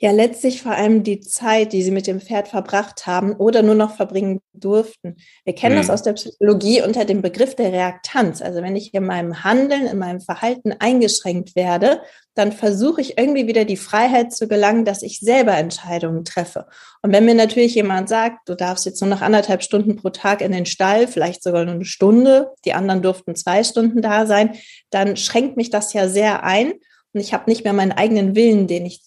Ja 0.00 0.12
letztlich 0.12 0.62
vor 0.62 0.72
allem 0.72 1.02
die 1.02 1.20
Zeit, 1.20 1.72
die 1.72 1.82
sie 1.82 1.90
mit 1.90 2.06
dem 2.06 2.20
Pferd 2.20 2.46
verbracht 2.46 3.06
haben 3.06 3.32
oder 3.32 3.62
nur 3.62 3.74
noch 3.74 3.96
verbringen 3.96 4.40
durften. 4.52 5.16
Wir 5.44 5.54
kennen 5.56 5.74
mhm. 5.74 5.80
das 5.80 5.90
aus 5.90 6.02
der 6.02 6.12
Psychologie 6.12 6.82
unter 6.82 7.04
dem 7.04 7.20
Begriff 7.20 7.56
der 7.56 7.72
Reaktanz. 7.72 8.40
Also 8.40 8.62
wenn 8.62 8.76
ich 8.76 8.94
in 8.94 9.04
meinem 9.04 9.42
Handeln, 9.42 9.86
in 9.86 9.98
meinem 9.98 10.20
Verhalten 10.20 10.72
eingeschränkt 10.78 11.56
werde, 11.56 12.00
dann 12.34 12.52
versuche 12.52 13.00
ich 13.00 13.18
irgendwie 13.18 13.48
wieder 13.48 13.64
die 13.64 13.76
Freiheit 13.76 14.32
zu 14.32 14.46
gelangen, 14.46 14.84
dass 14.84 15.02
ich 15.02 15.18
selber 15.18 15.54
Entscheidungen 15.56 16.24
treffe. 16.24 16.66
Und 17.02 17.12
wenn 17.12 17.24
mir 17.24 17.34
natürlich 17.34 17.74
jemand 17.74 18.08
sagt, 18.08 18.48
du 18.48 18.54
darfst 18.54 18.86
jetzt 18.86 19.00
nur 19.00 19.10
noch 19.10 19.20
anderthalb 19.20 19.64
Stunden 19.64 19.96
pro 19.96 20.10
Tag 20.10 20.42
in 20.42 20.52
den 20.52 20.66
Stall, 20.66 21.08
vielleicht 21.08 21.42
sogar 21.42 21.64
nur 21.64 21.74
eine 21.74 21.84
Stunde, 21.84 22.52
die 22.64 22.72
anderen 22.72 23.02
durften 23.02 23.34
zwei 23.34 23.64
Stunden 23.64 24.00
da 24.00 24.26
sein, 24.26 24.54
dann 24.90 25.16
schränkt 25.16 25.56
mich 25.56 25.70
das 25.70 25.92
ja 25.92 26.08
sehr 26.08 26.44
ein. 26.44 26.74
Und 27.12 27.20
ich 27.20 27.32
habe 27.34 27.50
nicht 27.50 27.64
mehr 27.64 27.72
meinen 27.72 27.92
eigenen 27.92 28.36
Willen, 28.36 28.68
den 28.68 28.86
ich 28.86 29.02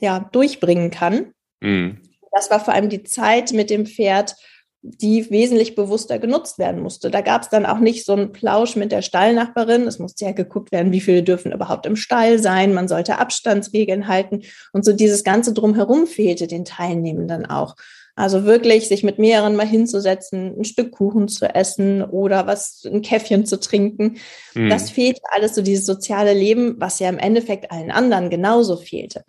ja 0.00 0.28
durchbringen 0.32 0.90
kann. 0.90 1.32
Mhm. 1.60 1.98
das 2.32 2.50
war 2.50 2.60
vor 2.60 2.72
allem 2.72 2.88
die 2.88 3.02
Zeit 3.02 3.52
mit 3.52 3.68
dem 3.68 3.84
Pferd, 3.84 4.34
die 4.82 5.30
wesentlich 5.30 5.74
bewusster 5.74 6.18
genutzt 6.18 6.58
werden 6.58 6.80
musste. 6.80 7.10
Da 7.10 7.20
gab 7.20 7.42
es 7.42 7.50
dann 7.50 7.66
auch 7.66 7.80
nicht 7.80 8.06
so 8.06 8.14
einen 8.14 8.32
Plausch 8.32 8.76
mit 8.76 8.92
der 8.92 9.02
Stallnachbarin. 9.02 9.86
Es 9.86 9.98
musste 9.98 10.24
ja 10.24 10.32
geguckt 10.32 10.72
werden, 10.72 10.90
wie 10.90 11.02
viele 11.02 11.22
dürfen 11.22 11.52
überhaupt 11.52 11.84
im 11.84 11.96
Stall 11.96 12.38
sein. 12.38 12.72
Man 12.72 12.88
sollte 12.88 13.18
Abstandsregeln 13.18 14.08
halten. 14.08 14.42
Und 14.72 14.86
so 14.86 14.94
dieses 14.94 15.22
Ganze 15.22 15.52
drumherum 15.52 16.06
fehlte 16.06 16.46
den 16.46 16.64
Teilnehmenden 16.64 17.44
auch. 17.44 17.76
Also 18.16 18.44
wirklich 18.44 18.88
sich 18.88 19.02
mit 19.02 19.18
mehreren 19.18 19.54
mal 19.54 19.66
hinzusetzen, 19.66 20.58
ein 20.58 20.64
Stück 20.64 20.92
Kuchen 20.92 21.28
zu 21.28 21.54
essen 21.54 22.02
oder 22.02 22.46
was, 22.46 22.82
ein 22.84 23.02
Käffchen 23.02 23.46
zu 23.46 23.60
trinken. 23.60 24.16
Mhm. 24.54 24.70
Das 24.70 24.90
fehlt 24.90 25.18
alles 25.30 25.54
so 25.54 25.62
dieses 25.62 25.86
soziale 25.86 26.32
Leben, 26.32 26.76
was 26.78 26.98
ja 26.98 27.08
im 27.08 27.18
Endeffekt 27.18 27.70
allen 27.70 27.90
anderen 27.90 28.30
genauso 28.30 28.76
fehlte. 28.76 29.24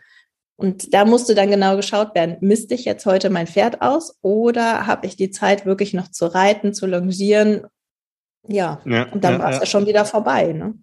Und 0.62 0.94
da 0.94 1.06
musste 1.06 1.34
dann 1.34 1.50
genau 1.50 1.76
geschaut 1.76 2.14
werden, 2.14 2.38
misste 2.40 2.76
ich 2.76 2.86
jetzt 2.86 3.08
heute 3.08 3.32
mein 3.32 3.48
Pferd 3.48 3.82
aus 3.82 4.20
oder 4.22 4.86
habe 4.86 5.08
ich 5.08 5.16
die 5.16 5.32
Zeit 5.32 5.66
wirklich 5.66 5.96
noch 5.96 6.12
zu 6.12 6.28
reiten, 6.28 6.72
zu 6.76 6.86
longieren? 6.86 7.66
Ja, 8.48 8.80
ja 8.86 9.10
und 9.12 9.24
dann 9.24 9.34
ja, 9.34 9.40
war 9.40 9.50
es 9.50 9.56
ja. 9.56 9.62
ja 9.62 9.66
schon 9.66 9.88
wieder 9.88 10.06
vorbei. 10.06 10.54
Ne? 10.54 10.76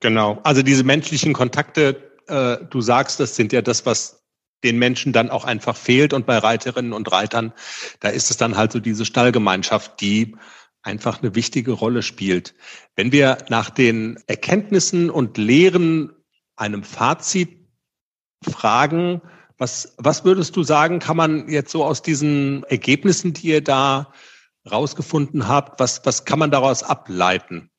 Genau, 0.00 0.38
also 0.42 0.62
diese 0.62 0.84
menschlichen 0.84 1.32
Kontakte, 1.32 2.12
äh, 2.28 2.58
du 2.68 2.82
sagst, 2.82 3.18
das 3.18 3.34
sind 3.34 3.54
ja 3.54 3.62
das, 3.62 3.86
was 3.86 4.22
den 4.62 4.78
Menschen 4.78 5.14
dann 5.14 5.30
auch 5.30 5.46
einfach 5.46 5.76
fehlt. 5.76 6.12
Und 6.12 6.26
bei 6.26 6.36
Reiterinnen 6.36 6.92
und 6.92 7.10
Reitern, 7.10 7.54
da 8.00 8.10
ist 8.10 8.30
es 8.30 8.36
dann 8.36 8.58
halt 8.58 8.72
so 8.72 8.78
diese 8.78 9.06
Stallgemeinschaft, 9.06 10.02
die 10.02 10.36
einfach 10.82 11.22
eine 11.22 11.34
wichtige 11.34 11.72
Rolle 11.72 12.02
spielt. 12.02 12.54
Wenn 12.94 13.10
wir 13.10 13.38
nach 13.48 13.70
den 13.70 14.18
Erkenntnissen 14.26 15.08
und 15.08 15.38
Lehren 15.38 16.12
einem 16.56 16.82
Fazit 16.82 17.63
fragen, 18.44 19.20
was, 19.58 19.94
was 19.98 20.24
würdest 20.24 20.56
du 20.56 20.62
sagen, 20.62 20.98
kann 20.98 21.16
man 21.16 21.48
jetzt 21.48 21.70
so 21.70 21.84
aus 21.84 22.02
diesen 22.02 22.64
Ergebnissen, 22.64 23.32
die 23.32 23.48
ihr 23.48 23.62
da 23.62 24.12
rausgefunden 24.70 25.48
habt, 25.48 25.78
was, 25.80 26.04
was 26.04 26.24
kann 26.24 26.38
man 26.38 26.50
daraus 26.50 26.82
ableiten? 26.82 27.70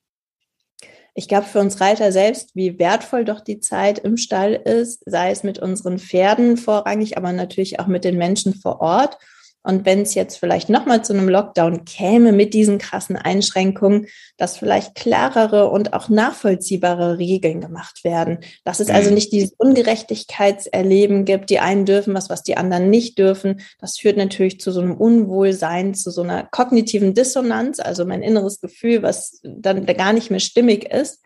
ich 1.18 1.30
glaube 1.30 1.48
für 1.48 1.60
uns 1.60 1.80
Reiter 1.80 2.12
selbst, 2.12 2.56
wie 2.56 2.78
wertvoll 2.78 3.24
doch 3.24 3.40
die 3.40 3.62
Zeit 3.62 4.00
im 4.00 4.18
Stall 4.18 4.54
ist, 4.54 5.02
sei 5.06 5.32
es 5.32 5.44
mit 5.44 5.58
unseren 5.58 5.98
Pferden 5.98 6.58
vorrangig, 6.58 7.18
aber 7.18 7.32
natürlich 7.32 7.80
auch 7.80 7.88
mit 7.88 8.04
den 8.04 8.18
Menschen 8.18 8.54
vor 8.54 8.82
Ort. 8.82 9.18
Und 9.66 9.84
wenn 9.84 10.02
es 10.02 10.14
jetzt 10.14 10.38
vielleicht 10.38 10.70
nochmal 10.70 11.04
zu 11.04 11.14
einem 11.14 11.28
Lockdown 11.28 11.86
käme 11.86 12.32
mit 12.32 12.54
diesen 12.54 12.78
krassen 12.78 13.16
Einschränkungen, 13.16 14.06
dass 14.38 14.58
vielleicht 14.58 14.94
klarere 14.94 15.70
und 15.72 15.94
auch 15.94 16.08
nachvollziehbare 16.08 17.18
Regeln 17.18 17.62
gemacht 17.62 18.04
werden. 18.04 18.40
Dass 18.64 18.80
es 18.80 18.90
also 18.90 19.10
mhm. 19.10 19.16
nicht 19.16 19.32
dieses 19.32 19.54
Ungerechtigkeitserleben 19.58 21.26
gibt, 21.26 21.50
die 21.50 21.60
einen 21.60 21.86
dürfen 21.86 22.14
was, 22.14 22.30
was 22.30 22.44
die 22.44 22.58
anderen 22.58 22.92
nicht 22.92 23.18
dürfen. 23.18 23.62
Das 23.80 23.98
führt 23.98 24.18
natürlich 24.18 24.60
zu 24.60 24.72
so 24.72 24.82
einem 24.82 24.96
Unwohlsein, 24.96 25.96
zu 25.96 26.12
so 26.12 26.22
einer 26.22 26.44
kognitiven 26.44 27.16
Dissonanz, 27.16 27.80
also 27.80 28.06
mein 28.06 28.22
inneres 28.22 28.62
Gefühl, 28.62 29.02
was 29.02 29.42
dann 29.44 29.86
gar 29.86 30.14
nicht 30.14 30.30
mehr 30.30 30.40
stimmig 30.40 30.86
ist. 30.94 31.24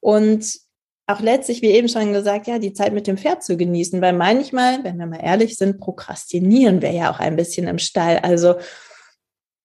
Und 0.00 0.65
auch 1.06 1.20
letztlich, 1.20 1.62
wie 1.62 1.70
eben 1.70 1.88
schon 1.88 2.12
gesagt, 2.12 2.48
ja, 2.48 2.58
die 2.58 2.72
Zeit 2.72 2.92
mit 2.92 3.06
dem 3.06 3.16
Pferd 3.16 3.44
zu 3.44 3.56
genießen, 3.56 4.00
weil 4.00 4.12
manchmal, 4.12 4.82
wenn 4.82 4.98
wir 4.98 5.06
mal 5.06 5.20
ehrlich 5.22 5.56
sind, 5.56 5.78
prokrastinieren 5.78 6.82
wir 6.82 6.90
ja 6.90 7.12
auch 7.12 7.20
ein 7.20 7.36
bisschen 7.36 7.68
im 7.68 7.78
Stall. 7.78 8.18
Also 8.18 8.56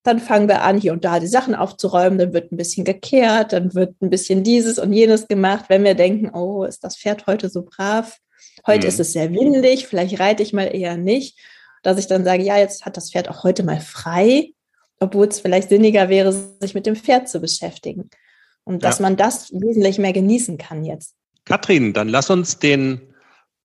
dann 0.04 0.20
fangen 0.20 0.48
wir 0.48 0.62
an, 0.62 0.80
hier 0.80 0.92
und 0.92 1.04
da 1.04 1.20
die 1.20 1.26
Sachen 1.26 1.54
aufzuräumen, 1.54 2.18
dann 2.18 2.32
wird 2.32 2.52
ein 2.52 2.56
bisschen 2.56 2.84
gekehrt, 2.84 3.52
dann 3.52 3.74
wird 3.74 4.00
ein 4.00 4.10
bisschen 4.10 4.44
dieses 4.44 4.78
und 4.78 4.92
jenes 4.92 5.28
gemacht, 5.28 5.66
wenn 5.68 5.84
wir 5.84 5.94
denken, 5.94 6.30
oh, 6.34 6.64
ist 6.64 6.84
das 6.84 6.96
Pferd 6.96 7.26
heute 7.26 7.48
so 7.48 7.62
brav? 7.62 8.18
Heute 8.66 8.86
mhm. 8.86 8.88
ist 8.88 9.00
es 9.00 9.12
sehr 9.12 9.32
windig, 9.32 9.86
vielleicht 9.86 10.20
reite 10.20 10.42
ich 10.42 10.52
mal 10.52 10.74
eher 10.74 10.96
nicht. 10.96 11.38
Dass 11.82 11.98
ich 11.98 12.06
dann 12.06 12.24
sage, 12.24 12.44
ja, 12.44 12.58
jetzt 12.58 12.84
hat 12.84 12.96
das 12.96 13.10
Pferd 13.10 13.28
auch 13.28 13.42
heute 13.42 13.64
mal 13.64 13.80
frei, 13.80 14.52
obwohl 15.00 15.26
es 15.26 15.40
vielleicht 15.40 15.68
sinniger 15.68 16.08
wäre, 16.08 16.32
sich 16.60 16.74
mit 16.74 16.86
dem 16.86 16.94
Pferd 16.94 17.28
zu 17.28 17.40
beschäftigen. 17.40 18.08
Und 18.62 18.84
dass 18.84 18.98
ja. 18.98 19.02
man 19.02 19.16
das 19.16 19.52
wesentlich 19.52 19.98
mehr 19.98 20.12
genießen 20.12 20.58
kann 20.58 20.84
jetzt. 20.84 21.16
Katrin, 21.44 21.92
dann 21.92 22.08
lass 22.08 22.30
uns 22.30 22.58
den 22.58 23.00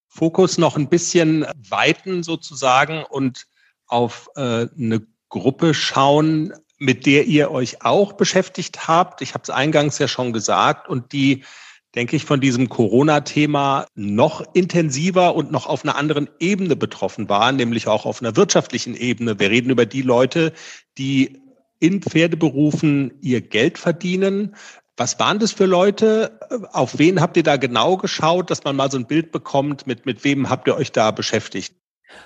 Fokus 0.08 0.58
noch 0.58 0.78
ein 0.78 0.90
bisschen 0.90 1.46
weiten 1.70 2.24
sozusagen 2.24 3.04
und 3.04 3.46
auf 3.86 4.30
äh, 4.36 4.68
eine 4.78 5.06
Gruppe 5.30 5.74
schauen, 5.74 6.54
mit 6.80 7.06
der 7.06 7.26
ihr 7.26 7.52
euch 7.52 7.84
auch 7.84 8.14
beschäftigt 8.14 8.88
habt. 8.88 9.22
Ich 9.22 9.34
habe 9.34 9.44
es 9.44 9.50
eingangs 9.50 10.00
ja 10.00 10.08
schon 10.08 10.34
gesagt 10.34 10.88
und 10.90 11.12
die, 11.12 11.44
denke 11.96 12.16
ich, 12.16 12.26
von 12.26 12.42
diesem 12.42 12.70
Corona-Thema 12.70 13.88
noch 13.96 14.44
intensiver 14.54 15.36
und 15.36 15.52
noch 15.52 15.68
auf 15.68 15.84
einer 15.84 15.96
anderen 15.96 16.30
Ebene 16.40 16.76
betroffen 16.76 17.30
waren, 17.30 17.56
nämlich 17.56 17.88
auch 17.88 18.06
auf 18.06 18.22
einer 18.22 18.36
wirtschaftlichen 18.36 18.96
Ebene. 18.96 19.40
Wir 19.40 19.50
reden 19.50 19.70
über 19.70 19.86
die 19.86 20.04
Leute, 20.04 20.54
die 20.98 21.42
in 21.80 22.02
Pferdeberufen 22.02 23.14
ihr 23.22 23.42
Geld 23.42 23.78
verdienen, 23.78 24.56
was 24.98 25.20
waren 25.20 25.38
das 25.39 25.52
für 25.52 25.66
Leute? 25.66 26.39
Auf 26.74 26.98
wen 26.98 27.22
habt 27.22 27.38
ihr 27.38 27.43
da 27.43 27.58
genau 27.58 27.98
geschaut, 27.98 28.50
dass 28.50 28.64
man 28.64 28.76
mal 28.76 28.91
so 28.91 28.98
ein 28.98 29.06
Bild 29.06 29.32
bekommt? 29.32 29.86
Mit, 29.86 30.06
mit 30.08 30.24
wem 30.24 30.50
habt 30.50 30.68
ihr 30.68 30.76
euch 30.76 30.91
da 30.91 31.12
beschäftigt? 31.12 31.76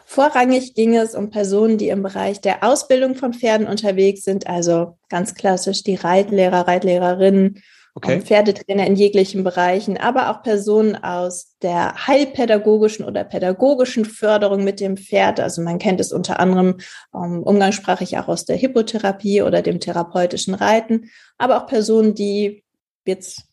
Vorrangig 0.05 0.73
ging 0.73 0.95
es 0.95 1.13
um 1.15 1.29
Personen, 1.29 1.77
die 1.77 1.89
im 1.89 2.01
Bereich 2.01 2.39
der 2.39 2.63
Ausbildung 2.63 3.15
von 3.15 3.33
Pferden 3.33 3.67
unterwegs 3.67 4.23
sind, 4.23 4.47
also 4.47 4.97
ganz 5.09 5.35
klassisch 5.35 5.83
die 5.83 5.95
Reitlehrer, 5.95 6.67
Reitlehrerinnen, 6.67 7.61
okay. 7.95 8.21
Pferdetrainer 8.21 8.85
in 8.87 8.95
jeglichen 8.95 9.43
Bereichen, 9.43 9.97
aber 9.97 10.29
auch 10.29 10.43
Personen 10.43 10.95
aus 10.95 11.57
der 11.61 12.07
heilpädagogischen 12.07 13.05
oder 13.05 13.23
pädagogischen 13.23 14.05
Förderung 14.05 14.63
mit 14.63 14.79
dem 14.79 14.97
Pferd. 14.97 15.39
Also 15.39 15.61
man 15.61 15.79
kennt 15.79 15.99
es 15.99 16.11
unter 16.11 16.39
anderem 16.39 16.77
um, 17.11 17.23
ähm, 17.23 17.43
umgangssprachlich 17.43 18.17
auch 18.17 18.27
aus 18.27 18.45
der 18.45 18.55
Hippotherapie 18.55 19.41
oder 19.41 19.61
dem 19.61 19.79
therapeutischen 19.79 20.53
Reiten, 20.53 21.09
aber 21.37 21.57
auch 21.57 21.67
Personen, 21.67 22.15
die 22.15 22.63
jetzt 23.05 23.43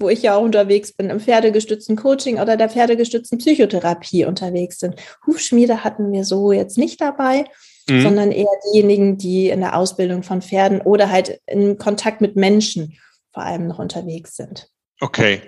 wo 0.00 0.08
ich 0.08 0.22
ja 0.22 0.36
auch 0.36 0.42
unterwegs 0.42 0.92
bin, 0.92 1.10
im 1.10 1.20
pferdegestützten 1.20 1.96
Coaching 1.96 2.40
oder 2.40 2.56
der 2.56 2.68
pferdegestützten 2.68 3.38
Psychotherapie 3.38 4.24
unterwegs 4.24 4.80
sind. 4.80 4.96
Hufschmiede 5.26 5.84
hatten 5.84 6.12
wir 6.12 6.24
so 6.24 6.52
jetzt 6.52 6.78
nicht 6.78 7.00
dabei, 7.00 7.44
mhm. 7.88 8.02
sondern 8.02 8.32
eher 8.32 8.46
diejenigen, 8.72 9.18
die 9.18 9.50
in 9.50 9.60
der 9.60 9.76
Ausbildung 9.76 10.22
von 10.22 10.42
Pferden 10.42 10.80
oder 10.80 11.10
halt 11.10 11.40
in 11.46 11.78
Kontakt 11.78 12.20
mit 12.20 12.36
Menschen 12.36 12.98
vor 13.34 13.42
allem 13.42 13.66
noch 13.66 13.78
unterwegs 13.78 14.36
sind. 14.36 14.70
Okay. 15.00 15.42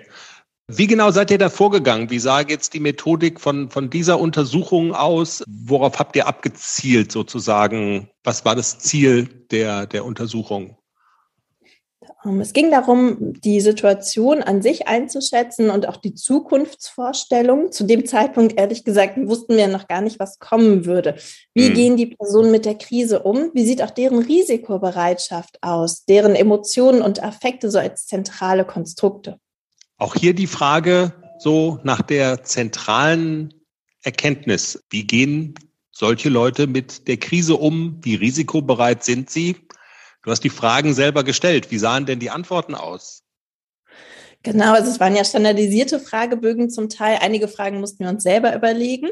Wie 0.69 0.87
genau 0.87 1.11
seid 1.11 1.31
ihr 1.31 1.37
da 1.37 1.49
vorgegangen? 1.49 2.09
Wie 2.09 2.19
sah 2.19 2.41
jetzt 2.41 2.73
die 2.73 2.81
Methodik 2.81 3.39
von, 3.39 3.69
von 3.69 3.89
dieser 3.89 4.19
Untersuchung 4.19 4.93
aus? 4.93 5.41
Worauf 5.47 5.97
habt 5.97 6.17
ihr 6.17 6.27
abgezielt 6.27 7.13
sozusagen? 7.13 8.09
Was 8.25 8.43
war 8.43 8.53
das 8.53 8.77
Ziel 8.77 9.45
der, 9.49 9.85
der 9.87 10.03
Untersuchung? 10.03 10.76
Ähm, 12.25 12.41
es 12.41 12.53
ging 12.53 12.71
darum, 12.71 13.33
die 13.41 13.61
Situation 13.61 14.41
an 14.43 14.61
sich 14.61 14.87
einzuschätzen 14.87 15.69
und 15.69 15.87
auch 15.87 15.97
die 15.97 16.13
Zukunftsvorstellung. 16.13 17.71
Zu 17.71 17.85
dem 17.85 18.05
Zeitpunkt, 18.05 18.59
ehrlich 18.59 18.83
gesagt, 18.83 19.17
wussten 19.17 19.57
wir 19.57 19.67
noch 19.67 19.87
gar 19.87 20.01
nicht, 20.01 20.19
was 20.19 20.39
kommen 20.39 20.85
würde. 20.85 21.15
Wie 21.53 21.69
mhm. 21.69 21.73
gehen 21.73 21.97
die 21.97 22.07
Personen 22.07 22.51
mit 22.51 22.65
der 22.65 22.75
Krise 22.75 23.23
um? 23.23 23.51
Wie 23.53 23.65
sieht 23.65 23.81
auch 23.81 23.91
deren 23.91 24.19
Risikobereitschaft 24.19 25.57
aus? 25.61 26.05
Deren 26.05 26.35
Emotionen 26.35 27.01
und 27.01 27.23
Affekte 27.23 27.71
so 27.71 27.79
als 27.79 28.05
zentrale 28.05 28.65
Konstrukte? 28.65 29.39
Auch 29.97 30.15
hier 30.15 30.33
die 30.33 30.47
Frage 30.47 31.13
so 31.39 31.79
nach 31.83 32.01
der 32.01 32.43
zentralen 32.43 33.53
Erkenntnis. 34.03 34.83
Wie 34.89 35.05
gehen 35.05 35.55
solche 35.91 36.29
Leute 36.29 36.67
mit 36.67 37.07
der 37.07 37.17
Krise 37.17 37.55
um? 37.55 37.99
Wie 38.03 38.15
risikobereit 38.15 39.03
sind 39.03 39.29
sie? 39.29 39.55
Du 40.23 40.31
hast 40.31 40.43
die 40.43 40.49
Fragen 40.49 40.93
selber 40.93 41.23
gestellt. 41.23 41.71
Wie 41.71 41.77
sahen 41.77 42.05
denn 42.05 42.19
die 42.19 42.29
Antworten 42.29 42.75
aus? 42.75 43.23
Genau, 44.43 44.73
also 44.73 44.91
es 44.91 44.99
waren 44.99 45.15
ja 45.15 45.23
standardisierte 45.23 45.99
Fragebögen 45.99 46.69
zum 46.69 46.89
Teil. 46.89 47.19
Einige 47.21 47.47
Fragen 47.47 47.79
mussten 47.79 48.03
wir 48.03 48.09
uns 48.09 48.23
selber 48.23 48.55
überlegen. 48.55 49.09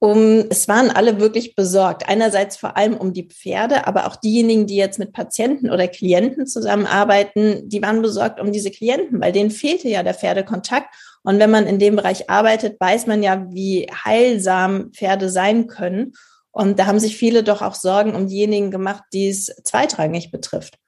Um, 0.00 0.46
es 0.50 0.66
waren 0.66 0.90
alle 0.90 1.20
wirklich 1.20 1.54
besorgt. 1.54 2.08
Einerseits 2.08 2.56
vor 2.56 2.76
allem 2.76 2.96
um 2.96 3.12
die 3.12 3.28
Pferde, 3.28 3.86
aber 3.86 4.08
auch 4.08 4.16
diejenigen, 4.16 4.66
die 4.66 4.74
jetzt 4.74 4.98
mit 4.98 5.12
Patienten 5.12 5.70
oder 5.70 5.86
Klienten 5.86 6.48
zusammenarbeiten, 6.48 7.68
die 7.68 7.80
waren 7.82 8.02
besorgt 8.02 8.40
um 8.40 8.50
diese 8.50 8.72
Klienten, 8.72 9.20
weil 9.20 9.30
denen 9.30 9.52
fehlte 9.52 9.88
ja 9.88 10.02
der 10.02 10.14
Pferdekontakt. 10.14 10.92
Und 11.22 11.38
wenn 11.38 11.52
man 11.52 11.68
in 11.68 11.78
dem 11.78 11.94
Bereich 11.94 12.28
arbeitet, 12.28 12.80
weiß 12.80 13.06
man 13.06 13.22
ja, 13.22 13.46
wie 13.50 13.86
heilsam 14.04 14.90
Pferde 14.92 15.30
sein 15.30 15.68
können. 15.68 16.14
Und 16.52 16.78
da 16.78 16.86
haben 16.86 17.00
sich 17.00 17.16
viele 17.16 17.42
doch 17.42 17.62
auch 17.62 17.74
Sorgen 17.74 18.14
um 18.14 18.28
diejenigen 18.28 18.70
gemacht, 18.70 19.04
die 19.12 19.28
es 19.28 19.46
zweitrangig 19.64 20.30
betrifft. 20.30 20.78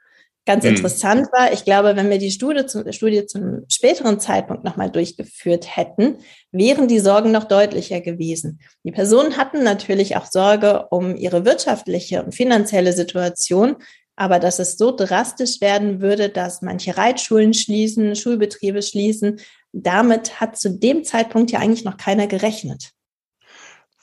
Ganz 0.46 0.64
mhm. 0.64 0.70
interessant 0.70 1.28
war, 1.32 1.52
ich 1.52 1.64
glaube, 1.64 1.96
wenn 1.96 2.10
wir 2.10 2.18
die 2.18 2.30
Studie, 2.30 2.66
zu, 2.66 2.92
Studie 2.92 3.24
zum 3.24 3.64
späteren 3.68 4.20
Zeitpunkt 4.20 4.62
nochmal 4.62 4.90
durchgeführt 4.90 5.76
hätten, 5.76 6.18
wären 6.52 6.86
die 6.86 6.98
Sorgen 6.98 7.32
noch 7.32 7.44
deutlicher 7.44 8.02
gewesen. 8.02 8.60
Die 8.84 8.92
Personen 8.92 9.38
hatten 9.38 9.62
natürlich 9.62 10.16
auch 10.16 10.26
Sorge 10.26 10.86
um 10.90 11.16
ihre 11.16 11.46
wirtschaftliche 11.46 12.22
und 12.22 12.34
finanzielle 12.34 12.92
Situation, 12.92 13.76
aber 14.16 14.38
dass 14.38 14.58
es 14.58 14.76
so 14.76 14.94
drastisch 14.94 15.62
werden 15.62 16.02
würde, 16.02 16.28
dass 16.28 16.60
manche 16.60 16.96
Reitschulen 16.96 17.54
schließen, 17.54 18.14
Schulbetriebe 18.14 18.82
schließen, 18.82 19.40
damit 19.72 20.40
hat 20.40 20.58
zu 20.58 20.70
dem 20.70 21.04
Zeitpunkt 21.04 21.50
ja 21.52 21.58
eigentlich 21.58 21.84
noch 21.84 21.96
keiner 21.96 22.26
gerechnet. 22.26 22.90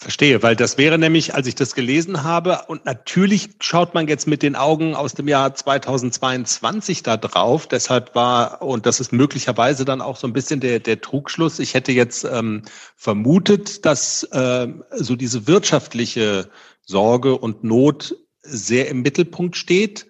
Verstehe, 0.04 0.42
weil 0.42 0.56
das 0.56 0.80
wäre 0.80 0.98
nämlich, 0.98 1.36
als 1.36 1.46
ich 1.46 1.54
das 1.54 1.76
gelesen 1.76 2.24
habe, 2.24 2.64
und 2.68 2.86
natürlich 2.86 3.52
schaut 3.60 3.94
man 3.94 4.08
jetzt 4.08 4.26
mit 4.26 4.42
den 4.42 4.56
Augen 4.56 4.96
aus 4.96 5.14
dem 5.14 5.28
Jahr 5.28 5.54
2022 5.54 7.04
da 7.04 7.18
drauf. 7.18 7.68
Deshalb 7.68 8.16
war, 8.16 8.64
und 8.64 8.88
das 8.88 9.00
ist 9.00 9.14
möglicherweise 9.14 9.86
dann 9.86 10.02
auch 10.02 10.18
so 10.18 10.26
ein 10.26 10.34
bisschen 10.34 10.60
der, 10.60 10.80
der 10.80 11.02
Trugschluss. 11.02 11.60
Ich 11.60 11.76
hätte 11.76 11.92
jetzt 11.92 12.24
ähm, 12.24 12.64
vermutet, 12.96 13.86
dass 13.86 14.24
äh, 14.24 14.70
so 14.90 15.16
diese 15.16 15.46
wirtschaftliche 15.46 16.50
Sorge 16.84 17.38
und 17.38 17.64
Not 17.64 18.16
sehr 18.42 18.90
im 18.90 19.04
Mittelpunkt 19.04 19.56
steht. 19.56 20.08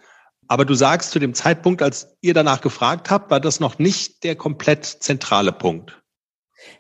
Aber 0.48 0.64
du 0.64 0.74
sagst, 0.74 1.12
zu 1.12 1.20
dem 1.20 1.34
Zeitpunkt, 1.34 1.82
als 1.82 2.16
ihr 2.22 2.34
danach 2.34 2.62
gefragt 2.62 3.10
habt, 3.10 3.30
war 3.30 3.42
das 3.42 3.60
noch 3.60 3.78
nicht 3.78 4.24
der 4.24 4.38
komplett 4.38 4.86
zentrale 4.86 5.52
Punkt. 5.52 6.01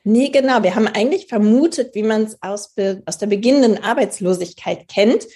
Nee, 0.03 0.29
genau. 0.29 0.63
Wir 0.63 0.75
haben 0.75 0.87
eigentlich 0.87 1.27
vermutet, 1.27 1.95
wie 1.95 2.03
man 2.03 2.23
es 2.23 2.37
aus, 2.41 2.73
aus 3.05 3.17
der 3.17 3.27
beginnenden 3.27 3.83
Arbeitslosigkeit 3.83 4.87
kennt, 4.87 5.27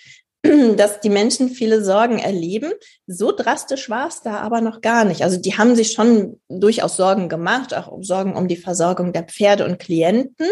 dass 0.77 0.99
die 0.99 1.09
Menschen 1.09 1.49
viele 1.49 1.83
Sorgen 1.83 2.19
erleben. 2.19 2.71
So 3.07 3.31
drastisch 3.31 3.89
war 3.89 4.07
es 4.07 4.21
da 4.21 4.37
aber 4.37 4.61
noch 4.61 4.81
gar 4.81 5.05
nicht. 5.05 5.23
Also 5.23 5.37
die 5.37 5.57
haben 5.57 5.75
sich 5.75 5.91
schon 5.91 6.39
durchaus 6.49 6.97
Sorgen 6.97 7.29
gemacht, 7.29 7.73
auch 7.73 7.97
Sorgen 8.01 8.35
um 8.35 8.47
die 8.47 8.57
Versorgung 8.57 9.13
der 9.13 9.23
Pferde 9.23 9.65
und 9.65 9.79
Klienten. 9.79 10.47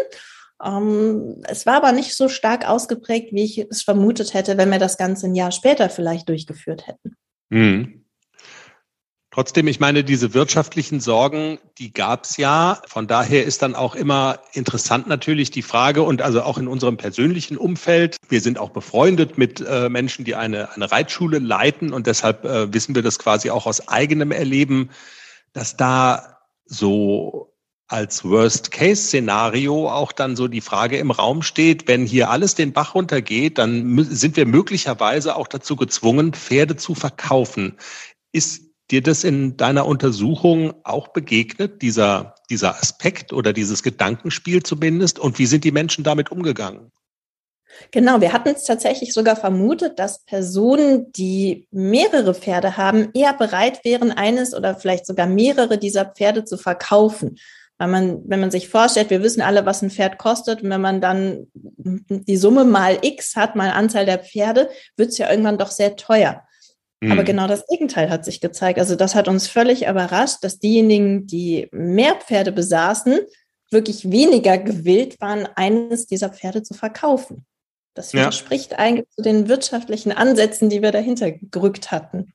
Um, 0.59 0.69
ähm, 0.69 1.43
es 1.47 1.65
war 1.65 1.75
aber 1.75 1.91
nicht 1.91 2.15
so 2.15 2.29
stark 2.29 2.69
ausgeprägt, 2.69 3.33
wie 3.33 3.43
ich 3.43 3.57
es 3.69 3.81
vermutet 3.81 4.33
hätte, 4.33 4.57
wenn 4.57 4.69
wir 4.69 4.79
das 4.79 4.97
Ganze 4.97 5.27
ein 5.27 5.35
Jahr 5.35 5.51
später 5.51 5.89
vielleicht 5.89 6.29
durchgeführt 6.29 6.87
hätten. 6.87 7.17
Mhm. 7.49 8.02
Trotzdem, 9.33 9.65
ich 9.65 9.79
meine, 9.79 10.03
diese 10.03 10.35
wirtschaftlichen 10.35 10.99
Sorgen, 10.99 11.57
die 11.79 11.91
gab 11.91 12.25
es 12.25 12.37
ja. 12.37 12.79
Von 12.87 13.07
daher 13.07 13.43
ist 13.45 13.63
dann 13.63 13.73
auch 13.73 13.95
immer 13.95 14.37
interessant 14.53 15.07
natürlich 15.07 15.49
die 15.49 15.63
Frage 15.63 16.03
und 16.03 16.21
also 16.21 16.43
auch 16.43 16.59
in 16.59 16.67
unserem 16.67 16.97
persönlichen 16.97 17.57
Umfeld. 17.57 18.17
Wir 18.29 18.41
sind 18.41 18.59
auch 18.59 18.69
befreundet 18.69 19.39
mit 19.39 19.59
äh, 19.59 19.89
Menschen, 19.89 20.23
die 20.23 20.35
eine, 20.35 20.71
eine 20.75 20.91
Reitschule 20.91 21.39
leiten 21.39 21.93
und 21.93 22.05
deshalb 22.05 22.45
äh, 22.45 22.71
wissen 22.75 22.93
wir 22.93 23.01
das 23.01 23.17
quasi 23.17 23.49
auch 23.49 23.65
aus 23.65 23.87
eigenem 23.87 24.31
Erleben, 24.31 24.91
dass 25.51 25.77
da 25.77 26.37
so 26.65 27.55
als 27.87 28.23
Worst-Case-Szenario 28.23 29.89
auch 29.89 30.11
dann 30.11 30.35
so 30.35 30.47
die 30.47 30.61
Frage 30.61 30.97
im 30.97 31.09
Raum 31.09 31.41
steht, 31.41 31.87
wenn 31.87 32.05
hier 32.05 32.29
alles 32.29 32.53
den 32.53 32.71
Bach 32.71 32.93
runtergeht, 32.93 33.57
dann 33.57 33.97
sind 34.11 34.37
wir 34.37 34.45
möglicherweise 34.45 35.35
auch 35.35 35.47
dazu 35.47 35.75
gezwungen, 35.75 36.33
Pferde 36.33 36.75
zu 36.75 36.93
verkaufen. 36.93 37.79
Ist 38.31 38.72
dir 38.91 39.01
das 39.01 39.23
in 39.23 39.57
deiner 39.57 39.85
Untersuchung 39.85 40.73
auch 40.83 41.09
begegnet, 41.09 41.81
dieser, 41.81 42.35
dieser 42.49 42.75
Aspekt 42.75 43.33
oder 43.33 43.53
dieses 43.53 43.83
Gedankenspiel 43.83 44.63
zumindest? 44.63 45.19
Und 45.19 45.39
wie 45.39 45.45
sind 45.45 45.63
die 45.63 45.71
Menschen 45.71 46.03
damit 46.03 46.31
umgegangen? 46.31 46.91
Genau, 47.91 48.21
wir 48.21 48.33
hatten 48.33 48.49
es 48.49 48.65
tatsächlich 48.65 49.13
sogar 49.13 49.35
vermutet, 49.35 49.97
dass 49.99 50.23
Personen, 50.25 51.11
die 51.13 51.67
mehrere 51.71 52.33
Pferde 52.33 52.77
haben, 52.77 53.09
eher 53.13 53.33
bereit 53.33 53.83
wären, 53.83 54.11
eines 54.11 54.53
oder 54.53 54.75
vielleicht 54.75 55.05
sogar 55.05 55.27
mehrere 55.27 55.77
dieser 55.77 56.05
Pferde 56.05 56.45
zu 56.45 56.57
verkaufen. 56.57 57.39
Weil 57.77 57.87
man, 57.87 58.21
wenn 58.25 58.39
man 58.39 58.51
sich 58.51 58.69
vorstellt, 58.69 59.09
wir 59.09 59.23
wissen 59.23 59.41
alle, 59.41 59.65
was 59.65 59.81
ein 59.81 59.89
Pferd 59.89 60.19
kostet, 60.19 60.61
und 60.61 60.69
wenn 60.69 60.81
man 60.81 61.01
dann 61.01 61.47
die 61.55 62.37
Summe 62.37 62.63
mal 62.63 62.99
X 63.01 63.35
hat, 63.35 63.55
mal 63.55 63.71
Anzahl 63.71 64.05
der 64.05 64.19
Pferde, 64.19 64.69
wird 64.95 65.09
es 65.09 65.17
ja 65.17 65.29
irgendwann 65.29 65.57
doch 65.57 65.71
sehr 65.71 65.95
teuer. 65.95 66.43
Aber 67.11 67.21
mhm. 67.21 67.25
genau 67.25 67.47
das 67.47 67.65
Gegenteil 67.67 68.09
hat 68.09 68.23
sich 68.25 68.39
gezeigt. 68.39 68.79
Also 68.79 68.95
das 68.95 69.15
hat 69.15 69.27
uns 69.27 69.47
völlig 69.47 69.87
überrascht, 69.87 70.37
dass 70.41 70.59
diejenigen, 70.59 71.27
die 71.27 71.67
mehr 71.71 72.15
Pferde 72.15 72.51
besaßen, 72.51 73.19
wirklich 73.71 74.09
weniger 74.11 74.57
gewillt 74.57 75.19
waren, 75.19 75.47
eines 75.55 76.05
dieser 76.05 76.29
Pferde 76.29 76.63
zu 76.63 76.73
verkaufen. 76.73 77.45
Das 77.95 78.13
widerspricht 78.13 78.71
ja. 78.71 78.79
eigentlich 78.79 79.07
zu 79.15 79.21
den 79.21 79.47
wirtschaftlichen 79.47 80.11
Ansätzen, 80.11 80.69
die 80.69 80.81
wir 80.81 80.91
dahinter 80.91 81.31
gerückt 81.31 81.91
hatten. 81.91 82.33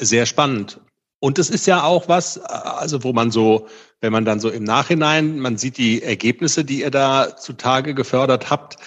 Sehr 0.00 0.26
spannend. 0.26 0.80
Und 1.20 1.38
es 1.38 1.50
ist 1.50 1.66
ja 1.66 1.84
auch 1.84 2.08
was, 2.08 2.38
also 2.38 3.02
wo 3.02 3.12
man 3.12 3.30
so, 3.30 3.66
wenn 4.00 4.12
man 4.12 4.24
dann 4.24 4.40
so 4.40 4.50
im 4.50 4.64
Nachhinein, 4.64 5.38
man 5.38 5.56
sieht 5.56 5.78
die 5.78 6.02
Ergebnisse, 6.02 6.64
die 6.64 6.80
ihr 6.80 6.90
da 6.90 7.36
zutage 7.36 7.94
gefördert 7.94 8.50
habt, 8.50 8.74
äh, 8.74 8.78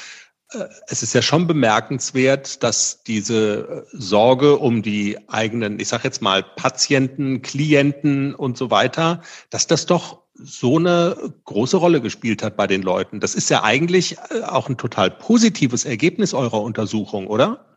es 0.88 1.04
ist 1.04 1.14
ja 1.14 1.22
schon 1.22 1.48
bemerkenswert, 1.48 2.64
dass 2.64 3.04
diese 3.04 3.86
äh, 3.94 3.98
Sorge 3.98 4.58
um 4.58 4.82
die 4.82 5.18
eigenen, 5.28 5.80
ich 5.80 5.90
sage 5.90 6.06
jetzt 6.06 6.22
mal, 6.22 6.44
Patienten, 6.44 7.42
Klienten 7.42 8.34
und 8.34 8.58
so 8.58 8.72
weiter, 8.72 9.22
dass 9.50 9.68
das 9.68 9.86
doch 9.86 10.22
so 10.36 10.78
eine 10.78 11.34
große 11.46 11.78
Rolle 11.78 12.00
gespielt 12.00 12.44
hat 12.44 12.56
bei 12.56 12.68
den 12.68 12.82
Leuten. 12.82 13.20
Das 13.20 13.36
ist 13.36 13.50
ja 13.50 13.64
eigentlich 13.64 14.18
äh, 14.30 14.42
auch 14.44 14.70
ein 14.70 14.78
total 14.78 15.12
positives 15.12 15.84
Ergebnis 15.84 16.34
eurer 16.34 16.62
Untersuchung, 16.62 17.28
oder? 17.28 17.77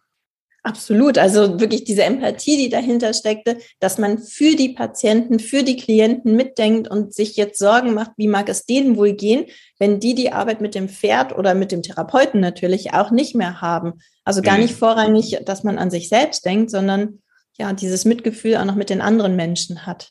Absolut. 0.62 1.16
Also 1.16 1.58
wirklich 1.58 1.84
diese 1.84 2.04
Empathie, 2.04 2.58
die 2.58 2.68
dahinter 2.68 3.14
steckte, 3.14 3.58
dass 3.78 3.96
man 3.96 4.18
für 4.18 4.56
die 4.56 4.70
Patienten, 4.70 5.38
für 5.38 5.62
die 5.62 5.76
Klienten 5.76 6.36
mitdenkt 6.36 6.88
und 6.88 7.14
sich 7.14 7.36
jetzt 7.36 7.58
Sorgen 7.58 7.94
macht, 7.94 8.10
wie 8.18 8.28
mag 8.28 8.48
es 8.50 8.66
denen 8.66 8.96
wohl 8.96 9.14
gehen, 9.14 9.46
wenn 9.78 10.00
die 10.00 10.14
die 10.14 10.32
Arbeit 10.32 10.60
mit 10.60 10.74
dem 10.74 10.90
Pferd 10.90 11.36
oder 11.36 11.54
mit 11.54 11.72
dem 11.72 11.82
Therapeuten 11.82 12.40
natürlich 12.40 12.92
auch 12.92 13.10
nicht 13.10 13.34
mehr 13.34 13.62
haben. 13.62 13.94
Also 14.24 14.42
gar 14.42 14.56
mhm. 14.56 14.62
nicht 14.62 14.74
vorrangig, 14.74 15.38
dass 15.46 15.64
man 15.64 15.78
an 15.78 15.90
sich 15.90 16.10
selbst 16.10 16.44
denkt, 16.44 16.70
sondern 16.70 17.20
ja, 17.58 17.72
dieses 17.72 18.04
Mitgefühl 18.04 18.56
auch 18.56 18.64
noch 18.66 18.74
mit 18.74 18.90
den 18.90 19.00
anderen 19.00 19.36
Menschen 19.36 19.86
hat. 19.86 20.10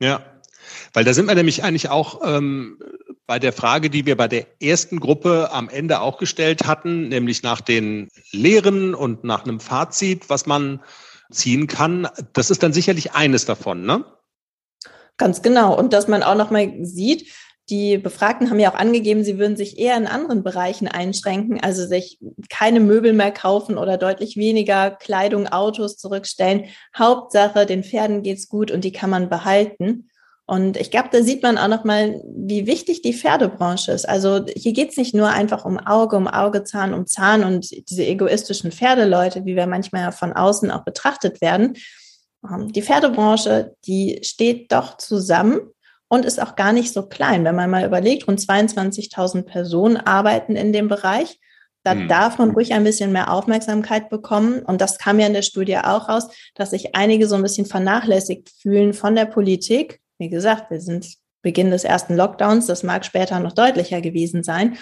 Ja, 0.00 0.24
weil 0.94 1.04
da 1.04 1.12
sind 1.12 1.26
wir 1.26 1.34
nämlich 1.34 1.62
eigentlich 1.62 1.90
auch 1.90 2.20
ähm, 2.24 2.78
bei 3.30 3.38
der 3.38 3.52
Frage, 3.52 3.90
die 3.90 4.06
wir 4.06 4.16
bei 4.16 4.26
der 4.26 4.44
ersten 4.60 4.98
Gruppe 4.98 5.50
am 5.52 5.68
Ende 5.68 6.00
auch 6.00 6.18
gestellt 6.18 6.66
hatten, 6.66 7.06
nämlich 7.06 7.44
nach 7.44 7.60
den 7.60 8.08
Lehren 8.32 8.92
und 8.92 9.22
nach 9.22 9.44
einem 9.44 9.60
Fazit, 9.60 10.28
was 10.28 10.46
man 10.46 10.80
ziehen 11.30 11.68
kann. 11.68 12.08
Das 12.32 12.50
ist 12.50 12.64
dann 12.64 12.72
sicherlich 12.72 13.12
eines 13.12 13.44
davon, 13.44 13.86
ne? 13.86 14.04
Ganz 15.16 15.42
genau. 15.42 15.78
Und 15.78 15.92
dass 15.92 16.08
man 16.08 16.24
auch 16.24 16.34
nochmal 16.34 16.72
sieht, 16.82 17.32
die 17.68 17.98
Befragten 17.98 18.50
haben 18.50 18.58
ja 18.58 18.72
auch 18.72 18.76
angegeben, 18.76 19.22
sie 19.22 19.38
würden 19.38 19.56
sich 19.56 19.78
eher 19.78 19.96
in 19.96 20.08
anderen 20.08 20.42
Bereichen 20.42 20.88
einschränken, 20.88 21.60
also 21.62 21.86
sich 21.86 22.18
keine 22.48 22.80
Möbel 22.80 23.12
mehr 23.12 23.30
kaufen 23.30 23.78
oder 23.78 23.96
deutlich 23.96 24.38
weniger 24.38 24.90
Kleidung, 24.90 25.46
Autos 25.46 25.98
zurückstellen. 25.98 26.64
Hauptsache, 26.98 27.64
den 27.64 27.84
Pferden 27.84 28.24
geht's 28.24 28.48
gut 28.48 28.72
und 28.72 28.82
die 28.82 28.90
kann 28.90 29.10
man 29.10 29.28
behalten. 29.28 30.09
Und 30.50 30.76
ich 30.76 30.90
glaube, 30.90 31.10
da 31.12 31.22
sieht 31.22 31.44
man 31.44 31.58
auch 31.58 31.68
nochmal, 31.68 32.20
wie 32.26 32.66
wichtig 32.66 33.02
die 33.02 33.14
Pferdebranche 33.14 33.92
ist. 33.92 34.08
Also 34.08 34.44
hier 34.56 34.72
geht 34.72 34.90
es 34.90 34.96
nicht 34.96 35.14
nur 35.14 35.28
einfach 35.28 35.64
um 35.64 35.78
Auge, 35.78 36.16
um 36.16 36.26
Auge, 36.26 36.64
Zahn 36.64 36.92
um 36.92 37.06
Zahn 37.06 37.44
und 37.44 37.70
diese 37.88 38.04
egoistischen 38.04 38.72
Pferdeleute, 38.72 39.44
wie 39.44 39.54
wir 39.54 39.68
manchmal 39.68 40.10
von 40.10 40.32
außen 40.32 40.72
auch 40.72 40.82
betrachtet 40.82 41.40
werden. 41.40 41.76
Ähm, 42.44 42.72
die 42.72 42.82
Pferdebranche, 42.82 43.76
die 43.86 44.22
steht 44.24 44.72
doch 44.72 44.96
zusammen 44.96 45.60
und 46.08 46.24
ist 46.24 46.42
auch 46.42 46.56
gar 46.56 46.72
nicht 46.72 46.92
so 46.92 47.06
klein. 47.06 47.44
Wenn 47.44 47.54
man 47.54 47.70
mal 47.70 47.86
überlegt, 47.86 48.26
rund 48.26 48.40
22.000 48.40 49.42
Personen 49.42 49.98
arbeiten 49.98 50.56
in 50.56 50.72
dem 50.72 50.88
Bereich. 50.88 51.38
Da 51.84 51.92
hm. 51.92 52.08
darf 52.08 52.38
man 52.38 52.50
ruhig 52.50 52.72
ein 52.72 52.82
bisschen 52.82 53.12
mehr 53.12 53.32
Aufmerksamkeit 53.32 54.10
bekommen. 54.10 54.62
Und 54.64 54.80
das 54.80 54.98
kam 54.98 55.20
ja 55.20 55.28
in 55.28 55.32
der 55.32 55.42
Studie 55.42 55.78
auch 55.78 56.08
raus, 56.08 56.26
dass 56.56 56.70
sich 56.70 56.96
einige 56.96 57.28
so 57.28 57.36
ein 57.36 57.42
bisschen 57.42 57.66
vernachlässigt 57.66 58.50
fühlen 58.60 58.94
von 58.94 59.14
der 59.14 59.26
Politik 59.26 60.00
wie 60.20 60.28
gesagt, 60.28 60.70
wir 60.70 60.80
sind 60.80 61.16
Beginn 61.42 61.70
des 61.70 61.84
ersten 61.84 62.14
Lockdowns, 62.14 62.66
das 62.66 62.82
mag 62.82 63.04
später 63.04 63.40
noch 63.40 63.52
deutlicher 63.52 64.00
gewesen 64.00 64.44
sein. 64.44 64.76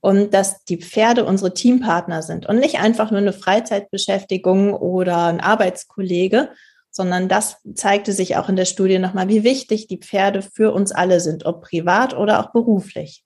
Und 0.00 0.32
dass 0.32 0.64
die 0.64 0.76
Pferde 0.76 1.24
unsere 1.24 1.54
Teampartner 1.54 2.22
sind 2.22 2.46
und 2.46 2.58
nicht 2.58 2.78
einfach 2.78 3.10
nur 3.10 3.20
eine 3.20 3.32
Freizeitbeschäftigung 3.32 4.74
oder 4.74 5.26
ein 5.26 5.40
Arbeitskollege, 5.40 6.50
sondern 6.90 7.28
das 7.28 7.56
zeigte 7.74 8.12
sich 8.12 8.36
auch 8.36 8.48
in 8.48 8.56
der 8.56 8.66
Studie 8.66 8.98
nochmal, 8.98 9.28
wie 9.28 9.44
wichtig 9.44 9.88
die 9.88 9.98
Pferde 9.98 10.42
für 10.42 10.72
uns 10.72 10.92
alle 10.92 11.20
sind, 11.20 11.46
ob 11.46 11.62
privat 11.62 12.14
oder 12.14 12.38
auch 12.38 12.52
beruflich. 12.52 13.24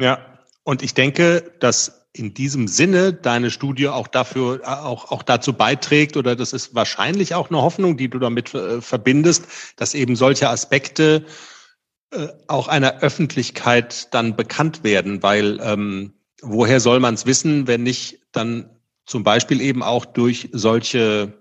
Ja, 0.00 0.38
und 0.64 0.82
ich 0.82 0.94
denke, 0.94 1.52
dass 1.60 2.03
in 2.16 2.32
diesem 2.32 2.68
Sinne 2.68 3.12
deine 3.12 3.50
Studie 3.50 3.88
auch 3.88 4.06
dafür, 4.06 4.60
auch, 4.64 5.10
auch 5.10 5.24
dazu 5.24 5.52
beiträgt 5.52 6.16
oder 6.16 6.36
das 6.36 6.52
ist 6.52 6.74
wahrscheinlich 6.74 7.34
auch 7.34 7.50
eine 7.50 7.60
Hoffnung, 7.60 7.96
die 7.96 8.08
du 8.08 8.20
damit 8.20 8.54
äh, 8.54 8.80
verbindest, 8.80 9.46
dass 9.76 9.94
eben 9.94 10.14
solche 10.14 10.48
Aspekte 10.48 11.26
äh, 12.12 12.28
auch 12.46 12.68
einer 12.68 13.00
Öffentlichkeit 13.00 14.14
dann 14.14 14.36
bekannt 14.36 14.84
werden, 14.84 15.24
weil 15.24 15.58
ähm, 15.60 16.14
woher 16.40 16.78
soll 16.78 17.00
man 17.00 17.14
es 17.14 17.26
wissen, 17.26 17.66
wenn 17.66 17.82
nicht 17.82 18.20
dann 18.30 18.70
zum 19.06 19.24
Beispiel 19.24 19.60
eben 19.60 19.82
auch 19.82 20.04
durch 20.04 20.50
solche 20.52 21.32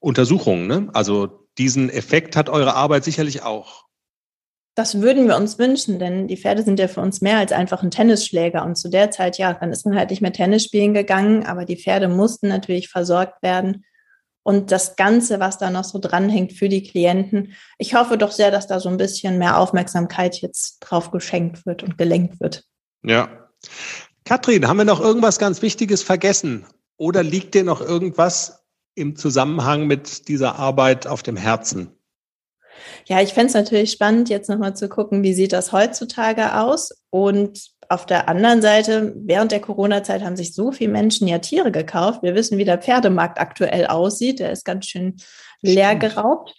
Untersuchungen. 0.00 0.66
Ne? 0.66 0.90
Also 0.92 1.48
diesen 1.56 1.88
Effekt 1.88 2.36
hat 2.36 2.50
eure 2.50 2.74
Arbeit 2.74 3.04
sicherlich 3.04 3.42
auch. 3.42 3.87
Das 4.78 5.00
würden 5.00 5.26
wir 5.26 5.36
uns 5.36 5.58
wünschen, 5.58 5.98
denn 5.98 6.28
die 6.28 6.36
Pferde 6.36 6.62
sind 6.62 6.78
ja 6.78 6.86
für 6.86 7.00
uns 7.00 7.20
mehr 7.20 7.38
als 7.38 7.50
einfach 7.50 7.82
ein 7.82 7.90
Tennisschläger. 7.90 8.64
Und 8.64 8.76
zu 8.76 8.88
der 8.88 9.10
Zeit, 9.10 9.36
ja, 9.36 9.52
dann 9.52 9.72
ist 9.72 9.84
man 9.84 9.96
halt 9.96 10.10
nicht 10.10 10.22
mehr 10.22 10.32
Tennis 10.32 10.62
spielen 10.62 10.94
gegangen, 10.94 11.44
aber 11.44 11.64
die 11.64 11.76
Pferde 11.76 12.06
mussten 12.06 12.46
natürlich 12.46 12.88
versorgt 12.88 13.42
werden. 13.42 13.84
Und 14.44 14.70
das 14.70 14.94
Ganze, 14.94 15.40
was 15.40 15.58
da 15.58 15.70
noch 15.70 15.82
so 15.82 15.98
dranhängt 15.98 16.52
für 16.52 16.68
die 16.68 16.84
Klienten. 16.84 17.54
Ich 17.78 17.96
hoffe 17.96 18.18
doch 18.18 18.30
sehr, 18.30 18.52
dass 18.52 18.68
da 18.68 18.78
so 18.78 18.88
ein 18.88 18.98
bisschen 18.98 19.36
mehr 19.38 19.58
Aufmerksamkeit 19.58 20.40
jetzt 20.42 20.78
drauf 20.78 21.10
geschenkt 21.10 21.66
wird 21.66 21.82
und 21.82 21.98
gelenkt 21.98 22.38
wird. 22.38 22.62
Ja. 23.02 23.50
Katrin, 24.24 24.68
haben 24.68 24.76
wir 24.76 24.84
noch 24.84 25.00
irgendwas 25.00 25.40
ganz 25.40 25.60
Wichtiges 25.60 26.04
vergessen? 26.04 26.66
Oder 26.96 27.24
liegt 27.24 27.56
dir 27.56 27.64
noch 27.64 27.80
irgendwas 27.80 28.64
im 28.94 29.16
Zusammenhang 29.16 29.88
mit 29.88 30.28
dieser 30.28 30.54
Arbeit 30.54 31.08
auf 31.08 31.24
dem 31.24 31.36
Herzen? 31.36 31.97
Ja, 33.06 33.20
ich 33.20 33.34
fände 33.34 33.48
es 33.48 33.54
natürlich 33.54 33.92
spannend, 33.92 34.28
jetzt 34.28 34.48
nochmal 34.48 34.74
zu 34.76 34.88
gucken, 34.88 35.22
wie 35.22 35.34
sieht 35.34 35.52
das 35.52 35.72
heutzutage 35.72 36.56
aus? 36.58 36.90
Und 37.10 37.70
auf 37.88 38.04
der 38.04 38.28
anderen 38.28 38.60
Seite, 38.60 39.14
während 39.16 39.50
der 39.50 39.60
Corona-Zeit 39.60 40.22
haben 40.22 40.36
sich 40.36 40.54
so 40.54 40.72
viele 40.72 40.92
Menschen 40.92 41.26
ja 41.26 41.38
Tiere 41.38 41.72
gekauft. 41.72 42.22
Wir 42.22 42.34
wissen, 42.34 42.58
wie 42.58 42.64
der 42.64 42.78
Pferdemarkt 42.78 43.40
aktuell 43.40 43.86
aussieht. 43.86 44.40
Der 44.40 44.52
ist 44.52 44.64
ganz 44.64 44.86
schön 44.86 45.16
leer 45.62 45.96
geraubt. 45.96 46.54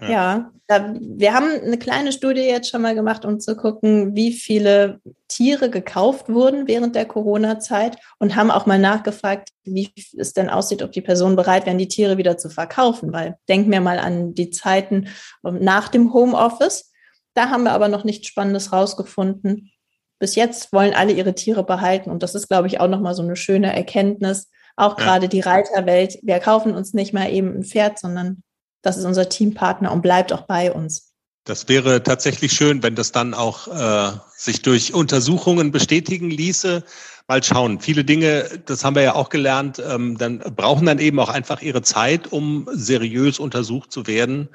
Ja, 0.00 0.10
ja 0.10 0.52
wir 0.70 1.32
haben 1.32 1.50
eine 1.50 1.78
kleine 1.78 2.12
Studie 2.12 2.42
jetzt 2.42 2.70
schon 2.70 2.82
mal 2.82 2.94
gemacht, 2.94 3.24
um 3.24 3.40
zu 3.40 3.56
gucken, 3.56 4.14
wie 4.14 4.32
viele 4.32 5.00
Tiere 5.26 5.70
gekauft 5.70 6.28
wurden 6.28 6.68
während 6.68 6.94
der 6.94 7.06
Corona-Zeit 7.06 7.96
und 8.18 8.36
haben 8.36 8.50
auch 8.50 8.66
mal 8.66 8.78
nachgefragt, 8.78 9.50
wie 9.64 9.90
es 10.18 10.34
denn 10.34 10.50
aussieht, 10.50 10.82
ob 10.82 10.92
die 10.92 11.00
Personen 11.00 11.36
bereit 11.36 11.64
wären, 11.64 11.78
die 11.78 11.88
Tiere 11.88 12.18
wieder 12.18 12.36
zu 12.36 12.50
verkaufen. 12.50 13.12
Weil 13.12 13.38
denken 13.48 13.72
wir 13.72 13.80
mal 13.80 13.98
an 13.98 14.34
die 14.34 14.50
Zeiten 14.50 15.08
nach 15.42 15.88
dem 15.88 16.12
Homeoffice. 16.12 16.92
Da 17.32 17.48
haben 17.48 17.62
wir 17.62 17.72
aber 17.72 17.88
noch 17.88 18.04
nichts 18.04 18.26
Spannendes 18.26 18.72
rausgefunden. 18.72 19.70
Bis 20.18 20.34
jetzt 20.34 20.72
wollen 20.72 20.92
alle 20.92 21.12
ihre 21.12 21.34
Tiere 21.34 21.64
behalten 21.64 22.10
und 22.10 22.22
das 22.22 22.34
ist, 22.34 22.48
glaube 22.48 22.66
ich, 22.66 22.80
auch 22.80 22.88
nochmal 22.88 23.14
so 23.14 23.22
eine 23.22 23.36
schöne 23.36 23.74
Erkenntnis. 23.74 24.50
Auch 24.76 24.96
gerade 24.96 25.24
ja. 25.24 25.28
die 25.28 25.40
Reiterwelt. 25.40 26.18
Wir 26.22 26.38
kaufen 26.40 26.74
uns 26.74 26.92
nicht 26.92 27.12
mal 27.12 27.32
eben 27.32 27.56
ein 27.56 27.64
Pferd, 27.64 27.98
sondern 27.98 28.42
das 28.82 28.96
ist 28.96 29.04
unser 29.04 29.28
Teampartner 29.28 29.92
und 29.92 30.02
bleibt 30.02 30.32
auch 30.32 30.42
bei 30.42 30.72
uns. 30.72 31.08
Das 31.44 31.68
wäre 31.68 32.02
tatsächlich 32.02 32.52
schön, 32.52 32.82
wenn 32.82 32.94
das 32.94 33.10
dann 33.10 33.32
auch 33.32 33.68
äh, 33.68 34.12
sich 34.36 34.60
durch 34.60 34.92
Untersuchungen 34.92 35.70
bestätigen 35.70 36.30
ließe. 36.30 36.84
Mal 37.26 37.42
schauen. 37.42 37.80
Viele 37.80 38.04
Dinge, 38.04 38.44
das 38.66 38.84
haben 38.84 38.96
wir 38.96 39.02
ja 39.02 39.14
auch 39.14 39.28
gelernt, 39.28 39.82
ähm, 39.86 40.16
dann 40.18 40.38
brauchen 40.38 40.86
dann 40.86 40.98
eben 40.98 41.18
auch 41.20 41.28
einfach 41.28 41.62
ihre 41.62 41.82
Zeit, 41.82 42.32
um 42.32 42.68
seriös 42.72 43.38
untersucht 43.38 43.92
zu 43.92 44.06
werden. 44.06 44.48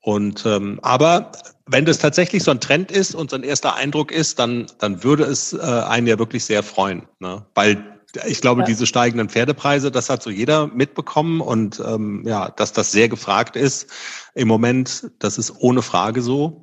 Und 0.00 0.44
ähm, 0.44 0.80
aber 0.82 1.32
wenn 1.66 1.86
das 1.86 1.98
tatsächlich 1.98 2.42
so 2.42 2.50
ein 2.50 2.60
Trend 2.60 2.90
ist 2.90 3.14
und 3.14 3.30
so 3.30 3.36
ein 3.36 3.42
erster 3.42 3.74
Eindruck 3.74 4.12
ist, 4.12 4.38
dann 4.38 4.66
dann 4.78 5.02
würde 5.02 5.24
es 5.24 5.54
äh, 5.54 5.60
einen 5.60 6.06
ja 6.06 6.18
wirklich 6.18 6.44
sehr 6.44 6.62
freuen, 6.62 7.08
ne? 7.20 7.44
weil 7.54 7.93
ich 8.26 8.40
glaube, 8.40 8.62
ja. 8.62 8.66
diese 8.66 8.86
steigenden 8.86 9.28
Pferdepreise, 9.28 9.90
das 9.90 10.10
hat 10.10 10.22
so 10.22 10.30
jeder 10.30 10.66
mitbekommen 10.68 11.40
und 11.40 11.82
ähm, 11.86 12.22
ja, 12.26 12.50
dass 12.50 12.72
das 12.72 12.92
sehr 12.92 13.08
gefragt 13.08 13.56
ist 13.56 13.88
im 14.34 14.48
Moment, 14.48 15.10
das 15.18 15.38
ist 15.38 15.52
ohne 15.58 15.82
Frage 15.82 16.22
so. 16.22 16.62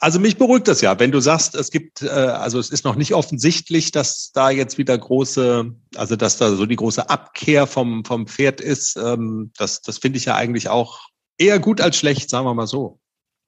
Also 0.00 0.20
mich 0.20 0.38
beruhigt 0.38 0.68
das 0.68 0.80
ja, 0.80 0.98
wenn 1.00 1.10
du 1.10 1.20
sagst, 1.20 1.56
es 1.56 1.70
gibt, 1.70 2.02
äh, 2.02 2.08
also 2.08 2.58
es 2.58 2.70
ist 2.70 2.84
noch 2.84 2.94
nicht 2.94 3.14
offensichtlich, 3.14 3.90
dass 3.90 4.30
da 4.32 4.50
jetzt 4.50 4.78
wieder 4.78 4.96
große, 4.96 5.74
also 5.96 6.16
dass 6.16 6.36
da 6.36 6.54
so 6.54 6.66
die 6.66 6.76
große 6.76 7.10
Abkehr 7.10 7.66
vom 7.66 8.04
vom 8.04 8.26
Pferd 8.26 8.60
ist. 8.60 8.96
Ähm, 8.96 9.50
das 9.56 9.82
das 9.82 9.98
finde 9.98 10.18
ich 10.18 10.26
ja 10.26 10.36
eigentlich 10.36 10.68
auch 10.68 11.00
eher 11.36 11.58
gut 11.58 11.80
als 11.80 11.96
schlecht, 11.96 12.30
sagen 12.30 12.46
wir 12.46 12.54
mal 12.54 12.66
so. 12.66 13.00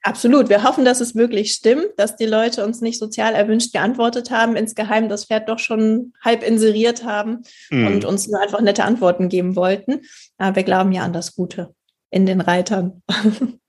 Absolut. 0.03 0.49
Wir 0.49 0.65
hoffen, 0.65 0.85
dass 0.85 1.01
es 1.01 1.15
wirklich 1.15 1.53
stimmt, 1.53 1.89
dass 1.99 2.17
die 2.17 2.27
Leute 2.27 2.65
uns 2.65 2.81
nicht 2.81 2.99
sozial 2.99 3.35
erwünscht 3.35 3.73
geantwortet 3.73 4.31
haben, 4.31 4.57
insgeheim 4.57 5.09
das 5.09 5.27
Pferd 5.27 5.49
doch 5.49 5.59
schon 5.59 6.15
halb 6.25 6.43
inseriert 6.43 7.05
haben 7.05 7.43
mm. 7.71 7.87
und 7.87 8.05
uns 8.07 8.27
nur 8.27 8.41
einfach 8.41 8.63
nette 8.63 8.85
Antworten 8.85 9.29
geben 9.29 9.57
wollten. 9.57 10.01
Aber 10.39 10.57
wir 10.57 10.63
glauben 10.63 10.93
ja 10.93 11.03
an 11.03 11.13
das 11.13 11.35
Gute 11.35 11.75
in 12.11 12.25
den 12.25 12.41
Reitern. 12.41 13.03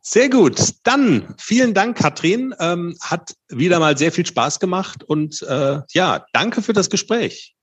Sehr 0.00 0.30
gut. 0.30 0.60
Dann 0.84 1.34
vielen 1.38 1.74
Dank, 1.74 1.98
Katrin. 1.98 2.54
Ähm, 2.60 2.96
hat 3.00 3.34
wieder 3.48 3.80
mal 3.80 3.98
sehr 3.98 4.12
viel 4.12 4.24
Spaß 4.24 4.60
gemacht 4.60 5.02
und 5.02 5.42
äh, 5.42 5.80
ja, 5.90 6.24
danke 6.32 6.62
für 6.62 6.72
das 6.72 6.90
Gespräch. 6.90 7.56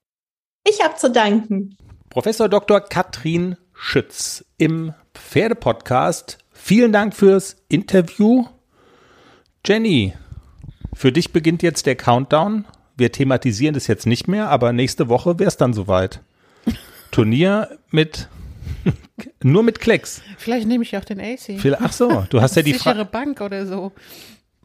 Ich 0.68 0.82
habe 0.84 0.95
zu 0.95 1.09
danken. 1.09 1.78
Professor 2.09 2.49
Dr. 2.49 2.82
Katrin 2.82 3.57
Schütz 3.74 4.45
im 4.57 4.93
Pferdepodcast 5.14 6.43
Vielen 6.66 6.93
Dank 6.93 7.14
fürs 7.14 7.57
Interview. 7.68 8.45
Jenny, 9.66 10.14
für 10.93 11.11
dich 11.11 11.34
beginnt 11.34 11.61
jetzt 11.61 11.86
der 11.86 11.97
Countdown. 11.97 12.64
Wir 12.95 13.11
thematisieren 13.11 13.74
das 13.74 13.88
jetzt 13.88 14.05
nicht 14.05 14.30
mehr, 14.30 14.47
aber 14.47 14.72
nächste 14.72 15.09
Woche 15.09 15.39
wäre 15.39 15.49
es 15.49 15.57
dann 15.57 15.74
soweit. 15.74 16.22
Turnier 17.11 17.68
mit 17.91 18.30
nur 19.43 19.61
mit 19.61 19.82
Klecks. 19.82 20.22
Vielleicht 20.38 20.66
nehme 20.66 20.86
ich 20.86 20.95
auch 20.95 21.03
den 21.03 21.20
AC. 21.20 21.59
Ach 21.82 21.91
so, 21.91 22.24
du 22.30 22.39
hast 22.39 22.55
ja 22.55 22.61
die 22.61 22.74
Frage. 22.76 23.03
Bank 23.03 23.41
oder 23.41 23.66
so. 23.66 23.91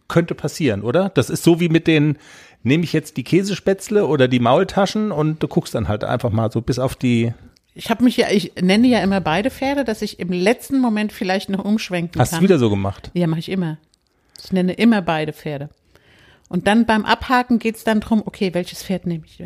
Könnte 0.06 0.36
passieren, 0.36 0.82
oder? 0.82 1.08
Das 1.08 1.30
ist 1.30 1.42
so 1.42 1.58
wie 1.58 1.68
mit 1.68 1.88
den, 1.88 2.16
nehme 2.62 2.84
ich 2.84 2.92
jetzt 2.92 3.16
die 3.16 3.24
Käsespätzle 3.24 4.06
oder 4.06 4.28
die 4.28 4.38
Maultaschen 4.38 5.10
und 5.10 5.42
du 5.42 5.48
guckst 5.48 5.74
dann 5.74 5.88
halt 5.88 6.04
einfach 6.04 6.30
mal 6.30 6.52
so 6.52 6.60
bis 6.60 6.78
auf 6.78 6.94
die 6.94 7.34
ich 7.78 7.90
habe 7.90 8.02
mich 8.02 8.16
ja, 8.16 8.28
ich 8.28 8.54
nenne 8.60 8.88
ja 8.88 8.98
immer 8.98 9.20
beide 9.20 9.50
Pferde, 9.50 9.84
dass 9.84 10.02
ich 10.02 10.18
im 10.18 10.32
letzten 10.32 10.80
Moment 10.80 11.12
vielleicht 11.12 11.48
noch 11.48 11.64
umschwenken 11.64 12.20
Hast 12.20 12.30
kann. 12.30 12.36
Hast 12.38 12.40
du 12.40 12.44
wieder 12.44 12.58
so 12.58 12.70
gemacht? 12.70 13.12
Ja, 13.14 13.28
mache 13.28 13.38
ich 13.38 13.48
immer. 13.48 13.78
Ich 14.44 14.52
nenne 14.52 14.72
immer 14.72 15.00
beide 15.00 15.32
Pferde. 15.32 15.70
Und 16.48 16.66
dann 16.66 16.86
beim 16.86 17.04
Abhaken 17.04 17.60
geht's 17.60 17.84
dann 17.84 18.00
drum, 18.00 18.22
okay, 18.26 18.52
welches 18.52 18.82
Pferd 18.82 19.06
nehme 19.06 19.24
ich? 19.24 19.40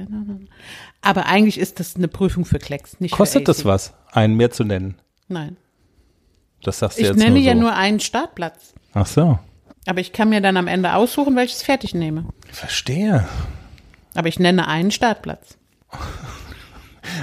Aber 1.02 1.26
eigentlich 1.26 1.58
ist 1.58 1.78
das 1.78 1.94
eine 1.94 2.08
Prüfung 2.08 2.46
für 2.46 2.58
Klecks, 2.58 3.00
nicht 3.00 3.12
Kostet 3.12 3.48
das 3.48 3.66
was, 3.66 3.92
einen 4.12 4.34
mehr 4.36 4.50
zu 4.50 4.64
nennen? 4.64 4.94
Nein. 5.28 5.58
Das 6.62 6.78
sagst 6.78 6.96
du 6.96 7.02
ich 7.02 7.08
jetzt 7.08 7.18
nenne 7.18 7.32
nur 7.32 7.42
so. 7.42 7.48
ja 7.48 7.54
nur 7.54 7.74
einen 7.74 8.00
Startplatz. 8.00 8.72
Ach 8.94 9.06
so. 9.06 9.38
Aber 9.84 10.00
ich 10.00 10.12
kann 10.12 10.30
mir 10.30 10.40
dann 10.40 10.56
am 10.56 10.68
Ende 10.68 10.94
aussuchen, 10.94 11.36
welches 11.36 11.62
Pferd 11.62 11.84
ich 11.84 11.92
nehme. 11.92 12.24
Verstehe. 12.50 13.28
Aber 14.14 14.28
ich 14.28 14.38
nenne 14.38 14.68
einen 14.68 14.90
Startplatz. 14.90 15.58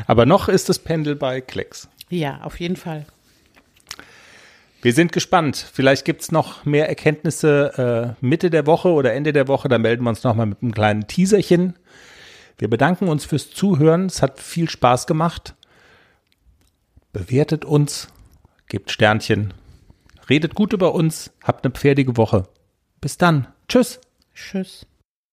Aber 0.08 0.26
noch 0.26 0.50
ist 0.50 0.70
das 0.70 0.80
Pendel 0.80 1.16
bei 1.16 1.42
Klecks. 1.42 1.90
Ja, 2.10 2.42
auf 2.42 2.60
jeden 2.60 2.76
Fall. 2.76 3.06
Wir 4.82 4.94
sind 4.94 5.12
gespannt. 5.12 5.58
Vielleicht 5.58 6.06
gibt 6.06 6.22
es 6.22 6.32
noch 6.32 6.64
mehr 6.66 6.88
Erkenntnisse 6.88 8.16
äh, 8.22 8.26
Mitte 8.26 8.50
der 8.50 8.66
Woche 8.66 8.90
oder 8.90 9.14
Ende 9.14 9.34
der 9.34 9.48
Woche. 9.48 9.68
Da 9.68 9.78
melden 9.78 10.04
wir 10.04 10.10
uns 10.10 10.24
nochmal 10.24 10.46
mit 10.46 10.62
einem 10.62 10.74
kleinen 10.74 11.08
Teaserchen. 11.08 11.76
Wir 12.58 12.70
bedanken 12.70 13.10
uns 13.10 13.26
fürs 13.26 13.50
Zuhören. 13.50 14.06
Es 14.06 14.22
hat 14.22 14.40
viel 14.40 14.70
Spaß 14.70 15.06
gemacht. 15.06 15.56
Bewertet 17.12 17.66
uns, 17.66 18.08
gebt 18.68 18.92
Sternchen, 18.92 19.54
redet 20.30 20.54
gut 20.54 20.74
über 20.74 20.94
uns, 20.94 21.32
habt 21.44 21.66
eine 21.66 21.74
pferdige 21.74 22.18
Woche. 22.18 22.48
Bis 23.02 23.18
dann. 23.18 23.48
Tschüss. 23.68 24.00
Tschüss. 24.36 24.86